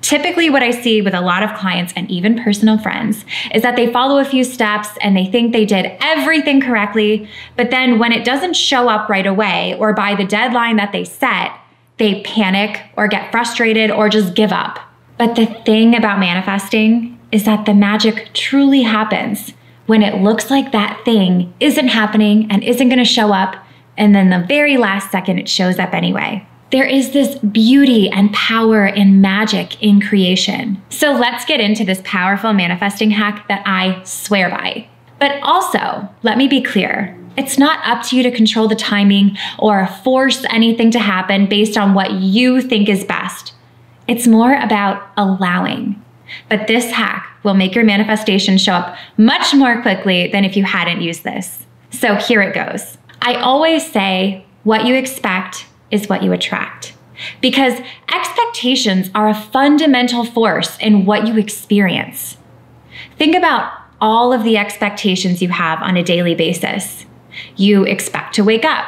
Typically, 0.00 0.50
what 0.50 0.62
I 0.62 0.70
see 0.70 1.02
with 1.02 1.14
a 1.14 1.20
lot 1.20 1.42
of 1.42 1.54
clients 1.58 1.92
and 1.96 2.10
even 2.10 2.42
personal 2.42 2.78
friends 2.78 3.24
is 3.52 3.62
that 3.62 3.76
they 3.76 3.92
follow 3.92 4.18
a 4.18 4.24
few 4.24 4.44
steps 4.44 4.88
and 5.00 5.16
they 5.16 5.26
think 5.26 5.52
they 5.52 5.64
did 5.64 5.96
everything 6.00 6.60
correctly, 6.60 7.28
but 7.56 7.70
then 7.70 7.98
when 7.98 8.12
it 8.12 8.24
doesn't 8.24 8.54
show 8.54 8.88
up 8.88 9.08
right 9.08 9.26
away 9.26 9.76
or 9.78 9.92
by 9.92 10.14
the 10.14 10.24
deadline 10.24 10.76
that 10.76 10.92
they 10.92 11.04
set, 11.04 11.52
they 11.98 12.22
panic 12.22 12.82
or 12.96 13.08
get 13.08 13.30
frustrated 13.32 13.90
or 13.90 14.08
just 14.08 14.34
give 14.34 14.52
up. 14.52 14.78
But 15.18 15.34
the 15.34 15.46
thing 15.46 15.96
about 15.96 16.20
manifesting 16.20 17.18
is 17.32 17.44
that 17.44 17.66
the 17.66 17.74
magic 17.74 18.30
truly 18.34 18.82
happens 18.82 19.52
when 19.86 20.02
it 20.02 20.22
looks 20.22 20.50
like 20.50 20.72
that 20.72 21.04
thing 21.04 21.52
isn't 21.60 21.88
happening 21.88 22.50
and 22.50 22.62
isn't 22.62 22.88
going 22.88 22.98
to 22.98 23.04
show 23.04 23.32
up, 23.32 23.56
and 23.96 24.14
then 24.14 24.30
the 24.30 24.44
very 24.46 24.76
last 24.76 25.10
second 25.10 25.38
it 25.38 25.48
shows 25.48 25.78
up 25.78 25.94
anyway. 25.94 26.46
There 26.72 26.84
is 26.84 27.12
this 27.12 27.36
beauty 27.38 28.10
and 28.10 28.32
power 28.32 28.86
and 28.86 29.22
magic 29.22 29.80
in 29.80 30.00
creation. 30.00 30.82
So 30.88 31.12
let's 31.12 31.44
get 31.44 31.60
into 31.60 31.84
this 31.84 32.02
powerful 32.04 32.52
manifesting 32.52 33.12
hack 33.12 33.46
that 33.48 33.62
I 33.64 34.02
swear 34.02 34.50
by. 34.50 34.88
But 35.20 35.40
also, 35.42 36.08
let 36.22 36.36
me 36.36 36.48
be 36.48 36.60
clear 36.60 37.16
it's 37.36 37.58
not 37.58 37.86
up 37.86 38.02
to 38.06 38.16
you 38.16 38.22
to 38.22 38.30
control 38.30 38.66
the 38.66 38.74
timing 38.74 39.36
or 39.58 39.86
force 39.86 40.44
anything 40.48 40.90
to 40.92 40.98
happen 40.98 41.46
based 41.46 41.76
on 41.76 41.94
what 41.94 42.12
you 42.12 42.62
think 42.62 42.88
is 42.88 43.04
best. 43.04 43.52
It's 44.08 44.26
more 44.26 44.54
about 44.54 45.06
allowing. 45.16 46.02
But 46.48 46.66
this 46.66 46.90
hack 46.90 47.28
will 47.42 47.54
make 47.54 47.74
your 47.74 47.84
manifestation 47.84 48.58
show 48.58 48.72
up 48.72 48.96
much 49.16 49.54
more 49.54 49.82
quickly 49.82 50.28
than 50.32 50.44
if 50.44 50.56
you 50.56 50.64
hadn't 50.64 51.02
used 51.02 51.24
this. 51.24 51.64
So 51.90 52.14
here 52.16 52.40
it 52.42 52.54
goes. 52.54 52.98
I 53.22 53.34
always 53.34 53.88
say 53.90 54.44
what 54.64 54.86
you 54.86 54.94
expect 54.94 55.66
is 55.90 56.08
what 56.08 56.22
you 56.22 56.32
attract. 56.32 56.94
Because 57.40 57.80
expectations 58.12 59.10
are 59.14 59.28
a 59.28 59.34
fundamental 59.34 60.24
force 60.24 60.76
in 60.78 61.06
what 61.06 61.26
you 61.26 61.38
experience. 61.38 62.36
Think 63.18 63.34
about 63.34 63.72
all 64.00 64.32
of 64.32 64.44
the 64.44 64.58
expectations 64.58 65.40
you 65.40 65.48
have 65.48 65.82
on 65.82 65.96
a 65.96 66.02
daily 66.02 66.34
basis. 66.34 67.06
You 67.56 67.84
expect 67.84 68.34
to 68.34 68.44
wake 68.44 68.64
up, 68.64 68.84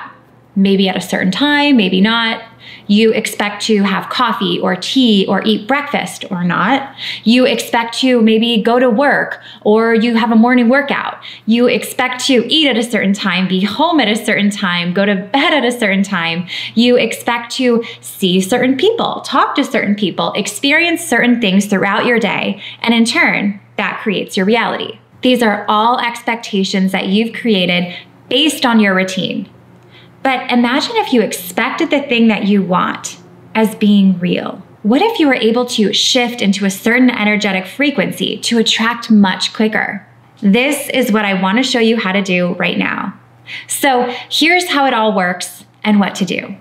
maybe 0.55 0.89
at 0.89 0.97
a 0.97 1.01
certain 1.01 1.31
time, 1.31 1.77
maybe 1.77 2.01
not. 2.01 2.43
You 2.89 3.13
expect 3.13 3.63
to 3.67 3.83
have 3.83 4.09
coffee 4.09 4.59
or 4.59 4.75
tea 4.77 5.27
or 5.29 5.43
eat 5.45 5.69
breakfast 5.69 6.25
or 6.31 6.43
not. 6.43 6.95
You 7.25 7.47
expect 7.47 7.99
to 8.01 8.21
maybe 8.21 8.63
go 8.63 8.79
to 8.79 8.91
work 8.91 9.41
or 9.63 9.95
you 9.95 10.17
have 10.17 10.33
a 10.33 10.37
morning 10.37 10.69
workout. 10.69 11.23
You 11.47 11.67
expect 11.67 12.25
to 12.27 12.45
eat 12.53 12.69
at 12.69 12.77
a 12.77 12.83
certain 12.83 13.13
time, 13.13 13.47
be 13.47 13.61
home 13.63 14.01
at 14.01 14.09
a 14.09 14.17
certain 14.17 14.51
time, 14.51 14.93
go 14.93 15.05
to 15.05 15.15
bed 15.15 15.53
at 15.53 15.65
a 15.65 15.73
certain 15.73 16.03
time. 16.03 16.49
You 16.75 16.97
expect 16.97 17.53
to 17.57 17.85
see 18.01 18.41
certain 18.41 18.77
people, 18.77 19.21
talk 19.21 19.55
to 19.57 19.65
certain 19.65 19.95
people, 19.95 20.33
experience 20.33 21.05
certain 21.05 21.41
things 21.41 21.67
throughout 21.67 22.07
your 22.07 22.19
day. 22.19 22.61
And 22.81 22.95
in 22.95 23.05
turn, 23.05 23.61
that 23.77 24.01
creates 24.03 24.37
your 24.37 24.47
reality. 24.47 24.99
These 25.23 25.43
are 25.43 25.65
all 25.69 25.99
expectations 25.99 26.93
that 26.93 27.09
you've 27.09 27.35
created 27.35 27.95
based 28.29 28.65
on 28.65 28.81
your 28.81 28.95
routine. 28.95 29.49
But 30.29 30.51
imagine 30.51 30.95
if 30.97 31.15
you 31.15 31.23
expected 31.23 31.89
the 31.89 32.03
thing 32.03 32.29
that 32.29 32.45
you 32.45 32.63
want 32.63 33.17
as 33.55 33.75
being 33.75 34.19
real. 34.19 34.63
What 34.83 35.01
if 35.01 35.19
you 35.19 35.27
were 35.27 35.33
able 35.33 35.65
to 35.65 35.91
shift 35.95 36.43
into 36.43 36.67
a 36.67 36.71
certain 36.71 37.09
energetic 37.09 37.67
frequency 37.67 38.37
to 38.41 38.59
attract 38.59 39.11
much 39.11 39.55
quicker? 39.55 40.07
This 40.43 40.91
is 40.91 41.11
what 41.11 41.25
I 41.25 41.41
want 41.41 41.57
to 41.57 41.63
show 41.63 41.79
you 41.79 41.97
how 41.97 42.13
to 42.13 42.21
do 42.21 42.53
right 42.57 42.77
now. 42.77 43.19
So 43.69 44.15
here's 44.29 44.69
how 44.69 44.85
it 44.85 44.93
all 44.93 45.17
works 45.17 45.65
and 45.83 45.99
what 45.99 46.15
to 46.17 46.27
do. 46.27 46.55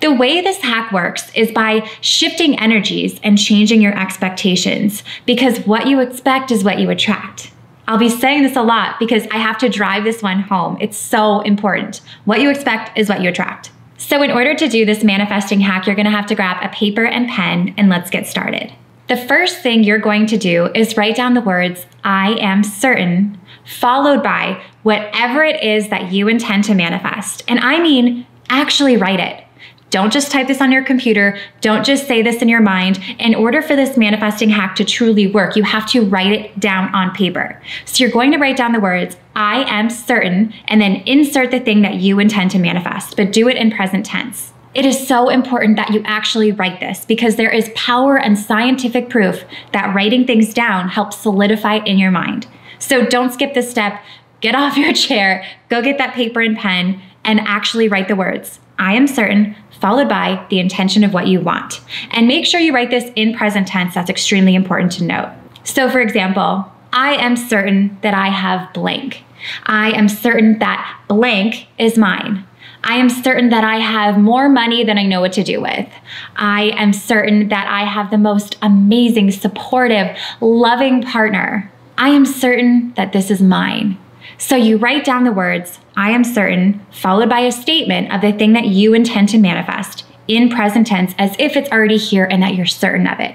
The 0.00 0.14
way 0.14 0.40
this 0.40 0.62
hack 0.62 0.92
works 0.92 1.32
is 1.34 1.50
by 1.50 1.80
shifting 2.00 2.56
energies 2.60 3.18
and 3.24 3.36
changing 3.36 3.82
your 3.82 3.98
expectations 3.98 5.02
because 5.26 5.66
what 5.66 5.88
you 5.88 5.98
expect 5.98 6.52
is 6.52 6.62
what 6.62 6.78
you 6.78 6.90
attract. 6.90 7.50
I'll 7.88 7.98
be 7.98 8.10
saying 8.10 8.42
this 8.42 8.54
a 8.54 8.62
lot 8.62 8.98
because 8.98 9.26
I 9.30 9.38
have 9.38 9.56
to 9.58 9.68
drive 9.70 10.04
this 10.04 10.22
one 10.22 10.40
home. 10.40 10.76
It's 10.78 10.98
so 10.98 11.40
important. 11.40 12.02
What 12.26 12.42
you 12.42 12.50
expect 12.50 12.98
is 12.98 13.08
what 13.08 13.22
you 13.22 13.30
attract. 13.30 13.72
So, 13.96 14.22
in 14.22 14.30
order 14.30 14.54
to 14.54 14.68
do 14.68 14.84
this 14.84 15.02
manifesting 15.02 15.60
hack, 15.60 15.86
you're 15.86 15.96
gonna 15.96 16.10
have 16.10 16.26
to 16.26 16.34
grab 16.34 16.62
a 16.62 16.68
paper 16.68 17.06
and 17.06 17.28
pen 17.28 17.74
and 17.78 17.88
let's 17.88 18.10
get 18.10 18.26
started. 18.26 18.72
The 19.08 19.16
first 19.16 19.62
thing 19.62 19.84
you're 19.84 19.98
going 19.98 20.26
to 20.26 20.36
do 20.36 20.66
is 20.74 20.98
write 20.98 21.16
down 21.16 21.32
the 21.32 21.40
words, 21.40 21.86
I 22.04 22.34
am 22.34 22.62
certain, 22.62 23.40
followed 23.64 24.22
by 24.22 24.62
whatever 24.82 25.42
it 25.42 25.62
is 25.62 25.88
that 25.88 26.12
you 26.12 26.28
intend 26.28 26.64
to 26.64 26.74
manifest. 26.74 27.42
And 27.48 27.58
I 27.58 27.80
mean, 27.80 28.26
actually 28.50 28.98
write 28.98 29.18
it. 29.18 29.42
Don't 29.90 30.12
just 30.12 30.30
type 30.30 30.48
this 30.48 30.60
on 30.60 30.70
your 30.70 30.84
computer. 30.84 31.38
Don't 31.60 31.84
just 31.84 32.06
say 32.06 32.20
this 32.20 32.42
in 32.42 32.48
your 32.48 32.60
mind. 32.60 32.98
In 33.18 33.34
order 33.34 33.62
for 33.62 33.74
this 33.74 33.96
manifesting 33.96 34.50
hack 34.50 34.76
to 34.76 34.84
truly 34.84 35.26
work, 35.26 35.56
you 35.56 35.62
have 35.62 35.86
to 35.90 36.04
write 36.04 36.32
it 36.32 36.60
down 36.60 36.94
on 36.94 37.14
paper. 37.14 37.60
So 37.86 38.04
you're 38.04 38.12
going 38.12 38.32
to 38.32 38.38
write 38.38 38.56
down 38.56 38.72
the 38.72 38.80
words, 38.80 39.16
I 39.34 39.64
am 39.64 39.88
certain, 39.88 40.52
and 40.66 40.80
then 40.80 40.96
insert 41.06 41.50
the 41.50 41.60
thing 41.60 41.80
that 41.82 41.94
you 41.94 42.18
intend 42.18 42.50
to 42.50 42.58
manifest, 42.58 43.16
but 43.16 43.32
do 43.32 43.48
it 43.48 43.56
in 43.56 43.70
present 43.70 44.04
tense. 44.04 44.52
It 44.74 44.84
is 44.84 45.08
so 45.08 45.30
important 45.30 45.76
that 45.76 45.94
you 45.94 46.02
actually 46.04 46.52
write 46.52 46.80
this 46.80 47.06
because 47.06 47.36
there 47.36 47.50
is 47.50 47.70
power 47.74 48.18
and 48.18 48.38
scientific 48.38 49.08
proof 49.08 49.44
that 49.72 49.94
writing 49.94 50.26
things 50.26 50.52
down 50.52 50.88
helps 50.88 51.16
solidify 51.16 51.76
it 51.76 51.86
in 51.86 51.98
your 51.98 52.10
mind. 52.10 52.46
So 52.78 53.06
don't 53.06 53.32
skip 53.32 53.54
this 53.54 53.70
step. 53.70 54.02
Get 54.40 54.54
off 54.54 54.76
your 54.76 54.92
chair, 55.06 55.44
go 55.68 55.82
get 55.82 55.98
that 55.98 56.14
paper 56.14 56.40
and 56.40 56.56
pen, 56.56 57.00
and 57.24 57.40
actually 57.40 57.88
write 57.88 58.08
the 58.08 58.16
words. 58.16 58.60
I 58.78 58.94
am 58.94 59.06
certain, 59.06 59.56
followed 59.80 60.08
by 60.08 60.44
the 60.50 60.60
intention 60.60 61.04
of 61.04 61.12
what 61.12 61.26
you 61.26 61.40
want. 61.40 61.80
And 62.10 62.28
make 62.28 62.46
sure 62.46 62.60
you 62.60 62.74
write 62.74 62.90
this 62.90 63.10
in 63.16 63.34
present 63.34 63.66
tense. 63.66 63.94
That's 63.94 64.10
extremely 64.10 64.54
important 64.54 64.92
to 64.92 65.04
note. 65.04 65.32
So, 65.64 65.90
for 65.90 66.00
example, 66.00 66.70
I 66.92 67.14
am 67.14 67.36
certain 67.36 67.98
that 68.02 68.14
I 68.14 68.28
have 68.28 68.72
blank. 68.72 69.24
I 69.66 69.90
am 69.92 70.08
certain 70.08 70.58
that 70.58 71.00
blank 71.08 71.66
is 71.78 71.98
mine. 71.98 72.44
I 72.84 72.96
am 72.96 73.10
certain 73.10 73.48
that 73.50 73.64
I 73.64 73.78
have 73.78 74.18
more 74.18 74.48
money 74.48 74.84
than 74.84 74.98
I 74.98 75.04
know 75.04 75.20
what 75.20 75.32
to 75.34 75.44
do 75.44 75.60
with. 75.60 75.88
I 76.36 76.72
am 76.76 76.92
certain 76.92 77.48
that 77.48 77.66
I 77.68 77.84
have 77.84 78.10
the 78.10 78.18
most 78.18 78.56
amazing, 78.62 79.32
supportive, 79.32 80.16
loving 80.40 81.02
partner. 81.02 81.70
I 81.98 82.10
am 82.10 82.24
certain 82.24 82.92
that 82.94 83.12
this 83.12 83.30
is 83.30 83.42
mine. 83.42 83.98
So 84.38 84.54
you 84.54 84.76
write 84.76 85.04
down 85.04 85.24
the 85.24 85.32
words, 85.32 85.80
I 85.96 86.12
am 86.12 86.22
certain, 86.22 86.86
followed 86.92 87.28
by 87.28 87.40
a 87.40 87.50
statement 87.50 88.12
of 88.12 88.20
the 88.20 88.32
thing 88.32 88.52
that 88.52 88.66
you 88.66 88.94
intend 88.94 89.28
to 89.30 89.38
manifest 89.38 90.04
in 90.28 90.48
present 90.48 90.86
tense 90.86 91.12
as 91.18 91.34
if 91.40 91.56
it's 91.56 91.70
already 91.70 91.96
here 91.96 92.24
and 92.24 92.40
that 92.42 92.54
you're 92.54 92.64
certain 92.64 93.08
of 93.08 93.18
it. 93.18 93.34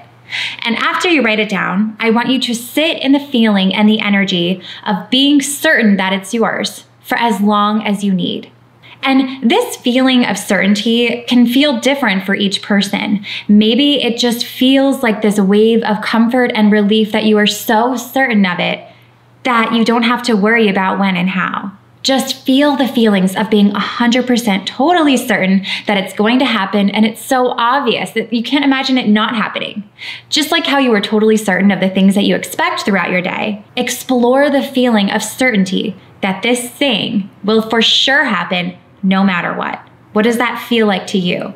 And 0.60 0.78
after 0.78 1.10
you 1.10 1.22
write 1.22 1.42
it 1.42 1.50
down, 1.50 1.98
I 2.00 2.10
want 2.10 2.30
you 2.30 2.40
to 2.40 2.56
sit 2.56 3.04
in 3.04 3.12
the 3.12 3.20
feeling 3.20 3.76
and 3.76 3.90
the 3.90 4.00
energy 4.00 4.62
of 4.86 5.10
being 5.10 5.42
certain 5.42 5.98
that 5.98 6.14
it's 6.14 6.34
yours 6.34 6.86
for 7.02 7.18
as 7.18 7.42
long 7.42 7.86
as 7.86 8.04
you 8.06 8.14
need. 8.14 8.50
And 9.02 9.50
this 9.50 9.76
feeling 9.76 10.26
of 10.26 10.38
certainty 10.38 11.26
can 11.28 11.46
feel 11.46 11.82
different 11.82 12.24
for 12.24 12.34
each 12.34 12.62
person. 12.62 13.26
Maybe 13.50 14.02
it 14.02 14.18
just 14.18 14.46
feels 14.46 15.04
like 15.04 15.22
this 15.22 15.38
wave 15.38 15.84
of 15.84 16.02
comfort 16.02 16.54
and 16.56 16.72
relief 16.72 17.12
that 17.12 17.26
you 17.26 17.38
are 17.38 17.46
so 17.46 17.98
certain 17.98 18.46
of 18.46 18.60
it 18.60 18.88
that 19.44 19.74
you 19.74 19.84
don't 19.84 20.04
have 20.04 20.24
to 20.24 20.36
worry 20.36 20.68
about 20.68 21.00
when 21.00 21.16
and 21.16 21.30
how. 21.30 21.72
Just 22.02 22.46
feel 22.46 22.76
the 22.76 22.88
feelings 22.88 23.34
of 23.34 23.50
being 23.50 23.72
100% 23.72 24.66
totally 24.66 25.16
certain 25.16 25.66
that 25.88 25.98
it's 25.98 26.14
going 26.14 26.38
to 26.40 26.46
happen, 26.46 26.90
and 26.90 27.06
it's 27.06 27.24
so 27.24 27.52
obvious 27.52 28.12
that 28.12 28.34
you 28.34 28.44
can't 28.44 28.66
imagine 28.66 28.98
it 28.98 29.08
not 29.08 29.36
happening. 29.36 29.90
Just 30.28 30.52
like 30.52 30.66
how 30.66 30.80
you 30.80 30.94
are 30.94 31.00
totally 31.00 31.38
certain 31.38 31.72
of 31.72 31.80
the 31.80 31.90
things 31.90 32.16
that 32.16 32.26
you 32.26 32.36
expect 32.36 32.82
throughout 32.82 33.10
your 33.10 33.22
day, 33.22 33.64
explore 33.78 34.50
the 34.50 34.62
feeling 34.62 35.12
of 35.12 35.24
certainty 35.24 35.96
that 36.22 36.44
this 36.44 36.70
thing 36.70 37.30
will 37.44 37.62
for 37.70 37.82
sure 37.82 38.26
happen 38.26 38.78
no 39.02 39.24
matter 39.24 39.54
what. 39.54 39.80
What 40.12 40.24
does 40.24 40.38
that 40.38 40.66
feel 40.68 40.88
like 40.88 41.08
to 41.08 41.18
you? 41.18 41.54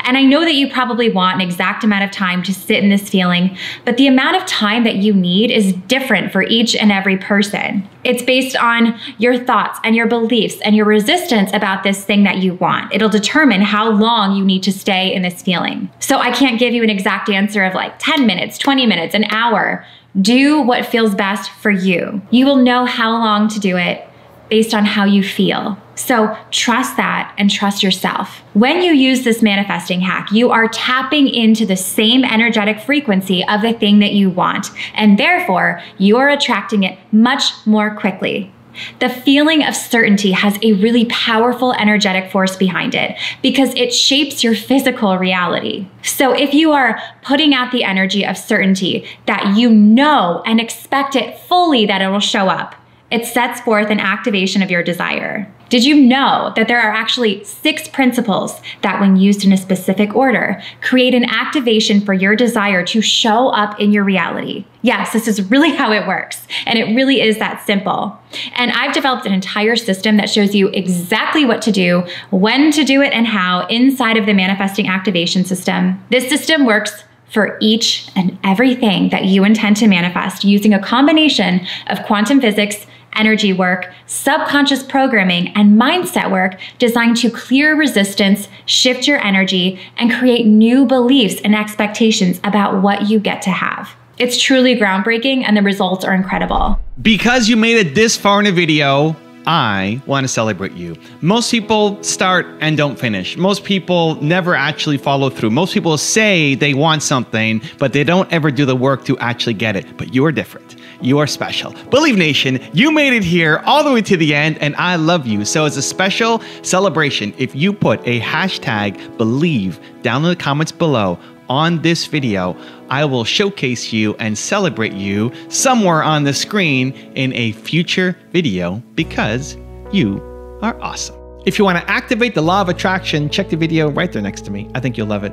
And 0.00 0.16
I 0.16 0.22
know 0.22 0.40
that 0.40 0.54
you 0.54 0.70
probably 0.70 1.10
want 1.10 1.36
an 1.36 1.40
exact 1.40 1.84
amount 1.84 2.04
of 2.04 2.10
time 2.10 2.42
to 2.44 2.54
sit 2.54 2.82
in 2.82 2.90
this 2.90 3.08
feeling, 3.08 3.56
but 3.84 3.96
the 3.96 4.06
amount 4.06 4.36
of 4.36 4.46
time 4.46 4.84
that 4.84 4.96
you 4.96 5.12
need 5.12 5.50
is 5.50 5.72
different 5.72 6.32
for 6.32 6.42
each 6.42 6.74
and 6.76 6.90
every 6.92 7.16
person. 7.16 7.88
It's 8.04 8.22
based 8.22 8.56
on 8.56 8.98
your 9.18 9.38
thoughts 9.38 9.78
and 9.84 9.94
your 9.94 10.06
beliefs 10.06 10.56
and 10.62 10.74
your 10.74 10.86
resistance 10.86 11.50
about 11.52 11.82
this 11.82 12.04
thing 12.04 12.24
that 12.24 12.38
you 12.38 12.54
want. 12.54 12.94
It'll 12.94 13.08
determine 13.08 13.60
how 13.60 13.90
long 13.90 14.36
you 14.36 14.44
need 14.44 14.62
to 14.64 14.72
stay 14.72 15.12
in 15.12 15.22
this 15.22 15.42
feeling. 15.42 15.90
So 16.00 16.18
I 16.18 16.30
can't 16.30 16.58
give 16.58 16.72
you 16.74 16.82
an 16.82 16.90
exact 16.90 17.28
answer 17.28 17.64
of 17.64 17.74
like 17.74 17.98
10 17.98 18.26
minutes, 18.26 18.58
20 18.58 18.86
minutes, 18.86 19.14
an 19.14 19.24
hour. 19.24 19.84
Do 20.20 20.62
what 20.62 20.86
feels 20.86 21.14
best 21.14 21.50
for 21.50 21.70
you. 21.70 22.22
You 22.30 22.46
will 22.46 22.56
know 22.56 22.86
how 22.86 23.12
long 23.12 23.46
to 23.48 23.60
do 23.60 23.76
it 23.76 24.07
based 24.48 24.74
on 24.74 24.84
how 24.84 25.04
you 25.04 25.22
feel. 25.22 25.78
So 25.94 26.36
trust 26.50 26.96
that 26.96 27.34
and 27.38 27.50
trust 27.50 27.82
yourself. 27.82 28.40
When 28.54 28.82
you 28.82 28.92
use 28.92 29.24
this 29.24 29.42
manifesting 29.42 30.00
hack, 30.00 30.30
you 30.30 30.50
are 30.50 30.68
tapping 30.68 31.28
into 31.28 31.66
the 31.66 31.76
same 31.76 32.24
energetic 32.24 32.80
frequency 32.80 33.44
of 33.46 33.62
the 33.62 33.72
thing 33.72 33.98
that 33.98 34.12
you 34.12 34.30
want, 34.30 34.70
and 34.94 35.18
therefore 35.18 35.82
you 35.98 36.16
are 36.18 36.28
attracting 36.28 36.84
it 36.84 36.98
much 37.12 37.44
more 37.66 37.94
quickly. 37.96 38.52
The 39.00 39.08
feeling 39.08 39.64
of 39.64 39.74
certainty 39.74 40.32
has 40.32 40.56
a 40.62 40.74
really 40.74 41.06
powerful 41.06 41.72
energetic 41.72 42.30
force 42.30 42.56
behind 42.56 42.94
it 42.94 43.18
because 43.42 43.74
it 43.74 43.92
shapes 43.92 44.44
your 44.44 44.54
physical 44.54 45.18
reality. 45.18 45.88
So 46.02 46.32
if 46.32 46.54
you 46.54 46.72
are 46.72 47.00
putting 47.22 47.54
out 47.54 47.72
the 47.72 47.84
energy 47.84 48.24
of 48.24 48.38
certainty 48.38 49.06
that 49.26 49.56
you 49.56 49.70
know 49.70 50.42
and 50.46 50.60
expect 50.60 51.16
it 51.16 51.38
fully 51.40 51.86
that 51.86 52.02
it 52.02 52.08
will 52.08 52.20
show 52.20 52.48
up, 52.48 52.74
it 53.10 53.24
sets 53.24 53.60
forth 53.60 53.90
an 53.90 54.00
activation 54.00 54.62
of 54.62 54.70
your 54.70 54.82
desire. 54.82 55.50
Did 55.68 55.84
you 55.84 56.00
know 56.00 56.52
that 56.56 56.66
there 56.66 56.80
are 56.80 56.90
actually 56.90 57.44
six 57.44 57.88
principles 57.88 58.58
that, 58.80 59.00
when 59.00 59.16
used 59.16 59.44
in 59.44 59.52
a 59.52 59.56
specific 59.56 60.14
order, 60.14 60.62
create 60.80 61.14
an 61.14 61.24
activation 61.24 62.00
for 62.00 62.14
your 62.14 62.34
desire 62.34 62.82
to 62.86 63.02
show 63.02 63.48
up 63.48 63.78
in 63.78 63.92
your 63.92 64.04
reality? 64.04 64.64
Yes, 64.80 65.12
this 65.12 65.28
is 65.28 65.50
really 65.50 65.70
how 65.76 65.92
it 65.92 66.06
works. 66.06 66.46
And 66.64 66.78
it 66.78 66.94
really 66.94 67.20
is 67.20 67.38
that 67.38 67.64
simple. 67.66 68.18
And 68.54 68.72
I've 68.72 68.94
developed 68.94 69.26
an 69.26 69.32
entire 69.32 69.76
system 69.76 70.16
that 70.16 70.30
shows 70.30 70.54
you 70.54 70.68
exactly 70.68 71.44
what 71.44 71.60
to 71.62 71.72
do, 71.72 72.06
when 72.30 72.70
to 72.72 72.84
do 72.84 73.02
it, 73.02 73.12
and 73.12 73.26
how 73.26 73.66
inside 73.66 74.16
of 74.16 74.24
the 74.24 74.34
manifesting 74.34 74.88
activation 74.88 75.44
system. 75.44 76.02
This 76.10 76.28
system 76.28 76.64
works 76.64 77.04
for 77.30 77.58
each 77.60 78.08
and 78.16 78.38
everything 78.42 79.10
that 79.10 79.26
you 79.26 79.44
intend 79.44 79.76
to 79.76 79.86
manifest 79.86 80.44
using 80.44 80.72
a 80.72 80.82
combination 80.82 81.66
of 81.88 82.02
quantum 82.04 82.40
physics 82.40 82.86
energy 83.18 83.52
work, 83.52 83.92
subconscious 84.06 84.82
programming, 84.82 85.48
and 85.48 85.80
mindset 85.80 86.30
work 86.30 86.58
designed 86.78 87.16
to 87.18 87.30
clear 87.30 87.76
resistance, 87.76 88.48
shift 88.66 89.06
your 89.06 89.18
energy, 89.24 89.80
and 89.96 90.12
create 90.12 90.46
new 90.46 90.86
beliefs 90.86 91.40
and 91.42 91.54
expectations 91.54 92.40
about 92.44 92.82
what 92.82 93.08
you 93.08 93.18
get 93.18 93.42
to 93.42 93.50
have. 93.50 93.90
It's 94.18 94.40
truly 94.40 94.74
groundbreaking 94.74 95.44
and 95.46 95.56
the 95.56 95.62
results 95.62 96.04
are 96.04 96.14
incredible. 96.14 96.80
Because 97.00 97.48
you 97.48 97.56
made 97.56 97.76
it 97.76 97.94
this 97.94 98.16
far 98.16 98.40
in 98.40 98.46
a 98.46 98.52
video, 98.52 99.14
I 99.46 100.02
want 100.06 100.24
to 100.24 100.28
celebrate 100.28 100.72
you. 100.72 100.96
Most 101.22 101.50
people 101.50 102.02
start 102.02 102.46
and 102.60 102.76
don't 102.76 102.98
finish. 102.98 103.36
Most 103.36 103.64
people 103.64 104.16
never 104.16 104.54
actually 104.54 104.98
follow 104.98 105.30
through. 105.30 105.50
Most 105.50 105.72
people 105.72 105.96
say 105.96 106.54
they 106.54 106.74
want 106.74 107.02
something, 107.02 107.62
but 107.78 107.94
they 107.94 108.04
don't 108.04 108.30
ever 108.32 108.50
do 108.50 108.66
the 108.66 108.76
work 108.76 109.04
to 109.06 109.16
actually 109.18 109.54
get 109.54 109.74
it. 109.74 109.96
But 109.96 110.12
you 110.12 110.24
are 110.26 110.32
different. 110.32 110.76
You 111.00 111.18
are 111.18 111.26
special. 111.26 111.72
Believe 111.90 112.16
Nation, 112.16 112.60
you 112.72 112.90
made 112.90 113.12
it 113.12 113.22
here 113.22 113.62
all 113.64 113.84
the 113.84 113.92
way 113.92 114.02
to 114.02 114.16
the 114.16 114.34
end, 114.34 114.58
and 114.58 114.74
I 114.76 114.96
love 114.96 115.26
you. 115.26 115.44
So, 115.44 115.64
as 115.64 115.76
a 115.76 115.82
special 115.82 116.42
celebration, 116.62 117.32
if 117.38 117.54
you 117.54 117.72
put 117.72 118.00
a 118.06 118.20
hashtag 118.20 119.16
believe 119.16 119.80
down 120.02 120.24
in 120.24 120.30
the 120.30 120.36
comments 120.36 120.72
below 120.72 121.18
on 121.48 121.80
this 121.82 122.06
video, 122.06 122.56
I 122.90 123.04
will 123.04 123.24
showcase 123.24 123.92
you 123.92 124.14
and 124.16 124.36
celebrate 124.36 124.92
you 124.92 125.32
somewhere 125.48 126.02
on 126.02 126.24
the 126.24 126.34
screen 126.34 126.92
in 127.14 127.32
a 127.34 127.52
future 127.52 128.16
video 128.32 128.82
because 128.94 129.56
you 129.92 130.20
are 130.62 130.78
awesome. 130.80 131.16
If 131.46 131.58
you 131.58 131.64
want 131.64 131.78
to 131.78 131.90
activate 131.90 132.34
the 132.34 132.42
law 132.42 132.60
of 132.60 132.68
attraction, 132.68 133.30
check 133.30 133.48
the 133.48 133.56
video 133.56 133.90
right 133.90 134.12
there 134.12 134.22
next 134.22 134.42
to 134.46 134.50
me. 134.50 134.68
I 134.74 134.80
think 134.80 134.98
you'll 134.98 135.06
love 135.06 135.24
it. 135.24 135.32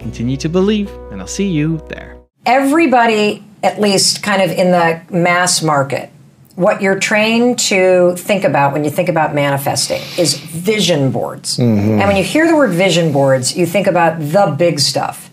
Continue 0.00 0.36
to 0.38 0.48
believe, 0.48 0.90
and 1.10 1.20
I'll 1.20 1.26
see 1.26 1.48
you 1.48 1.78
there. 1.88 2.21
Everybody, 2.44 3.44
at 3.62 3.80
least 3.80 4.22
kind 4.22 4.42
of 4.42 4.50
in 4.50 4.70
the 4.70 5.00
mass 5.10 5.62
market, 5.62 6.10
what 6.54 6.82
you're 6.82 6.98
trained 6.98 7.58
to 7.58 8.14
think 8.16 8.44
about 8.44 8.72
when 8.72 8.84
you 8.84 8.90
think 8.90 9.08
about 9.08 9.34
manifesting 9.34 10.02
is 10.18 10.38
vision 10.38 11.10
boards. 11.10 11.56
Mm-hmm. 11.56 12.00
And 12.00 12.00
when 12.00 12.16
you 12.16 12.24
hear 12.24 12.46
the 12.46 12.56
word 12.56 12.72
vision 12.72 13.12
boards, 13.12 13.56
you 13.56 13.64
think 13.64 13.86
about 13.86 14.18
the 14.20 14.54
big 14.58 14.78
stuff. 14.80 15.30